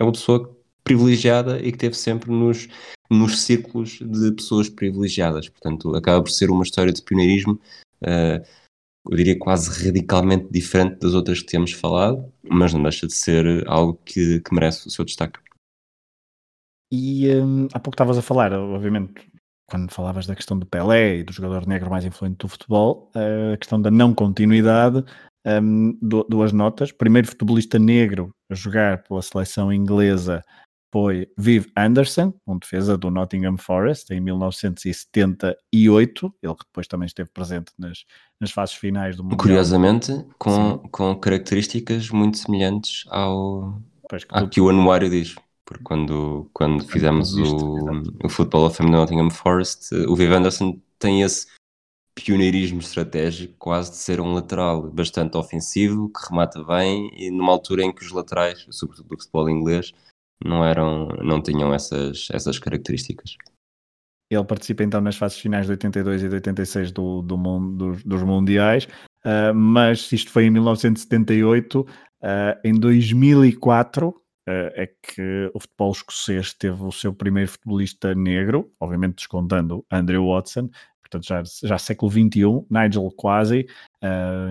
é 0.00 0.04
uma 0.04 0.12
pessoa 0.12 0.56
privilegiada 0.84 1.60
e 1.60 1.70
que 1.70 1.78
teve 1.78 1.96
sempre 1.96 2.30
nos, 2.30 2.68
nos 3.10 3.40
círculos 3.42 3.98
de 4.00 4.32
pessoas 4.32 4.68
privilegiadas. 4.68 5.48
Portanto, 5.48 5.94
acaba 5.94 6.22
por 6.22 6.30
ser 6.30 6.50
uma 6.50 6.64
história 6.64 6.92
de 6.92 7.02
pioneirismo, 7.02 7.60
uh, 8.02 8.62
eu 9.10 9.16
diria 9.16 9.36
quase 9.36 9.84
radicalmente 9.84 10.46
diferente 10.50 11.00
das 11.00 11.14
outras 11.14 11.40
que 11.40 11.46
temos 11.46 11.72
falado, 11.72 12.32
mas 12.48 12.72
não 12.72 12.82
deixa 12.82 13.06
de 13.06 13.14
ser 13.14 13.64
algo 13.66 13.98
que, 14.04 14.40
que 14.40 14.54
merece 14.54 14.86
o 14.86 14.90
seu 14.90 15.04
destaque. 15.04 15.40
E 16.94 17.34
um, 17.36 17.68
há 17.72 17.80
pouco 17.80 17.94
estavas 17.94 18.18
a 18.18 18.22
falar, 18.22 18.52
obviamente, 18.52 19.26
quando 19.66 19.90
falavas 19.90 20.26
da 20.26 20.36
questão 20.36 20.58
do 20.58 20.66
Pelé 20.66 21.16
e 21.16 21.24
do 21.24 21.32
jogador 21.32 21.66
negro 21.66 21.90
mais 21.90 22.04
influente 22.04 22.36
do 22.36 22.48
futebol, 22.48 23.10
a 23.14 23.56
questão 23.56 23.80
da 23.80 23.90
não 23.90 24.12
continuidade, 24.12 25.02
um, 25.46 25.98
duas 26.28 26.52
notas. 26.52 26.92
Primeiro 26.92 27.28
futebolista 27.28 27.78
negro 27.78 28.30
a 28.50 28.54
jogar 28.54 29.04
pela 29.04 29.22
seleção 29.22 29.72
inglesa 29.72 30.44
foi 30.92 31.26
Viv 31.38 31.64
Anderson, 31.74 32.34
um 32.46 32.58
defesa 32.58 32.98
do 32.98 33.10
Nottingham 33.10 33.56
Forest, 33.56 34.12
em 34.12 34.20
1978. 34.20 36.34
Ele 36.42 36.54
que 36.54 36.66
depois 36.66 36.86
também 36.86 37.06
esteve 37.06 37.30
presente 37.30 37.72
nas, 37.78 38.04
nas 38.38 38.50
fases 38.50 38.74
finais 38.74 39.16
do 39.16 39.22
Mundial. 39.22 39.38
Curiosamente, 39.38 40.12
com, 40.38 40.76
com 40.90 41.16
características 41.16 42.10
muito 42.10 42.36
semelhantes 42.36 43.06
ao, 43.08 43.80
ao 44.28 44.48
que 44.50 44.60
o 44.60 44.68
anuário 44.68 45.08
diz. 45.08 45.34
Porque 45.72 45.84
quando, 45.84 46.50
quando 46.52 46.84
fizemos 46.84 47.34
o, 47.34 48.02
o 48.24 48.28
Football 48.28 48.66
of 48.66 48.76
Fame 48.76 48.90
do 48.90 48.96
Nottingham 48.96 49.30
Forest, 49.30 49.94
o 50.06 50.14
Viv 50.14 50.32
Anderson 50.32 50.78
tem 50.98 51.22
esse 51.22 51.46
pioneirismo 52.14 52.80
estratégico, 52.80 53.54
quase 53.58 53.90
de 53.90 53.96
ser 53.96 54.20
um 54.20 54.34
lateral 54.34 54.90
bastante 54.90 55.36
ofensivo, 55.36 56.10
que 56.10 56.28
remata 56.28 56.62
bem, 56.62 57.10
e 57.16 57.30
numa 57.30 57.52
altura 57.52 57.82
em 57.82 57.92
que 57.92 58.04
os 58.04 58.12
laterais, 58.12 58.66
sobretudo 58.70 59.08
do 59.08 59.18
futebol 59.18 59.48
inglês, 59.48 59.92
não 60.44 60.64
eram, 60.64 61.08
não 61.22 61.40
tinham 61.40 61.72
essas, 61.72 62.28
essas 62.30 62.58
características. 62.58 63.36
Ele 64.30 64.44
participa 64.44 64.82
então 64.82 65.00
nas 65.00 65.16
fases 65.16 65.38
finais 65.38 65.66
de 65.66 65.72
82 65.72 66.22
e 66.22 66.28
de 66.28 66.34
86 66.34 66.92
do, 66.92 67.22
do 67.22 67.36
dos, 67.36 68.02
dos 68.02 68.22
Mundiais, 68.22 68.84
uh, 69.24 69.54
mas 69.54 70.10
isto 70.12 70.30
foi 70.30 70.44
em 70.44 70.50
1978. 70.50 71.80
Uh, 71.80 71.86
ah, 72.24 72.60
em 72.62 72.72
2004 72.78 74.08
uh, 74.08 74.14
ah, 74.16 74.21
é 74.46 74.86
que 75.02 75.50
o 75.54 75.60
futebol 75.60 75.92
escocês 75.92 76.52
teve 76.52 76.82
o 76.82 76.92
seu 76.92 77.12
primeiro 77.12 77.50
futebolista 77.50 78.14
negro, 78.14 78.72
obviamente 78.80 79.16
descontando 79.16 79.84
Andrew 79.90 80.28
Watson, 80.28 80.68
portanto 81.00 81.26
já, 81.26 81.42
já 81.62 81.78
século 81.78 82.10
XXI, 82.10 82.66
Nigel 82.70 83.10
Quasi, 83.16 83.66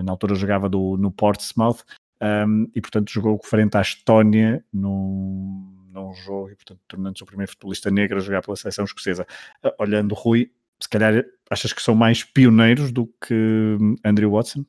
na 0.04 0.12
altura 0.12 0.34
jogava 0.34 0.68
do, 0.68 0.96
no 0.96 1.10
Portsmouth, 1.10 1.84
um, 2.22 2.70
e 2.74 2.80
portanto 2.80 3.10
jogou 3.10 3.38
frente 3.42 3.76
à 3.76 3.80
Estónia 3.80 4.64
no 4.72 5.72
num 5.92 6.14
jogo 6.14 6.50
e, 6.50 6.54
portanto, 6.56 6.80
tornando-se 6.88 7.22
o 7.22 7.26
primeiro 7.26 7.52
futebolista 7.52 7.90
negro 7.90 8.18
a 8.18 8.20
jogar 8.20 8.42
pela 8.42 8.56
seleção 8.56 8.84
escocesa. 8.84 9.26
Ah, 9.62 9.74
olhando 9.78 10.14
Rui, 10.14 10.50
se 10.80 10.88
calhar 10.88 11.24
achas 11.50 11.72
que 11.72 11.82
são 11.82 11.94
mais 11.94 12.24
pioneiros 12.24 12.90
do 12.90 13.06
que 13.06 13.76
hum, 13.78 13.94
Andrew 14.04 14.30
Watson? 14.30 14.64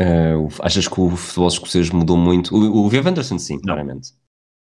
Uh, 0.00 0.48
achas 0.60 0.88
que 0.88 1.00
o 1.00 1.10
futebol 1.10 1.48
escocês 1.48 1.90
mudou 1.90 2.16
muito? 2.16 2.54
O, 2.54 2.86
o 2.86 2.88
Viv 2.88 3.06
Anderson, 3.06 3.38
sim, 3.38 3.56
não. 3.56 3.62
claramente. 3.62 4.12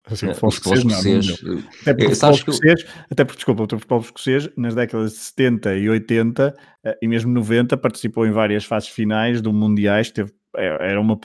Assim, 0.06 0.28
o 0.28 0.34
futebol, 0.34 0.50
escocês, 0.50 1.44
não. 1.44 1.60
Até 1.82 1.94
porque, 1.94 2.06
o 2.06 2.10
futebol 2.12 2.32
escocês, 2.32 2.82
eu... 2.82 2.90
até 3.12 3.26
porque, 3.26 3.38
desculpa, 3.38 3.64
o 3.64 3.68
futebol 3.68 4.00
escocês, 4.00 4.50
nas 4.56 4.74
décadas 4.74 5.12
de 5.12 5.18
70 5.18 5.76
e 5.76 5.90
80 5.90 6.56
e 7.02 7.08
mesmo 7.10 7.34
90, 7.34 7.76
participou 7.76 8.26
em 8.26 8.32
várias 8.32 8.64
fases 8.64 8.88
finais 8.88 9.42
do 9.42 9.52
Mundiais, 9.52 10.10
teve, 10.10 10.32
é, 10.56 10.92
era 10.92 11.02
uma 11.02 11.20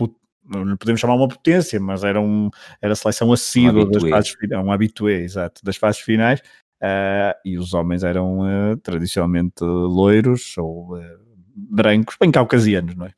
não 0.45 0.77
podemos 0.77 1.01
chamar 1.01 1.15
uma 1.15 1.29
potência, 1.29 1.79
mas 1.79 2.03
era, 2.03 2.21
um, 2.21 2.51
era 2.81 2.93
a 2.93 2.97
seleção 2.97 3.33
assídua 3.33 3.85
um 3.85 3.91
das 3.91 4.03
fases 4.03 4.31
finais, 4.33 4.65
um 4.65 4.73
habitué, 4.73 5.21
exato, 5.21 5.65
das 5.65 5.77
fases 5.77 6.01
finais, 6.01 6.41
uh, 6.83 7.39
e 7.45 7.57
os 7.57 7.75
homens 7.75 8.03
eram 8.03 8.41
uh, 8.41 8.77
tradicionalmente 8.79 9.63
loiros 9.63 10.59
ou 10.59 10.97
uh, 10.97 11.01
brancos, 11.55 12.17
bem 12.21 12.33
caucasianos, 12.33 12.97
não 12.97 13.07
é? 13.07 13.13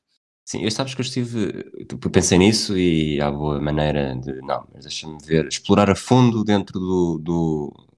Sim, 0.44 0.62
eu 0.62 0.70
sabes 0.70 0.94
que 0.94 1.00
eu 1.00 1.04
estive, 1.04 1.64
eu 1.90 2.10
pensei 2.10 2.36
nisso 2.36 2.76
e 2.76 3.18
há 3.20 3.30
boa 3.30 3.58
maneira 3.60 4.14
de, 4.14 4.42
não, 4.42 4.68
mas 4.72 4.84
deixa-me 4.84 5.18
ver, 5.24 5.46
explorar 5.48 5.88
a 5.90 5.94
fundo 5.94 6.44
dentro 6.44 6.78
do, 6.78 7.18
do, 7.18 7.88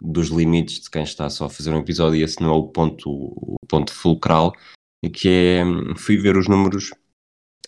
dos 0.00 0.28
limites 0.28 0.80
de 0.80 0.90
quem 0.90 1.02
está 1.02 1.30
só 1.30 1.46
a 1.46 1.50
fazer 1.50 1.72
um 1.72 1.78
episódio 1.78 2.20
e 2.20 2.22
esse 2.22 2.42
não 2.42 2.50
é 2.50 2.52
o 2.52 2.68
ponto, 2.68 3.10
o 3.10 3.56
ponto 3.66 3.92
fulcral, 3.92 4.52
e 5.02 5.08
que 5.08 5.28
é, 5.28 5.64
fui 5.96 6.18
ver 6.18 6.36
os 6.36 6.46
números 6.46 6.90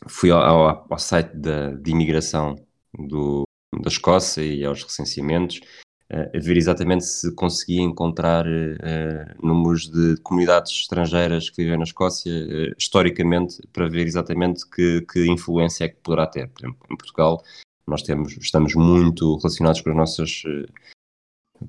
fui 0.07 0.31
ao, 0.31 0.41
ao, 0.41 0.87
ao 0.91 0.99
site 0.99 1.35
da, 1.37 1.71
de 1.73 1.91
imigração 1.91 2.57
do, 2.93 3.45
da 3.83 3.89
Escócia 3.89 4.43
e 4.43 4.64
aos 4.64 4.83
recenseamentos 4.83 5.61
uh, 6.13 6.41
ver 6.41 6.57
exatamente 6.57 7.05
se 7.05 7.35
conseguia 7.35 7.83
encontrar 7.83 8.47
uh, 8.47 9.47
números 9.47 9.89
de 9.89 10.17
comunidades 10.23 10.73
estrangeiras 10.73 11.49
que 11.49 11.63
vivem 11.63 11.79
na 11.79 11.85
Escócia 11.85 12.33
uh, 12.33 12.75
historicamente 12.79 13.61
para 13.73 13.89
ver 13.89 14.07
exatamente 14.07 14.69
que, 14.69 15.03
que 15.03 15.27
influência 15.27 15.85
é 15.85 15.89
que 15.89 15.97
poderá 15.97 16.27
ter. 16.27 16.49
Por 16.49 16.61
exemplo, 16.61 16.87
em 16.91 16.97
Portugal 16.97 17.43
nós 17.87 18.03
temos, 18.03 18.37
estamos 18.37 18.75
muito 18.75 19.37
relacionados 19.39 19.81
com 19.81 19.91
as 19.91 19.97
nossas 19.97 20.43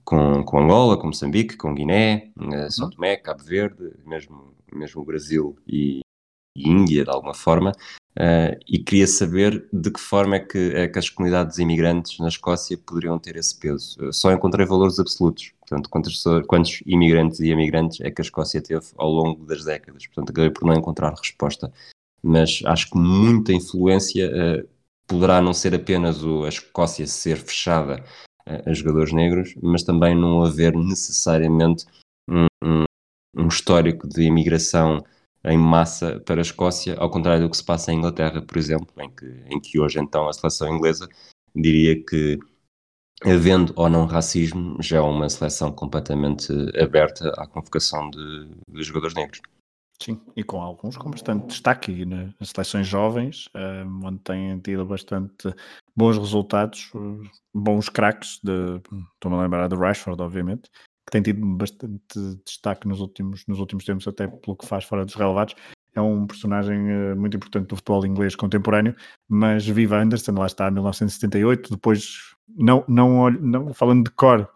com, 0.05 0.43
com 0.43 0.59
Angola, 0.59 0.97
com 0.97 1.07
Moçambique, 1.07 1.57
com 1.57 1.73
Guiné, 1.73 2.31
São 2.69 2.85
uhum. 2.85 2.91
Tomé, 2.91 3.17
Cabo 3.17 3.43
Verde, 3.43 3.91
mesmo, 4.05 4.53
mesmo 4.71 5.01
o 5.01 5.05
Brasil 5.05 5.57
e 5.67 6.01
Índia 6.55 7.03
de 7.03 7.09
alguma 7.09 7.33
forma, 7.33 7.71
Uh, 8.19 8.59
e 8.67 8.77
queria 8.77 9.07
saber 9.07 9.69
de 9.71 9.89
que 9.89 9.99
forma 9.99 10.35
é 10.35 10.39
que, 10.39 10.57
é 10.75 10.87
que, 10.87 10.99
as 10.99 11.09
comunidades 11.09 11.57
imigrantes 11.59 12.19
na 12.19 12.27
Escócia 12.27 12.77
poderiam 12.77 13.17
ter 13.17 13.37
esse 13.37 13.57
peso. 13.57 13.95
Eu 14.01 14.11
só 14.11 14.33
encontrei 14.33 14.65
valores 14.65 14.99
absolutos, 14.99 15.53
portanto, 15.61 15.89
quantos, 15.89 16.23
quantos 16.45 16.83
imigrantes 16.85 17.39
e 17.39 17.49
imigrantes 17.49 18.01
é 18.01 18.11
que 18.11 18.21
a 18.21 18.25
Escócia 18.25 18.61
teve 18.61 18.85
ao 18.97 19.09
longo 19.09 19.45
das 19.45 19.63
décadas. 19.63 20.05
Portanto, 20.07 20.31
acabei 20.31 20.49
por 20.49 20.65
não 20.65 20.73
encontrar 20.73 21.13
resposta. 21.13 21.71
Mas 22.21 22.61
acho 22.65 22.89
que 22.91 22.97
muita 22.97 23.53
influência 23.53 24.29
uh, 24.29 24.69
poderá 25.07 25.41
não 25.41 25.53
ser 25.53 25.73
apenas 25.73 26.21
o, 26.21 26.43
a 26.43 26.49
Escócia 26.49 27.07
ser 27.07 27.37
fechada 27.37 28.03
uh, 28.45 28.69
a 28.69 28.73
jogadores 28.73 29.13
negros, 29.13 29.55
mas 29.61 29.83
também 29.83 30.13
não 30.13 30.43
haver 30.43 30.75
necessariamente 30.75 31.85
um, 32.29 32.45
um, 32.61 32.83
um 33.37 33.47
histórico 33.47 34.05
de 34.05 34.23
imigração 34.23 35.01
em 35.43 35.57
massa 35.57 36.19
para 36.19 36.39
a 36.39 36.41
Escócia, 36.41 36.95
ao 36.97 37.09
contrário 37.09 37.43
do 37.43 37.49
que 37.49 37.57
se 37.57 37.63
passa 37.63 37.91
em 37.91 37.97
Inglaterra, 37.97 38.41
por 38.41 38.57
exemplo, 38.57 38.87
em 38.99 39.09
que, 39.09 39.25
em 39.47 39.59
que 39.59 39.79
hoje 39.79 39.99
então 39.99 40.27
a 40.27 40.33
seleção 40.33 40.75
inglesa 40.75 41.07
diria 41.55 42.03
que, 42.03 42.37
havendo 43.23 43.73
ou 43.75 43.89
não 43.89 44.05
racismo, 44.05 44.81
já 44.81 44.97
é 44.97 45.01
uma 45.01 45.29
seleção 45.29 45.71
completamente 45.71 46.51
aberta 46.79 47.29
à 47.37 47.47
convocação 47.47 48.09
de, 48.09 48.49
de 48.69 48.83
jogadores 48.83 49.15
negros. 49.15 49.41
Sim, 50.01 50.19
e 50.35 50.43
com 50.43 50.59
alguns 50.59 50.97
com 50.97 51.11
bastante 51.11 51.45
destaque 51.45 52.05
nas 52.05 52.49
seleções 52.49 52.87
jovens, 52.87 53.47
um, 53.55 54.07
onde 54.07 54.19
têm 54.19 54.59
tido 54.59 54.83
bastante 54.83 55.53
bons 55.95 56.17
resultados, 56.17 56.91
bons 57.53 57.87
craques, 57.87 58.41
estou-me 59.13 59.37
a 59.37 59.41
lembrar 59.43 59.67
do 59.67 59.77
Rashford, 59.77 60.19
obviamente, 60.19 60.71
tem 61.11 61.21
tido 61.21 61.45
bastante 61.45 62.01
destaque 62.45 62.87
nos 62.87 63.01
últimos, 63.01 63.45
nos 63.45 63.59
últimos 63.59 63.83
tempos, 63.83 64.07
até 64.07 64.27
pelo 64.27 64.55
que 64.55 64.65
faz 64.65 64.85
fora 64.85 65.05
dos 65.05 65.13
relevados. 65.13 65.55
É 65.93 65.99
um 65.99 66.25
personagem 66.25 66.79
uh, 66.79 67.15
muito 67.17 67.35
importante 67.35 67.67
do 67.67 67.75
futebol 67.75 68.05
inglês 68.05 68.33
contemporâneo, 68.33 68.95
mas 69.29 69.67
viva 69.67 70.01
Anderson, 70.01 70.31
lá 70.31 70.45
está, 70.45 70.71
1978. 70.71 71.69
Depois, 71.69 72.33
não, 72.47 72.85
não, 72.87 73.29
não 73.29 73.73
falando 73.73 74.05
de 74.05 74.11
cor, 74.11 74.49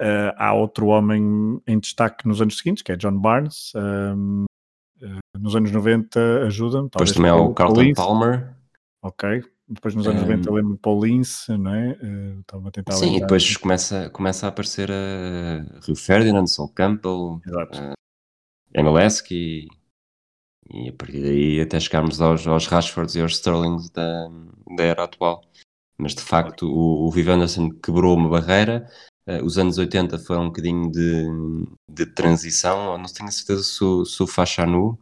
uh, 0.00 0.32
há 0.36 0.54
outro 0.54 0.86
homem 0.86 1.60
em 1.66 1.80
destaque 1.80 2.28
nos 2.28 2.40
anos 2.40 2.58
seguintes, 2.58 2.84
que 2.84 2.92
é 2.92 2.96
John 2.96 3.18
Barnes. 3.18 3.72
Um, 3.74 4.44
uh, 4.44 5.04
eh, 5.04 5.38
nos 5.38 5.56
anos 5.56 5.72
90 5.72 6.46
ajuda-me. 6.46 6.88
Depois 6.90 7.10
também 7.10 7.30
há 7.30 7.34
o 7.34 7.52
Carlton 7.52 7.92
Palmer. 7.94 8.54
Ok, 9.02 9.42
depois 9.72 9.94
nos 9.94 10.06
anos 10.06 10.22
um, 10.22 10.26
90 10.26 10.52
lembro 10.52 10.78
Paul 10.78 11.04
Lince, 11.04 11.56
não 11.56 11.74
é? 11.74 11.92
Uh, 11.92 12.40
estava 12.40 12.68
a 12.68 12.70
tentar 12.70 12.92
Sim, 12.92 13.04
lembrar. 13.04 13.16
e 13.16 13.20
depois 13.20 13.56
começa, 13.56 14.10
começa 14.10 14.46
a 14.46 14.48
aparecer 14.48 14.90
a 14.90 15.80
Rio 15.86 15.96
Ferdinand, 15.96 16.46
Sol 16.46 16.68
Campbell, 16.68 17.40
uh, 17.46 17.94
e, 19.30 19.68
e 20.70 20.88
a 20.88 20.92
partir 20.92 21.22
daí 21.22 21.60
até 21.60 21.80
chegarmos 21.80 22.20
aos, 22.20 22.46
aos 22.46 22.66
Rashfords 22.66 23.14
e 23.14 23.20
aos 23.20 23.36
Sterlings 23.36 23.90
da, 23.90 24.28
da 24.76 24.84
era 24.84 25.04
atual. 25.04 25.42
Mas 25.96 26.14
de 26.14 26.22
facto 26.22 26.66
o, 26.66 27.06
o 27.06 27.10
Viv 27.10 27.28
Anderson 27.28 27.70
quebrou 27.70 28.16
uma 28.16 28.28
barreira. 28.28 28.88
Uh, 29.26 29.44
os 29.44 29.56
anos 29.56 29.78
80 29.78 30.18
foram 30.18 30.44
um 30.44 30.46
bocadinho 30.46 30.90
de, 30.90 31.26
de 31.88 32.06
transição. 32.06 32.92
Eu 32.92 32.98
não 32.98 33.06
tenho 33.06 33.30
certeza 33.30 33.62
se 33.62 33.82
o, 33.82 34.04
se 34.04 34.22
o 34.22 34.26
Fachanu, 34.26 34.98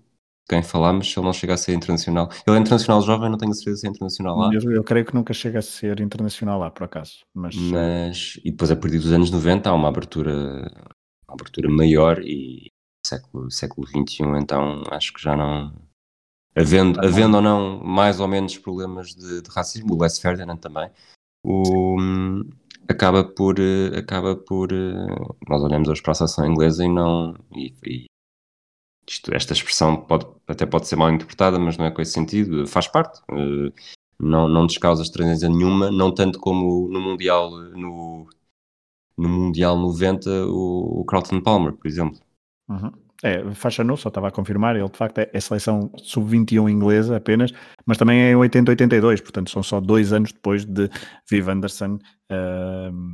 quem 0.51 0.64
falámos, 0.64 1.12
se 1.12 1.16
ele 1.16 1.26
não 1.26 1.32
chega 1.32 1.55
a 1.55 1.57
ser 1.57 1.74
internacional. 1.74 2.28
Ele 2.44 2.57
é 2.57 2.61
internacional 2.61 3.01
jovem, 3.03 3.30
não 3.30 3.38
tenho 3.38 3.55
certeza 3.55 3.76
se 3.82 3.86
é 3.86 3.90
internacional 3.90 4.36
lá. 4.36 4.51
Eu, 4.53 4.72
eu, 4.72 4.82
creio 4.82 5.07
que 5.07 5.14
nunca 5.14 5.32
chega 5.32 5.61
a 5.61 5.62
ser 5.62 6.01
internacional 6.01 6.59
lá, 6.59 6.68
por 6.72 6.82
acaso. 6.82 7.20
Mas... 7.32 7.55
mas... 7.55 8.40
E 8.44 8.51
depois, 8.51 8.68
a 8.72 8.76
partir 8.76 8.98
dos 8.98 9.12
anos 9.12 9.30
90, 9.30 9.70
há 9.70 9.72
uma 9.72 9.86
abertura, 9.86 10.32
uma 11.28 11.34
abertura 11.34 11.70
maior 11.70 12.18
e 12.20 12.72
século, 13.07 13.48
século 13.48 13.86
XXI, 13.86 14.24
então 14.40 14.82
acho 14.90 15.14
que 15.14 15.22
já 15.22 15.36
não. 15.36 15.72
Havendo, 16.57 16.98
ah, 16.98 17.07
havendo 17.07 17.36
ou 17.36 17.42
não 17.42 17.78
mais 17.84 18.18
ou 18.18 18.26
menos 18.26 18.59
problemas 18.59 19.11
de, 19.14 19.42
de 19.42 19.51
racismo, 19.51 19.94
o 19.94 20.03
Les 20.03 20.18
Ferdinand 20.18 20.57
também, 20.57 20.90
o, 21.44 21.96
acaba 22.88 23.22
por. 23.22 23.55
Acaba 23.96 24.34
por 24.34 24.68
nós 25.48 25.62
olhamos 25.62 25.88
hoje 25.88 26.03
para 26.03 26.11
a 26.11 26.14
seleção 26.16 26.44
inglesa 26.44 26.84
e 26.84 26.88
não. 26.88 27.36
E, 27.55 27.72
e 27.86 28.10
isto, 29.11 29.35
esta 29.35 29.53
expressão 29.53 29.97
pode, 29.97 30.25
até 30.47 30.65
pode 30.65 30.87
ser 30.87 30.95
mal 30.95 31.11
interpretada, 31.11 31.59
mas 31.59 31.77
não 31.77 31.85
é 31.85 31.91
com 31.91 32.01
esse 32.01 32.13
sentido, 32.13 32.67
faz 32.67 32.87
parte. 32.87 33.21
Uh, 33.31 33.73
não, 34.19 34.47
não 34.49 34.67
descausa 34.67 35.03
estranheza 35.03 35.49
nenhuma, 35.49 35.91
não 35.91 36.15
tanto 36.15 36.39
como 36.39 36.89
no 36.89 37.01
Mundial, 37.01 37.51
no, 37.51 38.29
no 39.19 39.29
mundial 39.29 39.77
90, 39.77 40.47
o, 40.47 41.01
o 41.01 41.05
Carlton 41.05 41.41
Palmer, 41.41 41.73
por 41.73 41.89
exemplo. 41.89 42.21
Uhum. 42.69 42.93
É, 43.23 43.53
faixa 43.53 43.83
nu, 43.83 43.97
só 43.97 44.09
estava 44.09 44.29
a 44.29 44.31
confirmar, 44.31 44.77
ele 44.77 44.89
de 44.89 44.97
facto 44.97 45.19
é, 45.19 45.29
é 45.33 45.41
seleção 45.41 45.91
sub-21 45.99 46.71
inglesa 46.71 47.17
apenas, 47.17 47.51
mas 47.85 47.99
também 47.99 48.23
é 48.23 48.31
em 48.31 48.35
80-82, 48.35 49.21
portanto 49.21 49.51
são 49.51 49.63
só 49.63 49.81
dois 49.81 50.13
anos 50.13 50.33
depois 50.33 50.65
de 50.65 50.89
Viv 51.29 51.49
Anderson 51.49 51.97
uh, 51.97 53.13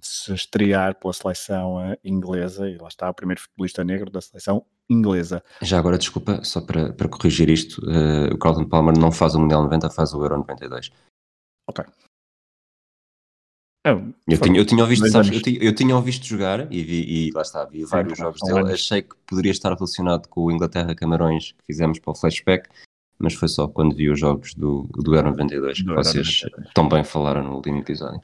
se 0.00 0.32
estrear 0.32 0.98
pela 0.98 1.12
seleção 1.12 1.76
uh, 1.76 1.96
inglesa, 2.02 2.68
e 2.68 2.78
lá 2.78 2.88
está 2.88 3.10
o 3.10 3.14
primeiro 3.14 3.42
futebolista 3.42 3.84
negro 3.84 4.10
da 4.10 4.22
seleção 4.22 4.64
inglesa. 4.92 5.42
Já 5.60 5.78
agora, 5.78 5.98
desculpa, 5.98 6.42
só 6.44 6.60
para, 6.60 6.92
para 6.92 7.08
corrigir 7.08 7.48
isto, 7.48 7.80
uh, 7.84 8.32
o 8.32 8.38
Carlton 8.38 8.68
Palmer 8.68 8.98
não 8.98 9.10
faz 9.10 9.34
o 9.34 9.40
Mundial 9.40 9.62
90, 9.62 9.90
faz 9.90 10.12
o 10.14 10.22
Euro 10.22 10.38
92. 10.38 10.90
Ok. 11.68 11.84
Eu, 13.84 14.14
eu, 14.28 14.40
tinha, 14.40 14.60
eu 14.60 14.64
tinha 14.64 14.82
ouvido, 14.82 15.08
sabes, 15.10 15.32
eu, 15.32 15.42
tinha, 15.42 15.58
eu 15.60 15.74
tinha 15.74 15.96
ouvido 15.96 16.24
jogar 16.24 16.72
e, 16.72 16.84
vi, 16.84 17.02
e 17.02 17.30
lá 17.32 17.42
está, 17.42 17.64
vi 17.64 17.84
vários 17.84 18.16
jogos 18.16 18.40
dele. 18.42 18.60
Anos. 18.60 18.72
Achei 18.72 19.02
que 19.02 19.16
poderia 19.26 19.50
estar 19.50 19.74
relacionado 19.74 20.28
com 20.28 20.42
o 20.42 20.52
Inglaterra-Camarões 20.52 21.50
que 21.50 21.64
fizemos 21.66 21.98
para 21.98 22.12
o 22.12 22.14
flashback, 22.14 22.68
mas 23.18 23.34
foi 23.34 23.48
só 23.48 23.66
quando 23.66 23.96
vi 23.96 24.08
os 24.08 24.20
jogos 24.20 24.54
do, 24.54 24.88
do 24.94 25.16
Euro 25.16 25.30
92 25.30 25.78
que 25.78 25.84
do 25.84 25.94
vocês 25.94 26.42
92. 26.42 26.74
tão 26.74 26.88
bem 26.88 27.02
falaram 27.02 27.42
no 27.42 27.56
último 27.56 27.78
episódio. 27.78 28.22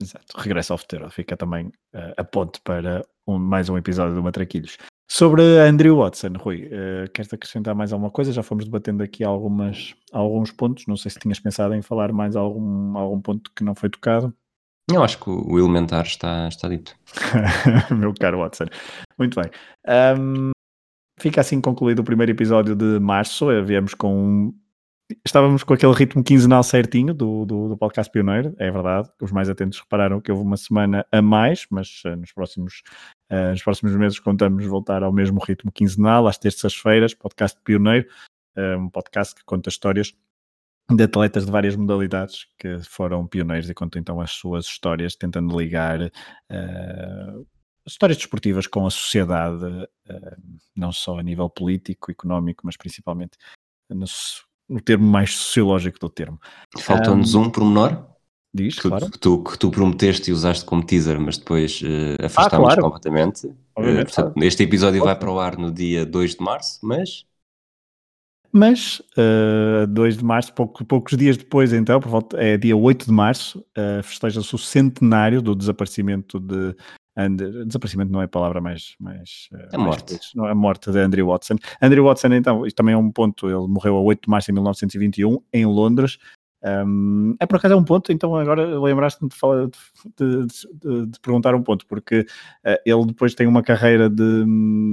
Exato, 0.00 0.38
regresso 0.38 0.72
ao 0.72 0.78
futuro. 0.78 1.10
Fica 1.10 1.36
também 1.36 1.66
uh, 1.66 2.14
a 2.16 2.24
ponte 2.24 2.58
para 2.62 3.06
um, 3.26 3.38
mais 3.38 3.68
um 3.68 3.76
episódio 3.76 4.14
do 4.14 4.22
Matraquilhos. 4.22 4.78
Sobre 5.14 5.42
Andrew 5.58 5.98
Watson, 5.98 6.32
Rui, 6.38 6.68
uh, 6.68 7.10
queres 7.12 7.30
acrescentar 7.30 7.74
mais 7.74 7.92
alguma 7.92 8.10
coisa? 8.10 8.32
Já 8.32 8.42
fomos 8.42 8.64
debatendo 8.64 9.02
aqui 9.02 9.22
algumas, 9.22 9.94
alguns 10.10 10.50
pontos. 10.50 10.86
Não 10.86 10.96
sei 10.96 11.10
se 11.10 11.18
tinhas 11.18 11.38
pensado 11.38 11.74
em 11.74 11.82
falar 11.82 12.10
mais 12.14 12.34
algum, 12.34 12.96
algum 12.96 13.20
ponto 13.20 13.52
que 13.54 13.62
não 13.62 13.74
foi 13.74 13.90
tocado. 13.90 14.34
Eu 14.90 15.04
acho 15.04 15.18
que 15.18 15.28
o 15.28 15.58
elementar 15.58 16.06
está, 16.06 16.48
está 16.48 16.66
dito. 16.66 16.96
Meu 17.94 18.14
caro 18.18 18.38
Watson. 18.38 18.64
Muito 19.18 19.38
bem. 19.38 19.50
Um, 20.18 20.50
fica 21.20 21.42
assim 21.42 21.60
concluído 21.60 21.98
o 21.98 22.04
primeiro 22.04 22.32
episódio 22.32 22.74
de 22.74 22.98
março. 22.98 23.48
Viemos 23.66 23.92
com. 23.92 24.54
Estávamos 25.24 25.64
com 25.64 25.74
aquele 25.74 25.92
ritmo 25.92 26.22
quinzenal 26.22 26.62
certinho 26.62 27.12
do, 27.12 27.44
do, 27.44 27.68
do, 27.68 27.76
podcast 27.76 28.10
Pioneiro, 28.10 28.54
é 28.58 28.70
verdade. 28.70 29.10
Os 29.20 29.32
mais 29.32 29.48
atentos 29.48 29.78
repararam 29.80 30.20
que 30.20 30.30
houve 30.30 30.44
uma 30.44 30.56
semana 30.56 31.06
a 31.10 31.20
mais, 31.20 31.66
mas 31.70 32.02
uh, 32.04 32.16
nos, 32.16 32.32
próximos, 32.32 32.82
uh, 33.30 33.50
nos 33.50 33.62
próximos 33.62 33.94
meses 33.96 34.18
contamos 34.18 34.64
voltar 34.66 35.02
ao 35.02 35.12
mesmo 35.12 35.40
ritmo 35.40 35.72
quinzenal, 35.72 36.26
às 36.26 36.38
terças-feiras, 36.38 37.14
podcast 37.14 37.58
Pioneiro, 37.62 38.08
uh, 38.56 38.78
um 38.78 38.88
podcast 38.88 39.34
que 39.34 39.44
conta 39.44 39.68
histórias 39.68 40.14
de 40.90 41.02
atletas 41.02 41.46
de 41.46 41.52
várias 41.52 41.76
modalidades 41.76 42.46
que 42.58 42.78
foram 42.80 43.26
pioneiros 43.26 43.70
e 43.70 43.74
contam 43.74 44.00
então 44.00 44.20
as 44.20 44.32
suas 44.32 44.66
histórias, 44.66 45.16
tentando 45.16 45.58
ligar 45.58 46.10
histórias 47.86 48.18
desportivas 48.18 48.66
com 48.66 48.84
a 48.84 48.90
sociedade, 48.90 49.64
não 50.76 50.92
só 50.92 51.18
a 51.18 51.22
nível 51.22 51.48
político, 51.48 52.10
económico, 52.10 52.66
mas 52.66 52.76
principalmente 52.76 53.38
no, 54.72 54.76
no 54.76 54.80
termo 54.80 55.06
mais 55.06 55.34
sociológico 55.34 55.98
do 55.98 56.08
termo. 56.08 56.40
Faltou-nos 56.78 57.34
um, 57.34 57.42
um 57.42 57.50
pormenor? 57.50 58.06
Diz, 58.54 58.78
que, 58.78 58.88
claro. 58.88 59.10
que, 59.10 59.18
tu, 59.18 59.42
que 59.42 59.58
tu 59.58 59.70
prometeste 59.70 60.30
e 60.30 60.32
usaste 60.32 60.64
como 60.66 60.84
teaser, 60.84 61.18
mas 61.18 61.38
depois 61.38 61.80
uh, 61.80 62.26
afastámos 62.26 62.72
ah, 62.72 62.76
claro. 62.76 62.82
completamente. 62.82 63.46
Uh, 63.46 64.04
portanto, 64.04 64.42
este 64.42 64.62
episódio 64.62 65.02
vai 65.02 65.18
para 65.18 65.30
o 65.30 65.40
ar 65.40 65.56
no 65.56 65.72
dia 65.72 66.04
2 66.04 66.34
de 66.34 66.44
março, 66.44 66.78
mas 66.82 67.24
mas, 68.54 69.00
uh, 69.16 69.84
eh, 69.84 69.86
2 69.86 70.18
de 70.18 70.24
março, 70.24 70.52
pouco, 70.52 70.84
poucos 70.84 71.16
dias 71.16 71.38
depois, 71.38 71.72
então, 71.72 71.98
por 71.98 72.10
volta, 72.10 72.36
é 72.36 72.58
dia 72.58 72.76
8 72.76 73.06
de 73.06 73.10
março, 73.10 73.64
uh, 73.78 74.02
festeja-se 74.02 74.54
o 74.54 74.58
centenário 74.58 75.40
do 75.40 75.54
desaparecimento 75.54 76.38
de. 76.38 76.76
Andrew, 77.16 77.64
desaparecimento 77.66 78.10
não 78.10 78.22
é 78.22 78.24
a 78.24 78.28
palavra 78.28 78.60
mais. 78.60 78.94
mais 78.98 79.48
a 79.72 79.78
morte. 79.78 80.12
Mais, 80.12 80.30
não, 80.34 80.46
a 80.46 80.54
morte 80.54 80.90
de 80.90 80.98
Andrew 80.98 81.26
Watson. 81.26 81.56
Andrew 81.80 82.04
Watson, 82.04 82.28
então, 82.28 82.66
isto 82.66 82.76
também 82.76 82.94
é 82.94 82.98
um 82.98 83.10
ponto. 83.10 83.48
Ele 83.48 83.68
morreu 83.68 83.96
a 83.96 84.00
8 84.00 84.22
de 84.22 84.30
março 84.30 84.46
de 84.46 84.52
1921 84.52 85.38
em 85.52 85.66
Londres. 85.66 86.18
Um, 86.64 87.34
é 87.40 87.46
por 87.46 87.56
acaso 87.56 87.74
é 87.74 87.76
um 87.76 87.82
ponto, 87.82 88.12
então 88.12 88.36
agora 88.36 88.78
lembraste-me 88.78 89.28
de, 89.28 89.36
de, 90.16 90.46
de, 90.46 91.06
de, 91.06 91.20
perguntar 91.20 91.56
um 91.56 91.62
ponto, 91.62 91.84
porque 91.88 92.20
uh, 92.64 92.76
ele 92.86 93.06
depois 93.06 93.34
tem 93.34 93.48
uma 93.48 93.64
carreira 93.64 94.08
de, 94.08 94.44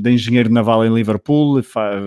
de 0.01 0.09
engenheiro 0.09 0.51
naval 0.51 0.83
em 0.83 0.91
Liverpool, 0.91 1.61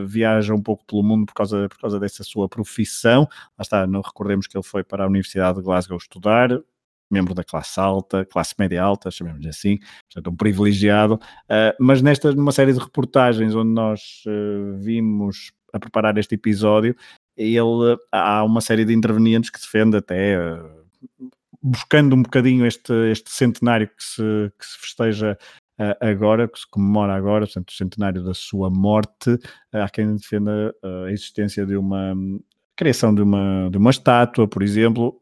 viaja 0.05 0.53
um 0.53 0.61
pouco 0.61 0.85
pelo 0.85 1.05
mundo 1.05 1.27
por 1.27 1.35
causa, 1.35 1.69
por 1.69 1.79
causa 1.79 2.01
dessa 2.01 2.25
sua 2.25 2.49
profissão. 2.49 3.29
Lá 3.57 3.63
está, 3.63 3.87
não 3.87 4.01
recordemos 4.01 4.49
que 4.49 4.57
ele 4.57 4.65
foi 4.65 4.83
para 4.83 5.05
a 5.05 5.07
Universidade 5.07 5.59
de 5.59 5.65
Glasgow 5.65 5.97
estudar, 5.97 6.51
membro 7.13 7.35
da 7.35 7.45
classe 7.45 7.79
alta, 7.79 8.25
classe 8.25 8.55
média 8.59 8.83
alta, 8.83 9.11
chamemos 9.11 9.47
assim, 9.47 9.79
portanto 10.13 10.33
um 10.33 10.37
privilegiado, 10.37 11.15
uh, 11.15 11.75
mas 11.79 12.03
nesta 12.03 12.33
numa 12.33 12.53
série 12.53 12.73
de 12.73 12.79
reportagens 12.79 13.55
onde 13.55 13.73
nós 13.73 14.23
uh, 14.27 14.79
vimos 14.79 15.53
a 15.73 15.79
preparar 15.79 16.17
este 16.19 16.35
episódio, 16.35 16.97
ele 17.37 17.97
há 18.11 18.45
uma 18.45 18.61
série 18.61 18.85
de 18.85 18.93
intervenientes 18.93 19.51
que 19.51 19.61
defende 19.61 19.97
até 19.97 20.39
uh, 20.39 20.83
buscando 21.63 22.15
um 22.15 22.23
bocadinho 22.23 22.67
este, 22.67 22.93
este 23.11 23.31
centenário 23.31 23.89
que 23.89 24.03
se, 24.03 24.53
que 24.59 24.67
se 24.67 24.79
festeja 24.79 25.39
agora, 26.01 26.47
que 26.47 26.59
se 26.61 26.71
comemora 26.71 27.15
agora, 27.15 27.45
portanto, 27.45 27.71
o 27.71 27.73
centenário 27.73 28.23
da 28.23 28.35
sua 28.35 28.71
morte. 28.71 29.37
Há 29.73 29.89
quem 29.89 30.15
defenda 30.15 30.73
a 30.83 31.11
existência 31.11 31.67
de 31.67 31.77
uma 31.77 32.15
criação 32.77 33.15
de 33.15 33.23
uma, 33.23 33.69
de 33.71 33.79
uma 33.79 33.91
estátua, 33.91 34.49
por 34.49 34.63
exemplo, 34.63 35.22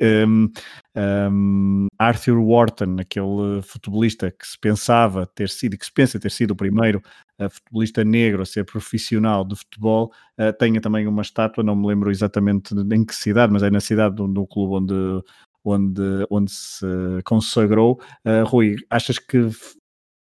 um, 0.00 0.50
um, 0.96 1.86
Arthur 1.98 2.38
Wharton, 2.38 2.96
aquele 3.00 3.62
futebolista 3.62 4.30
que 4.30 4.46
se 4.46 4.58
pensava 4.58 5.26
ter 5.26 5.48
sido, 5.48 5.76
que 5.76 5.84
se 5.84 5.92
pensa 5.92 6.18
ter 6.18 6.30
sido 6.30 6.52
o 6.52 6.56
primeiro 6.56 7.02
uh, 7.40 7.50
futebolista 7.50 8.04
negro 8.04 8.42
a 8.42 8.46
ser 8.46 8.64
profissional 8.64 9.44
de 9.44 9.56
futebol, 9.56 10.12
uh, 10.38 10.52
tenha 10.58 10.80
também 10.80 11.06
uma 11.06 11.22
estátua, 11.22 11.64
não 11.64 11.76
me 11.76 11.86
lembro 11.86 12.10
exatamente 12.10 12.74
em 12.74 13.04
que 13.04 13.14
cidade, 13.14 13.52
mas 13.52 13.62
é 13.62 13.70
na 13.70 13.80
cidade 13.80 14.14
do, 14.14 14.28
do 14.28 14.46
clube 14.46 14.74
onde, 14.74 15.24
onde, 15.64 16.26
onde 16.30 16.50
se 16.50 16.86
consagrou. 17.24 18.00
Uh, 18.24 18.44
Rui, 18.44 18.76
achas 18.90 19.18
que 19.18 19.50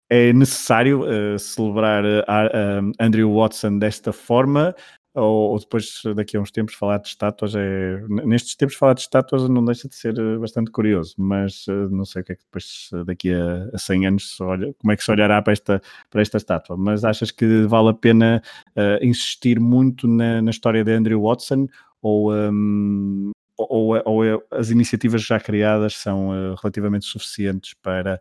é 0.09 0.33
necessário 0.33 1.03
uh, 1.03 1.39
celebrar 1.39 2.05
uh, 2.05 2.93
Andrew 3.01 3.35
Watson 3.35 3.79
desta 3.79 4.13
forma 4.13 4.75
ou, 5.17 5.53
ou, 5.53 5.59
depois 5.59 6.03
daqui 6.15 6.37
a 6.37 6.41
uns 6.41 6.51
tempos 6.51 6.75
falar 6.75 6.99
de 6.99 7.09
estátuas 7.09 7.55
é 7.55 8.01
nestes 8.09 8.55
tempos 8.55 8.77
falar 8.77 8.95
de 8.95 9.01
estátuas 9.01 9.49
não 9.49 9.65
deixa 9.65 9.89
de 9.89 9.95
ser 9.95 10.19
eh, 10.19 10.39
bastante 10.39 10.71
curioso 10.71 11.15
mas 11.17 11.67
uh, 11.69 11.89
não 11.91 12.05
sei 12.05 12.23
o 12.23 12.25
que 12.25 12.33
é 12.33 12.35
que 12.37 12.45
depois 12.45 12.91
daqui 13.07 13.33
a, 13.33 13.71
a 13.75 13.79
100 13.79 14.07
anos 14.07 14.41
olha, 14.41 14.75
como 14.75 14.93
é 14.93 14.97
que 14.97 15.03
se 15.03 15.11
olhará 15.11 15.41
para 15.41 15.55
esta, 15.55 15.83
para 16.11 16.21
esta 16.21 16.37
estátua 16.37 16.77
mas 16.77 17.03
achas 17.05 17.31
que 17.31 17.63
vale 17.67 17.89
a 17.91 17.95
pena 17.95 18.43
uh, 18.77 19.05
insistir 19.05 19.59
muito 19.59 20.07
na, 20.07 20.43
na, 20.43 20.51
história 20.51 20.85
de 20.85 20.93
Andrew 20.93 21.23
Watson 21.23 21.67
ou, 22.03 22.33
um, 22.35 23.31
ou, 23.57 24.01
ou, 24.05 24.25
é, 24.25 24.39
as 24.51 24.71
iniciativas 24.71 25.23
já 25.23 25.41
criadas 25.41 25.97
são 25.97 26.29
uh, 26.29 26.55
relativamente 26.63 27.07
suficientes 27.07 27.75
para, 27.83 28.21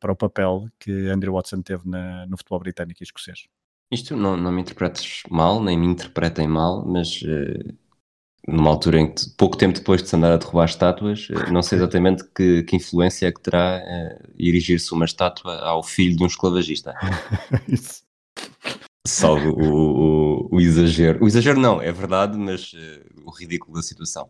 para 0.00 0.12
o 0.12 0.16
papel 0.16 0.68
que 0.78 1.08
Andrew 1.08 1.34
Watson 1.34 1.62
teve 1.62 1.88
na, 1.88 2.26
no 2.26 2.36
futebol 2.36 2.58
britânico 2.58 3.02
e 3.02 3.04
escocês? 3.04 3.46
Isto 3.90 4.16
não, 4.16 4.36
não 4.36 4.50
me 4.50 4.62
interpretes 4.62 5.22
mal, 5.30 5.62
nem 5.62 5.78
me 5.78 5.86
interpretem 5.86 6.48
mal, 6.48 6.84
mas 6.84 7.22
uh, 7.22 7.76
numa 8.48 8.70
altura 8.70 9.00
em 9.00 9.14
que 9.14 9.30
pouco 9.36 9.56
tempo 9.56 9.78
depois 9.78 10.02
de 10.02 10.08
se 10.08 10.16
andar 10.16 10.32
a 10.32 10.36
derrubar 10.36 10.64
estátuas, 10.64 11.28
uh, 11.30 11.52
não 11.52 11.62
sei 11.62 11.78
exatamente 11.78 12.24
que, 12.34 12.64
que 12.64 12.76
influência 12.76 13.26
é 13.28 13.32
que 13.32 13.40
terá 13.40 13.80
uh, 13.80 14.32
erigir-se 14.36 14.92
uma 14.92 15.04
estátua 15.04 15.60
ao 15.60 15.84
filho 15.84 16.16
de 16.16 16.24
um 16.24 16.26
esclavagista. 16.26 16.94
Isso. 17.68 18.02
Salvo 19.06 19.50
o, 19.50 20.48
o, 20.50 20.56
o, 20.56 20.60
exagero. 20.60 21.22
O 21.22 21.28
exagero 21.28 21.60
não, 21.60 21.80
é 21.80 21.92
verdade, 21.92 22.36
mas 22.36 22.72
o 23.24 23.30
ridículo 23.30 23.76
da 23.76 23.82
situação. 23.82 24.28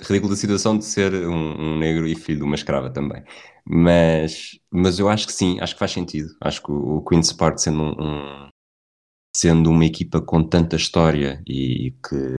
Ridículo 0.00 0.30
da 0.30 0.36
situação 0.36 0.78
de 0.78 0.84
ser 0.84 1.12
um, 1.12 1.60
um, 1.60 1.78
negro 1.78 2.06
e 2.06 2.14
filho 2.14 2.38
de 2.38 2.44
uma 2.44 2.54
escrava 2.54 2.88
também. 2.88 3.24
Mas, 3.66 4.60
mas 4.70 5.00
eu 5.00 5.08
acho 5.08 5.26
que 5.26 5.32
sim, 5.32 5.58
acho 5.60 5.74
que 5.74 5.80
faz 5.80 5.90
sentido. 5.90 6.28
Acho 6.40 6.62
que 6.62 6.70
o, 6.70 6.98
o 6.98 7.04
Queen's 7.04 7.32
Park 7.32 7.58
sendo 7.58 7.82
um, 7.82 7.94
um 8.00 8.51
sendo 9.34 9.70
uma 9.70 9.84
equipa 9.84 10.20
com 10.20 10.42
tanta 10.44 10.76
história 10.76 11.42
e 11.46 11.94
que, 12.06 12.34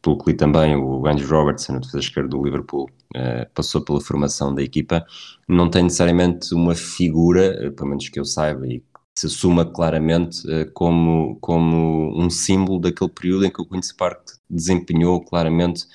pelo 0.00 0.18
que 0.18 0.30
li 0.30 0.36
também, 0.36 0.76
o 0.76 1.06
Andrew 1.06 1.28
Robertson, 1.28 1.76
o 1.76 1.80
defesa 1.80 1.98
esquerdo 1.98 2.30
do 2.30 2.44
Liverpool, 2.44 2.88
uh, 3.16 3.50
passou 3.52 3.82
pela 3.82 4.00
formação 4.00 4.54
da 4.54 4.62
equipa, 4.62 5.04
não 5.48 5.68
tem 5.68 5.82
necessariamente 5.82 6.54
uma 6.54 6.74
figura, 6.74 7.68
uh, 7.68 7.72
pelo 7.72 7.90
menos 7.90 8.08
que 8.08 8.20
eu 8.20 8.24
saiba, 8.24 8.66
e 8.66 8.80
que 8.80 8.86
se 9.18 9.26
assuma 9.26 9.64
claramente 9.64 10.46
uh, 10.46 10.70
como, 10.72 11.36
como 11.40 12.12
um 12.16 12.30
símbolo 12.30 12.80
daquele 12.80 13.10
período 13.10 13.46
em 13.46 13.50
que 13.50 13.60
o 13.60 13.66
Queen's 13.66 13.92
Park 13.92 14.30
desempenhou 14.48 15.20
claramente 15.24 15.86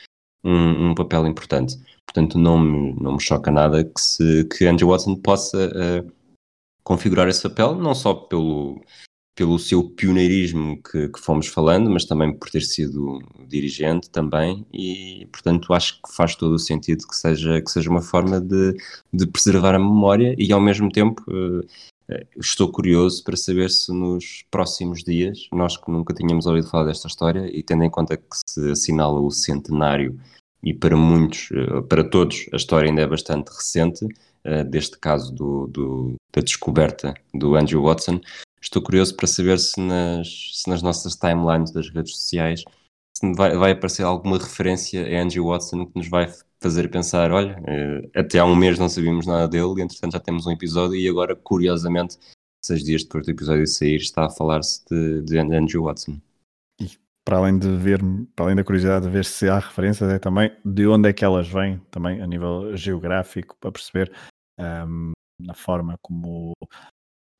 um, 0.44 0.90
um 0.90 0.96
papel 0.96 1.26
importante. 1.28 1.78
Portanto, 2.06 2.38
não 2.38 2.58
me, 2.60 2.94
não 3.00 3.14
me 3.14 3.22
choca 3.22 3.52
nada 3.52 3.84
que, 3.84 4.02
se, 4.02 4.44
que 4.46 4.66
Andrew 4.66 4.90
Watson 4.90 5.16
possa 5.16 5.72
configurar 6.84 7.28
esse 7.28 7.44
papel, 7.44 7.76
não 7.76 7.94
só 7.94 8.16
pelo 8.16 8.82
pelo 9.40 9.58
seu 9.58 9.82
pioneirismo 9.82 10.84
que, 10.84 11.08
que, 11.08 11.18
fomos 11.22 11.48
falando, 11.48 11.90
mas 11.90 12.04
também 12.04 12.38
por 12.38 12.50
ter 12.50 12.62
sido 12.62 13.22
dirigente 13.48 14.10
também, 14.10 14.66
e 14.70 15.30
portanto 15.32 15.74
acho 15.74 15.94
que 16.02 16.14
faz 16.14 16.36
todo 16.36 16.56
o 16.56 16.60
sentido 16.60 17.08
que 17.08 17.16
seja, 17.16 17.62
que 17.62 17.72
seja 17.72 17.90
uma 17.90 18.02
forma 18.02 18.42
de, 18.42 18.76
de 19.14 19.26
preservar 19.26 19.76
a 19.76 19.80
memória 19.80 20.36
e 20.38 20.52
ao 20.52 20.60
mesmo 20.60 20.92
tempo 20.92 21.24
uh, 21.30 21.66
estou 22.38 22.70
curioso 22.70 23.24
para 23.24 23.38
saber 23.38 23.70
se 23.70 23.94
nos 23.94 24.44
próximos 24.52 25.06
dias, 25.06 25.48
nós 25.54 25.78
que 25.78 25.90
nunca 25.90 26.14
tínhamos 26.14 26.46
ouvido 26.46 26.68
falar 26.68 26.84
desta 26.84 27.08
história 27.08 27.50
e 27.50 27.64
tendo 27.64 27.86
em 27.86 27.90
conta 27.90 28.18
que 28.18 28.26
se 28.46 28.72
assinala 28.72 29.22
o 29.22 29.32
centenário 29.32 30.20
e 30.62 30.74
para 30.74 30.98
muitos, 30.98 31.50
uh, 31.52 31.82
para 31.84 32.04
todos, 32.04 32.46
a 32.52 32.58
história 32.58 32.90
ainda 32.90 33.04
é 33.04 33.08
bastante 33.08 33.48
recente, 33.56 34.04
uh, 34.04 34.66
deste 34.70 35.00
caso 35.00 35.34
do, 35.34 35.68
do, 35.68 36.16
da 36.36 36.42
descoberta 36.42 37.14
do 37.34 37.56
Andrew 37.56 37.84
Watson, 37.84 38.20
Estou 38.62 38.82
curioso 38.82 39.16
para 39.16 39.28
saber 39.28 39.58
se 39.60 39.80
nas, 39.80 40.28
se 40.54 40.70
nas 40.70 40.82
nossas 40.82 41.16
timelines 41.16 41.72
das 41.72 41.90
redes 41.90 42.14
sociais 42.14 42.64
vai, 43.36 43.58
vai 43.58 43.72
aparecer 43.72 44.04
alguma 44.04 44.38
referência 44.38 45.06
a 45.06 45.22
Andrew 45.22 45.46
Watson 45.46 45.86
que 45.86 45.98
nos 45.98 46.10
vai 46.10 46.32
fazer 46.62 46.90
pensar, 46.90 47.32
olha, 47.32 47.62
eh, 47.68 48.20
até 48.20 48.40
há 48.40 48.46
um 48.46 48.56
mês 48.56 48.78
não 48.78 48.90
sabíamos 48.90 49.26
nada 49.26 49.48
dele, 49.48 49.80
e 49.80 49.82
entretanto 49.82 50.14
já 50.14 50.20
temos 50.20 50.46
um 50.46 50.52
episódio 50.52 50.96
e 50.96 51.08
agora, 51.08 51.36
curiosamente, 51.36 52.18
seis 52.64 52.84
dias 52.84 53.04
depois 53.04 53.26
do 53.26 53.32
episódio 53.32 53.66
sair, 53.66 53.98
está 53.98 54.26
a 54.26 54.30
falar-se 54.30 54.84
de, 54.90 55.22
de 55.22 55.38
Andrew 55.38 55.84
Watson. 55.84 56.20
E 56.82 56.90
para 57.26 57.38
além 57.38 57.58
de 57.58 57.70
ver, 57.78 58.02
para 58.36 58.46
além 58.46 58.56
da 58.56 58.64
curiosidade 58.64 59.06
de 59.06 59.12
ver 59.12 59.24
se 59.24 59.48
há 59.48 59.60
referências, 59.60 60.10
é 60.10 60.20
também 60.20 60.52
de 60.66 60.86
onde 60.88 61.10
é 61.10 61.14
que 61.14 61.24
elas 61.24 61.48
vêm, 61.48 61.80
também 61.90 62.22
a 62.22 62.28
nível 62.28 62.76
geográfico, 62.76 63.56
para 63.60 63.72
perceber 63.72 64.12
um, 64.60 64.64
ehm, 64.64 65.12
na 65.40 65.54
forma 65.54 65.96
como, 66.02 66.54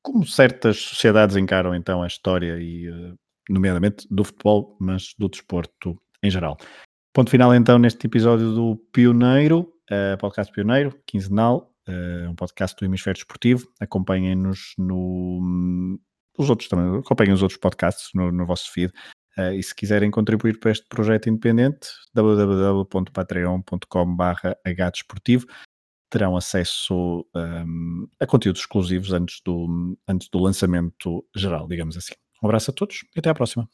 como 0.02 0.26
certas 0.26 0.78
sociedades 0.78 1.36
encaram 1.36 1.74
então 1.74 2.02
a 2.02 2.06
história 2.06 2.58
e 2.60 2.88
uh, 2.88 3.14
nomeadamente 3.48 4.06
do 4.10 4.24
futebol, 4.24 4.76
mas 4.80 5.14
do 5.18 5.28
desporto 5.28 6.00
em 6.22 6.30
geral. 6.30 6.56
Ponto 7.12 7.30
final 7.30 7.54
então 7.54 7.78
neste 7.78 8.06
episódio 8.06 8.54
do 8.54 8.76
Pioneiro, 8.92 9.72
uh, 9.90 10.16
podcast 10.18 10.52
Pioneiro, 10.52 10.96
quinzenal, 11.06 11.72
uh, 11.88 12.30
um 12.30 12.34
podcast 12.34 12.76
do 12.78 12.84
Hemisfério 12.84 13.18
Esportivo. 13.18 13.66
Acompanhem-nos 13.80 14.74
no. 14.78 15.98
Os 16.38 16.48
outros 16.48 16.68
também, 16.68 17.00
acompanhem 17.00 17.34
os 17.34 17.42
outros 17.42 17.58
podcasts 17.58 18.10
no, 18.14 18.30
no 18.30 18.46
vosso 18.46 18.70
feed. 18.72 18.92
Uh, 19.36 19.52
e 19.52 19.62
se 19.62 19.74
quiserem 19.74 20.10
contribuir 20.10 20.58
para 20.58 20.70
este 20.70 20.86
projeto 20.88 21.28
independente, 21.28 21.88
www.patreon.com.br 22.14 24.48
hdesportivo 24.64 25.46
terão 26.10 26.36
acesso 26.36 27.24
um, 27.34 28.08
a 28.20 28.26
conteúdos 28.26 28.62
exclusivos 28.62 29.12
antes 29.12 29.40
do, 29.44 29.96
antes 30.08 30.28
do 30.28 30.38
lançamento 30.38 31.24
geral, 31.34 31.66
digamos 31.68 31.96
assim. 31.96 32.14
Um 32.42 32.48
abraço 32.48 32.70
a 32.70 32.74
todos 32.74 33.04
e 33.14 33.18
até 33.18 33.30
à 33.30 33.34
próxima. 33.34 33.68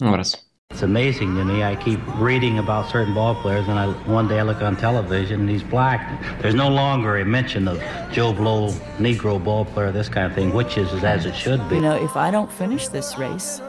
Um 0.00 0.08
abraço. 0.08 0.36
It's 0.70 0.82
amazing 0.82 1.34
to 1.36 1.44
me. 1.46 1.62
I 1.64 1.76
keep 1.76 1.98
reading 2.20 2.58
about 2.58 2.90
certain 2.90 3.14
ball 3.14 3.34
players, 3.36 3.66
and 3.68 3.78
I, 3.78 3.86
one 4.06 4.28
day 4.28 4.38
I 4.38 4.42
look 4.42 4.60
on 4.60 4.76
television 4.76 5.40
and 5.40 5.48
he's 5.48 5.62
black. 5.62 6.00
There's 6.42 6.54
no 6.54 6.68
longer 6.68 7.16
a 7.16 7.24
mention 7.24 7.66
of 7.66 7.82
Joe 8.12 8.34
Blow, 8.34 8.68
Negro 8.98 9.42
ball 9.42 9.64
player, 9.64 9.90
this 9.92 10.10
kind 10.10 10.26
of 10.26 10.34
thing, 10.34 10.52
which 10.52 10.76
is 10.76 10.92
as 11.02 11.24
it 11.24 11.34
should 11.34 11.66
be. 11.70 11.76
You 11.76 11.80
know, 11.80 11.96
if 11.96 12.16
I 12.16 12.30
don't 12.30 12.52
finish 12.52 12.88
this 12.88 13.16
race, 13.16 13.62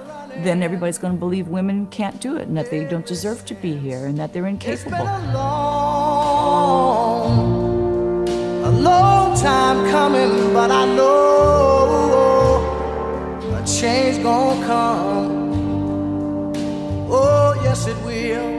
then 0.44 0.62
everybody's 0.62 0.98
going 0.98 1.14
to 1.14 1.20
believe 1.20 1.48
women 1.48 1.88
can't 1.88 2.20
do 2.20 2.38
it 2.38 2.48
and 2.48 2.58
that 2.58 2.70
they 2.70 2.84
don't 2.86 3.06
deserve 3.06 3.46
to 3.46 3.56
be 3.56 3.76
here 3.76 4.06
and 4.06 4.18
that 4.18 4.34
they're 4.34 4.48
incapable. 4.48 4.98
Long 8.80 9.36
time 9.38 9.90
coming, 9.92 10.54
but 10.54 10.72
I 10.72 10.86
know 10.96 12.62
a 13.56 13.66
change 13.66 14.24
gonna 14.24 14.66
come. 14.66 16.54
Oh, 17.12 17.60
yes, 17.64 17.88
it 17.88 17.98
will. 18.04 18.59